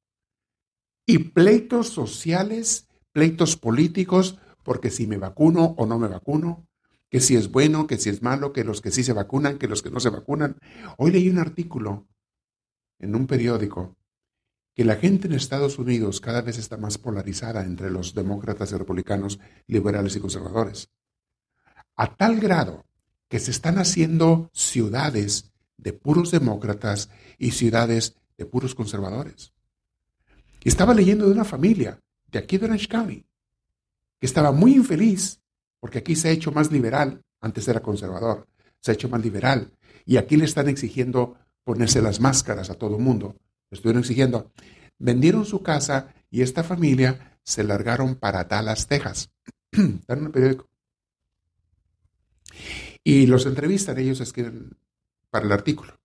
Y 1.07 1.17
pleitos 1.17 1.89
sociales, 1.89 2.87
pleitos 3.11 3.57
políticos, 3.57 4.37
porque 4.61 4.91
si 4.91 5.07
me 5.07 5.17
vacuno 5.17 5.73
o 5.79 5.87
no 5.87 5.97
me 5.97 6.07
vacuno, 6.07 6.67
que 7.09 7.21
si 7.21 7.35
es 7.35 7.51
bueno, 7.51 7.87
que 7.87 7.97
si 7.97 8.11
es 8.11 8.21
malo, 8.21 8.53
que 8.53 8.63
los 8.63 8.81
que 8.81 8.91
sí 8.91 9.03
se 9.03 9.13
vacunan, 9.13 9.57
que 9.57 9.67
los 9.67 9.81
que 9.81 9.89
no 9.89 9.99
se 9.99 10.11
vacunan. 10.11 10.59
Hoy 10.99 11.09
leí 11.09 11.27
un 11.27 11.39
artículo 11.39 12.07
en 12.99 13.15
un 13.15 13.25
periódico 13.25 13.97
que 14.75 14.85
la 14.85 14.97
gente 14.97 15.25
en 15.25 15.33
Estados 15.33 15.79
Unidos 15.79 16.21
cada 16.21 16.43
vez 16.43 16.59
está 16.59 16.77
más 16.77 16.99
polarizada 16.99 17.63
entre 17.63 17.89
los 17.89 18.13
demócratas 18.13 18.73
y 18.73 18.75
republicanos, 18.75 19.39
liberales 19.65 20.15
y 20.17 20.19
conservadores. 20.19 20.91
A 21.95 22.15
tal 22.15 22.39
grado 22.39 22.85
que 23.29 23.39
se 23.39 23.51
están 23.51 23.77
haciendo 23.77 24.49
ciudades 24.53 25.51
de 25.77 25.93
puros 25.93 26.31
demócratas 26.31 27.09
y 27.37 27.51
ciudades 27.51 28.15
de 28.37 28.45
puros 28.45 28.75
conservadores. 28.75 29.53
Estaba 30.63 30.93
leyendo 30.93 31.25
de 31.25 31.31
una 31.31 31.45
familia 31.45 31.99
de 32.31 32.39
aquí 32.39 32.57
de 32.57 32.65
Orange 32.65 32.87
County 32.87 33.25
que 34.19 34.25
estaba 34.25 34.51
muy 34.51 34.75
infeliz 34.75 35.41
porque 35.79 35.99
aquí 35.99 36.15
se 36.15 36.29
ha 36.29 36.31
hecho 36.31 36.51
más 36.51 36.71
liberal, 36.71 37.21
antes 37.41 37.67
era 37.67 37.81
conservador, 37.81 38.47
se 38.79 38.91
ha 38.91 38.93
hecho 38.93 39.09
más 39.09 39.21
liberal 39.21 39.71
y 40.05 40.17
aquí 40.17 40.37
le 40.37 40.45
están 40.45 40.69
exigiendo 40.69 41.37
ponerse 41.63 42.01
las 42.01 42.19
máscaras 42.19 42.69
a 42.69 42.75
todo 42.75 42.97
el 42.97 43.03
mundo 43.03 43.35
estuvieron 43.75 44.01
exigiendo. 44.01 44.51
Vendieron 44.97 45.45
su 45.45 45.61
casa 45.61 46.13
y 46.29 46.41
esta 46.41 46.63
familia 46.63 47.39
se 47.43 47.63
largaron 47.63 48.15
para 48.15 48.43
Dallas, 48.43 48.87
Texas. 48.87 49.29
Están 49.71 50.19
en 50.19 50.25
el 50.25 50.31
periódico. 50.31 50.67
Y 53.03 53.27
los 53.27 53.45
entrevistan, 53.45 53.97
ellos 53.97 54.19
escriben 54.21 54.77
para 55.29 55.45
el 55.45 55.51
artículo. 55.51 55.95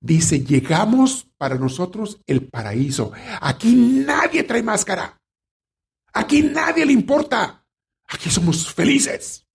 Dice, 0.00 0.44
llegamos 0.44 1.28
para 1.36 1.56
nosotros 1.56 2.20
el 2.26 2.48
paraíso. 2.48 3.12
Aquí 3.40 3.74
nadie 3.74 4.44
trae 4.44 4.62
máscara. 4.62 5.20
Aquí 6.12 6.42
nadie 6.42 6.86
le 6.86 6.92
importa. 6.92 7.64
Aquí 8.08 8.30
somos 8.30 8.72
felices. 8.72 9.46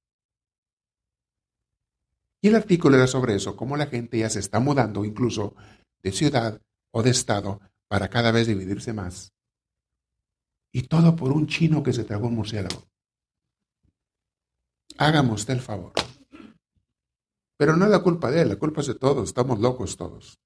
Y 2.42 2.50
el 2.50 2.56
artículo 2.56 2.96
era 2.96 3.08
sobre 3.08 3.36
eso, 3.36 3.56
cómo 3.56 3.76
la 3.76 3.88
gente 3.88 4.20
ya 4.20 4.30
se 4.30 4.40
está 4.40 4.60
mudando 4.60 5.04
incluso 5.04 5.56
de 6.04 6.12
ciudad 6.12 6.62
o 6.92 7.02
de 7.02 7.10
estado 7.10 7.60
para 7.88 8.10
cada 8.10 8.32
vez 8.32 8.46
dividirse 8.46 8.94
más. 8.94 9.34
Y 10.72 10.84
todo 10.84 11.16
por 11.16 11.32
un 11.32 11.48
chino 11.48 11.82
que 11.82 11.92
se 11.92 12.04
tragó 12.04 12.28
un 12.28 12.36
murciélago. 12.36 12.86
Hágame 14.98 15.34
usted 15.34 15.56
el 15.56 15.62
favor. 15.62 15.94
Pero 17.58 17.76
no 17.76 17.86
es 17.86 17.92
la 17.92 18.02
culpa 18.02 18.32
de 18.32 18.42
él, 18.42 18.50
la 18.50 18.56
culpa 18.58 18.82
es 18.82 18.88
de 18.88 18.96
todos, 18.96 19.30
estamos 19.30 19.60
locos 19.60 19.98
todos. 19.98 20.40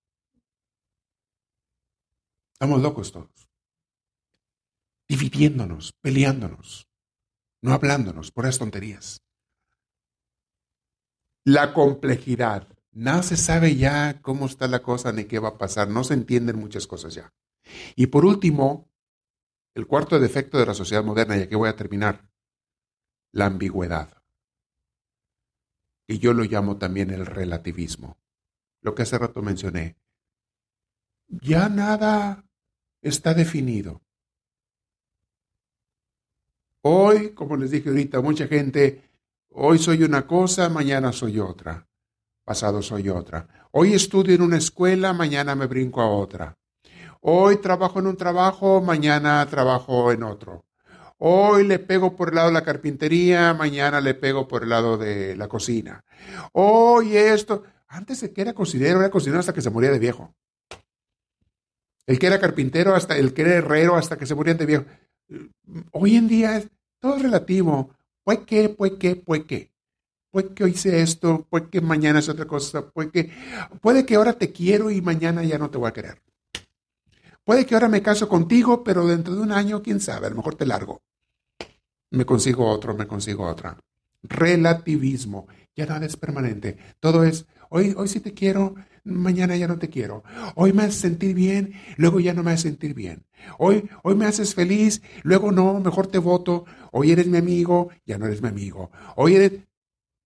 Estamos 2.53 2.81
locos 2.81 3.11
todos. 3.11 3.47
Dividiéndonos, 5.07 5.93
peleándonos, 6.01 6.87
no 7.63 7.73
hablándonos 7.73 8.31
por 8.31 8.45
esas 8.45 8.59
tonterías. 8.59 9.23
La 11.45 11.73
complejidad. 11.73 12.67
Nada 12.91 13.23
se 13.23 13.37
sabe 13.37 13.75
ya 13.75 14.21
cómo 14.21 14.45
está 14.45 14.67
la 14.67 14.81
cosa 14.81 15.11
ni 15.11 15.25
qué 15.25 15.39
va 15.39 15.49
a 15.49 15.57
pasar. 15.57 15.89
No 15.89 16.03
se 16.03 16.15
entienden 16.15 16.57
muchas 16.59 16.85
cosas 16.85 17.15
ya. 17.15 17.33
Y 17.95 18.07
por 18.07 18.25
último, 18.25 18.91
el 19.75 19.87
cuarto 19.87 20.19
defecto 20.19 20.57
de 20.57 20.65
la 20.65 20.73
sociedad 20.73 21.03
moderna, 21.03 21.37
y 21.37 21.41
aquí 21.41 21.55
voy 21.55 21.69
a 21.69 21.75
terminar, 21.75 22.29
la 23.31 23.45
ambigüedad 23.45 24.18
y 26.09 26.17
yo 26.17 26.33
lo 26.33 26.43
llamo 26.43 26.77
también 26.77 27.11
el 27.11 27.23
relativismo. 27.23 28.17
Lo 28.81 28.95
que 28.95 29.03
hace 29.03 29.19
rato 29.19 29.43
mencioné. 29.43 29.95
Ya 31.27 31.69
nada 31.69 32.43
está 33.03 33.35
definido. 33.35 34.01
Hoy, 36.81 37.35
como 37.35 37.57
les 37.57 37.69
dije 37.69 37.89
ahorita, 37.89 38.21
mucha 38.21 38.47
gente, 38.47 39.03
hoy 39.49 39.77
soy 39.77 40.01
una 40.01 40.25
cosa, 40.25 40.67
mañana 40.67 41.13
soy 41.13 41.37
otra, 41.37 41.87
pasado 42.43 42.81
soy 42.81 43.09
otra. 43.09 43.67
Hoy 43.71 43.93
estudio 43.93 44.33
en 44.33 44.41
una 44.41 44.57
escuela, 44.57 45.13
mañana 45.13 45.53
me 45.53 45.67
brinco 45.67 46.01
a 46.01 46.09
otra. 46.09 46.57
Hoy 47.21 47.57
trabajo 47.57 47.99
en 47.99 48.07
un 48.07 48.17
trabajo, 48.17 48.81
mañana 48.81 49.45
trabajo 49.47 50.11
en 50.11 50.23
otro. 50.23 50.65
Hoy 51.21 51.67
le 51.67 51.79
pego 51.79 52.15
por 52.15 52.29
el 52.29 52.35
lado 52.35 52.47
de 52.47 52.53
la 52.53 52.63
carpintería, 52.63 53.53
mañana 53.53 53.99
le 53.99 54.13
pego 54.13 54.47
por 54.47 54.63
el 54.63 54.69
lado 54.69 54.97
de 54.97 55.35
la 55.35 55.49
cocina. 55.49 56.05
Hoy 56.53 57.17
esto. 57.17 57.63
Antes 57.89 58.23
el 58.23 58.31
que 58.31 58.41
era 58.41 58.53
cocinero 58.53 58.99
era 58.99 59.09
cocinero 59.09 59.39
hasta 59.39 59.53
que 59.53 59.61
se 59.61 59.69
moría 59.69 59.91
de 59.91 59.99
viejo. 59.99 60.33
El 62.05 62.19
que 62.19 62.27
era 62.27 62.39
carpintero 62.39 62.95
hasta 62.95 63.17
el 63.17 63.33
que 63.33 63.41
era 63.41 63.55
herrero 63.55 63.97
hasta 63.97 64.17
que 64.17 64.25
se 64.25 64.33
moría 64.33 64.53
de 64.53 64.65
viejo. 64.65 64.85
Hoy 65.91 66.15
en 66.15 66.29
día 66.29 66.55
es 66.55 66.69
todo 66.99 67.17
relativo. 67.17 67.93
Puede 68.23 68.45
que, 68.45 68.69
puede 68.69 68.97
que, 68.97 69.15
puede 69.17 69.43
que. 69.43 69.73
Puede 70.31 70.53
que 70.53 70.63
hoy 70.63 70.75
sea 70.75 70.97
esto, 70.97 71.47
puede 71.49 71.69
que 71.69 71.81
mañana 71.81 72.19
es 72.19 72.29
otra 72.29 72.45
cosa, 72.45 72.91
puede 72.91 73.09
que, 73.09 73.33
puede 73.81 74.05
que 74.05 74.15
ahora 74.15 74.33
te 74.33 74.53
quiero 74.53 74.89
y 74.89 75.01
mañana 75.01 75.43
ya 75.43 75.57
no 75.57 75.69
te 75.69 75.79
voy 75.79 75.89
a 75.89 75.93
querer. 75.93 76.21
Puede 77.43 77.65
que 77.65 77.73
ahora 77.73 77.89
me 77.89 78.03
caso 78.03 78.29
contigo, 78.29 78.83
pero 78.83 79.07
dentro 79.07 79.35
de 79.35 79.41
un 79.41 79.51
año, 79.51 79.81
quién 79.81 79.99
sabe, 79.99 80.27
a 80.27 80.29
lo 80.29 80.35
mejor 80.37 80.55
te 80.55 80.67
largo 80.67 81.01
me 82.11 82.25
consigo 82.25 82.67
otro, 82.67 82.95
me 82.95 83.07
consigo 83.07 83.47
otra. 83.47 83.79
Relativismo, 84.23 85.47
ya 85.75 85.85
nada 85.85 86.05
es 86.05 86.17
permanente. 86.17 86.77
Todo 86.99 87.23
es, 87.23 87.45
hoy, 87.69 87.93
hoy 87.95 88.07
sí 88.07 88.19
te 88.19 88.33
quiero, 88.33 88.75
mañana 89.03 89.55
ya 89.55 89.67
no 89.67 89.79
te 89.79 89.89
quiero. 89.89 90.23
Hoy 90.55 90.73
me 90.73 90.83
haces 90.83 90.95
sentir 90.95 91.35
bien, 91.35 91.73
luego 91.97 92.19
ya 92.19 92.33
no 92.33 92.43
me 92.43 92.51
haces 92.51 92.63
sentir 92.63 92.93
bien. 92.93 93.25
Hoy, 93.57 93.89
hoy 94.03 94.15
me 94.15 94.25
haces 94.25 94.55
feliz, 94.55 95.01
luego 95.23 95.51
no, 95.51 95.79
mejor 95.79 96.07
te 96.07 96.17
voto. 96.17 96.65
Hoy 96.91 97.11
eres 97.11 97.27
mi 97.27 97.37
amigo, 97.37 97.89
ya 98.05 98.17
no 98.17 98.25
eres 98.25 98.41
mi 98.41 98.49
amigo. 98.49 98.91
Hoy 99.15 99.35
eres... 99.35 99.53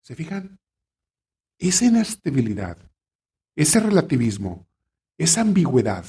¿Se 0.01 0.15
fijan? 0.15 0.59
Esa 1.59 1.85
inestabilidad, 1.85 2.77
ese 3.55 3.79
relativismo, 3.79 4.67
esa 5.17 5.41
ambigüedad 5.41 6.05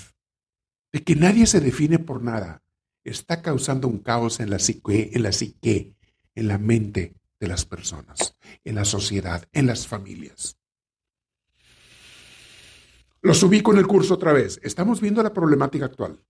de 0.92 1.02
que 1.04 1.14
nadie 1.14 1.46
se 1.46 1.60
define 1.60 1.98
por 1.98 2.22
nada, 2.22 2.62
está 3.04 3.42
causando 3.42 3.86
un 3.86 3.98
caos 3.98 4.40
en 4.40 4.50
la 4.50 4.58
psique, 4.58 5.10
en 6.34 6.48
la 6.48 6.58
mente 6.58 7.14
de 7.38 7.48
las 7.48 7.64
personas, 7.64 8.36
en 8.64 8.74
la 8.74 8.84
sociedad, 8.84 9.46
en 9.52 9.66
las 9.66 9.86
familias. 9.86 10.58
Los 13.20 13.42
ubico 13.42 13.72
en 13.72 13.78
el 13.78 13.86
curso 13.86 14.14
otra 14.14 14.32
vez. 14.32 14.60
Estamos 14.62 15.00
viendo 15.00 15.22
la 15.22 15.32
problemática 15.32 15.86
actual 15.86 16.20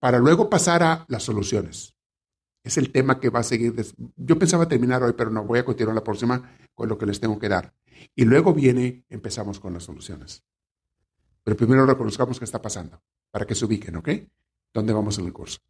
para 0.00 0.18
luego 0.18 0.50
pasar 0.50 0.82
a 0.82 1.04
las 1.08 1.22
soluciones. 1.22 1.94
Es 2.64 2.76
el 2.78 2.90
tema 2.90 3.20
que 3.20 3.30
va 3.30 3.40
a 3.40 3.44
seguir. 3.44 3.74
Yo 4.16 4.38
pensaba 4.38 4.66
terminar 4.66 5.02
hoy, 5.02 5.12
pero 5.12 5.30
no, 5.30 5.44
voy 5.44 5.60
a 5.60 5.64
continuar 5.64 5.94
la 5.94 6.02
próxima 6.02 6.56
con 6.74 6.88
lo 6.88 6.98
que 6.98 7.06
les 7.06 7.20
tengo 7.20 7.38
que 7.38 7.48
dar. 7.48 7.72
Y 8.14 8.24
luego 8.24 8.52
viene, 8.52 9.04
empezamos 9.08 9.60
con 9.60 9.72
las 9.72 9.84
soluciones. 9.84 10.42
Pero 11.44 11.56
primero 11.56 11.86
reconozcamos 11.86 12.40
qué 12.40 12.44
está 12.44 12.60
pasando, 12.60 13.00
para 13.30 13.46
que 13.46 13.54
se 13.54 13.64
ubiquen, 13.64 13.94
¿ok? 13.94 14.08
¿Dónde 14.74 14.92
vamos 14.92 15.16
en 15.18 15.26
el 15.26 15.32
curso? 15.32 15.60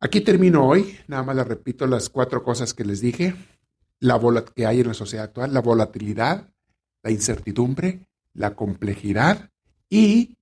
Aquí 0.00 0.20
termino 0.20 0.64
hoy, 0.64 0.96
nada 1.08 1.24
más 1.24 1.36
les 1.36 1.48
repito 1.48 1.86
las 1.86 2.08
cuatro 2.08 2.44
cosas 2.44 2.72
que 2.72 2.84
les 2.84 3.00
dije, 3.00 3.34
la 3.98 4.44
que 4.54 4.64
hay 4.64 4.80
en 4.80 4.88
la 4.88 4.94
sociedad 4.94 5.24
actual, 5.24 5.52
la 5.52 5.60
volatilidad, 5.60 6.48
la 7.02 7.10
incertidumbre, 7.10 8.06
la 8.32 8.54
complejidad 8.54 9.50
y 9.88 10.36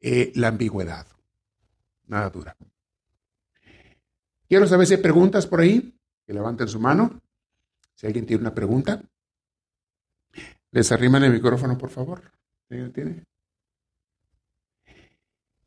eh, 0.00 0.32
la 0.34 0.48
ambigüedad. 0.48 1.06
Nada 2.06 2.30
dura. 2.30 2.56
Quiero 4.48 4.66
saber 4.66 4.86
si 4.86 4.94
hay 4.94 5.02
preguntas 5.02 5.46
por 5.46 5.60
ahí, 5.60 5.96
que 6.26 6.32
levanten 6.32 6.68
su 6.68 6.80
mano. 6.80 7.20
Si 7.94 8.06
alguien 8.06 8.26
tiene 8.26 8.40
una 8.40 8.54
pregunta, 8.54 9.02
les 10.72 10.90
arriman 10.90 11.22
el 11.22 11.32
micrófono, 11.32 11.78
por 11.78 11.90
favor. 11.90 12.22
¿Tiene? 12.68 13.24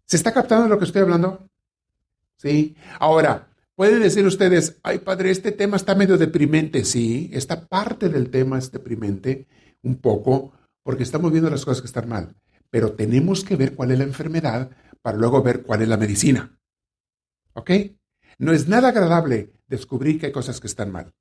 ¿Se 0.06 0.18
está 0.18 0.34
captando 0.34 0.68
lo 0.68 0.78
que 0.78 0.86
estoy 0.86 1.04
hablando? 1.04 1.50
¿Sí? 2.38 2.76
Ahora, 3.00 3.50
pueden 3.76 4.02
decir 4.02 4.26
ustedes, 4.26 4.80
ay 4.84 5.00
padre, 5.00 5.32
este 5.32 5.52
tema 5.52 5.78
está 5.78 5.96
medio 5.96 6.18
deprimente, 6.18 6.86
sí, 6.86 7.30
esta 7.34 7.68
parte 7.68 8.10
del 8.10 8.30
tema 8.30 8.58
es 8.58 8.72
deprimente 8.72 9.48
un 9.84 9.96
poco 9.96 10.54
porque 10.84 11.04
estamos 11.04 11.32
viendo 11.32 11.50
las 11.50 11.66
cosas 11.66 11.82
que 11.82 11.88
están 11.88 12.08
mal, 12.08 12.36
pero 12.70 12.94
tenemos 12.94 13.44
que 13.44 13.56
ver 13.56 13.76
cuál 13.76 13.92
es 13.92 13.98
la 13.98 14.06
enfermedad 14.06 14.72
para 15.02 15.18
luego 15.18 15.42
ver 15.44 15.64
cuál 15.64 15.82
es 15.82 15.88
la 15.88 15.98
medicina. 15.98 16.58
¿Ok? 17.54 17.72
No 18.38 18.54
es 18.54 18.68
nada 18.68 18.90
agradable 18.90 19.52
descubrir 19.68 20.20
que 20.20 20.28
hay 20.28 20.32
cosas 20.32 20.60
que 20.60 20.68
están 20.68 20.92
mal. 20.92 21.14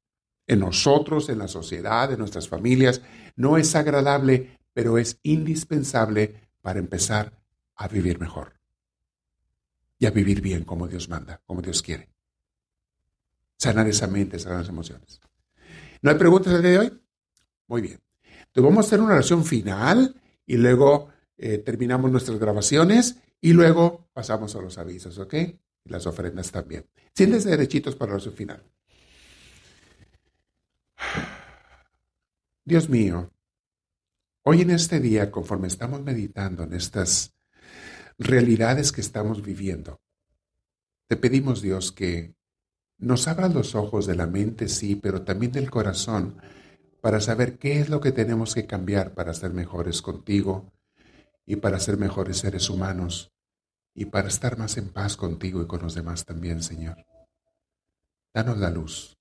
En 0.47 0.61
nosotros, 0.61 1.29
en 1.29 1.39
la 1.39 1.49
sociedad, 1.49 2.13
en 2.13 2.19
nuestras 2.19 2.49
familias, 2.49 3.03
no 3.37 3.57
es 3.57 3.75
agradable, 3.75 4.59
pero 4.73 4.99
es 4.99 5.19
indispensable 5.23 6.51
para 6.61 6.79
empezar 6.79 7.33
a 7.75 7.89
vivir 7.89 8.21
mejor 8.21 8.56
y 9.99 10.07
a 10.07 10.11
vivir 10.11 10.41
bien 10.41 10.65
como 10.65 10.89
Dios 10.89 11.09
manda, 11.09 11.41
como 11.47 11.63
Dios 11.63 11.83
quiere. 11.83 12.11
Sanar 13.57 13.87
esa 13.89 14.07
mente, 14.07 14.39
sanar 14.39 14.61
las 14.61 14.69
emociones. 14.69 15.21
¿No 16.03 16.11
hay 16.11 16.17
preguntas 16.17 16.53
el 16.53 16.63
día 16.63 16.71
de 16.73 16.79
hoy? 16.79 17.03
Muy 17.69 17.83
bien. 17.83 18.01
Entonces 18.23 18.65
vamos 18.65 18.85
a 18.85 18.89
hacer 18.89 19.01
una 19.01 19.15
oración 19.15 19.45
final 19.45 20.21
y 20.47 20.57
luego 20.57 21.09
eh, 21.37 21.59
terminamos 21.59 22.11
nuestras 22.11 22.39
grabaciones 22.39 23.17
y 23.41 23.53
luego 23.53 24.09
pasamos 24.13 24.55
a 24.57 24.61
los 24.61 24.79
avisos, 24.79 25.19
¿ok? 25.19 25.35
Y 25.35 25.89
las 25.89 26.07
ofrendas 26.07 26.51
también. 26.51 26.87
Siéntese 27.15 27.51
derechitos 27.51 27.97
para 27.97 28.11
la 28.11 28.15
oración 28.15 28.35
final. 28.35 28.63
Dios 32.65 32.89
mío, 32.89 33.31
hoy 34.43 34.63
en 34.63 34.71
este 34.71 35.01
día, 35.01 35.31
conforme 35.31 35.69
estamos 35.69 36.03
meditando 36.03 36.65
en 36.65 36.75
estas 36.75 37.36
realidades 38.19 38.93
que 38.93 39.01
estamos 39.01 39.43
viviendo. 39.43 40.01
Te 41.09 41.17
pedimos, 41.17 41.63
Dios, 41.63 41.93
que 41.93 42.35
nos 42.99 43.29
abras 43.29 43.55
los 43.55 43.75
ojos 43.75 44.07
de 44.07 44.17
la 44.17 44.27
mente, 44.27 44.69
sí, 44.69 44.97
pero 44.97 45.23
también 45.23 45.53
del 45.53 45.71
corazón, 45.71 46.41
para 47.01 47.21
saber 47.21 47.59
qué 47.59 47.79
es 47.81 47.89
lo 47.89 48.01
que 48.01 48.13
tenemos 48.13 48.55
que 48.55 48.67
cambiar 48.67 49.15
para 49.15 49.35
ser 49.35 49.53
mejores 49.53 50.03
contigo 50.03 50.73
y 51.45 51.57
para 51.57 51.79
ser 51.79 51.99
mejores 51.99 52.39
seres 52.39 52.69
humanos 52.71 53.33
y 53.95 54.07
para 54.07 54.29
estar 54.29 54.59
más 54.59 54.77
en 54.77 54.89
paz 54.89 55.17
contigo 55.17 55.63
y 55.63 55.67
con 55.67 55.83
los 55.83 55.95
demás 55.95 56.25
también, 56.25 56.63
Señor. 56.63 57.07
Danos 58.35 58.59
la 58.59 58.71
luz. 58.71 59.17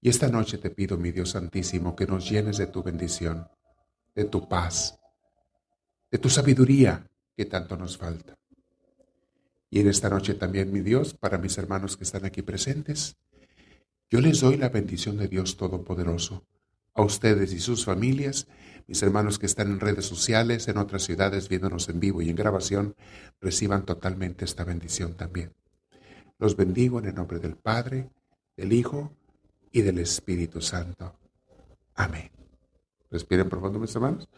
Y 0.00 0.10
esta 0.10 0.28
noche 0.28 0.58
te 0.58 0.70
pido, 0.70 0.96
mi 0.98 1.12
Dios 1.12 1.30
Santísimo, 1.30 1.96
que 1.96 2.06
nos 2.06 2.28
llenes 2.28 2.58
de 2.58 2.66
tu 2.66 2.82
bendición, 2.82 3.48
de 4.14 4.24
tu 4.24 4.48
paz, 4.48 4.98
de 6.10 6.18
tu 6.18 6.30
sabiduría, 6.30 7.10
que 7.36 7.44
tanto 7.44 7.76
nos 7.76 7.98
falta. 7.98 8.36
Y 9.70 9.80
en 9.80 9.88
esta 9.88 10.08
noche 10.08 10.34
también, 10.34 10.72
mi 10.72 10.80
Dios, 10.80 11.14
para 11.14 11.38
mis 11.38 11.58
hermanos 11.58 11.96
que 11.96 12.04
están 12.04 12.24
aquí 12.24 12.42
presentes, 12.42 13.16
yo 14.10 14.20
les 14.20 14.40
doy 14.40 14.56
la 14.56 14.68
bendición 14.68 15.16
de 15.16 15.28
Dios 15.28 15.56
Todopoderoso, 15.56 16.46
a 16.94 17.02
ustedes 17.02 17.52
y 17.52 17.58
sus 17.58 17.84
familias, 17.84 18.46
mis 18.86 19.02
hermanos 19.02 19.38
que 19.38 19.46
están 19.46 19.72
en 19.72 19.80
redes 19.80 20.04
sociales, 20.04 20.68
en 20.68 20.76
otras 20.76 21.02
ciudades, 21.02 21.48
viéndonos 21.48 21.88
en 21.88 21.98
vivo 21.98 22.22
y 22.22 22.28
en 22.28 22.36
grabación, 22.36 22.94
reciban 23.40 23.84
totalmente 23.84 24.44
esta 24.44 24.62
bendición 24.62 25.14
también. 25.14 25.52
Los 26.38 26.56
bendigo 26.56 26.98
en 26.98 27.06
el 27.06 27.14
nombre 27.14 27.38
del 27.38 27.56
Padre, 27.56 28.10
del 28.56 28.72
Hijo 28.72 29.16
y 29.72 29.82
del 29.82 29.98
Espíritu 29.98 30.60
Santo. 30.60 31.18
Amén. 31.94 32.30
Respiren 33.10 33.48
profundo, 33.48 33.78
mis 33.78 33.94
hermanos. 33.94 34.28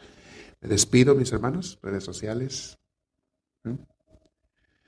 Me 0.61 0.69
despido, 0.69 1.15
mis 1.15 1.33
hermanos, 1.33 1.79
redes 1.83 2.05
sociales. 2.05 2.79
Hmm? 3.67 3.96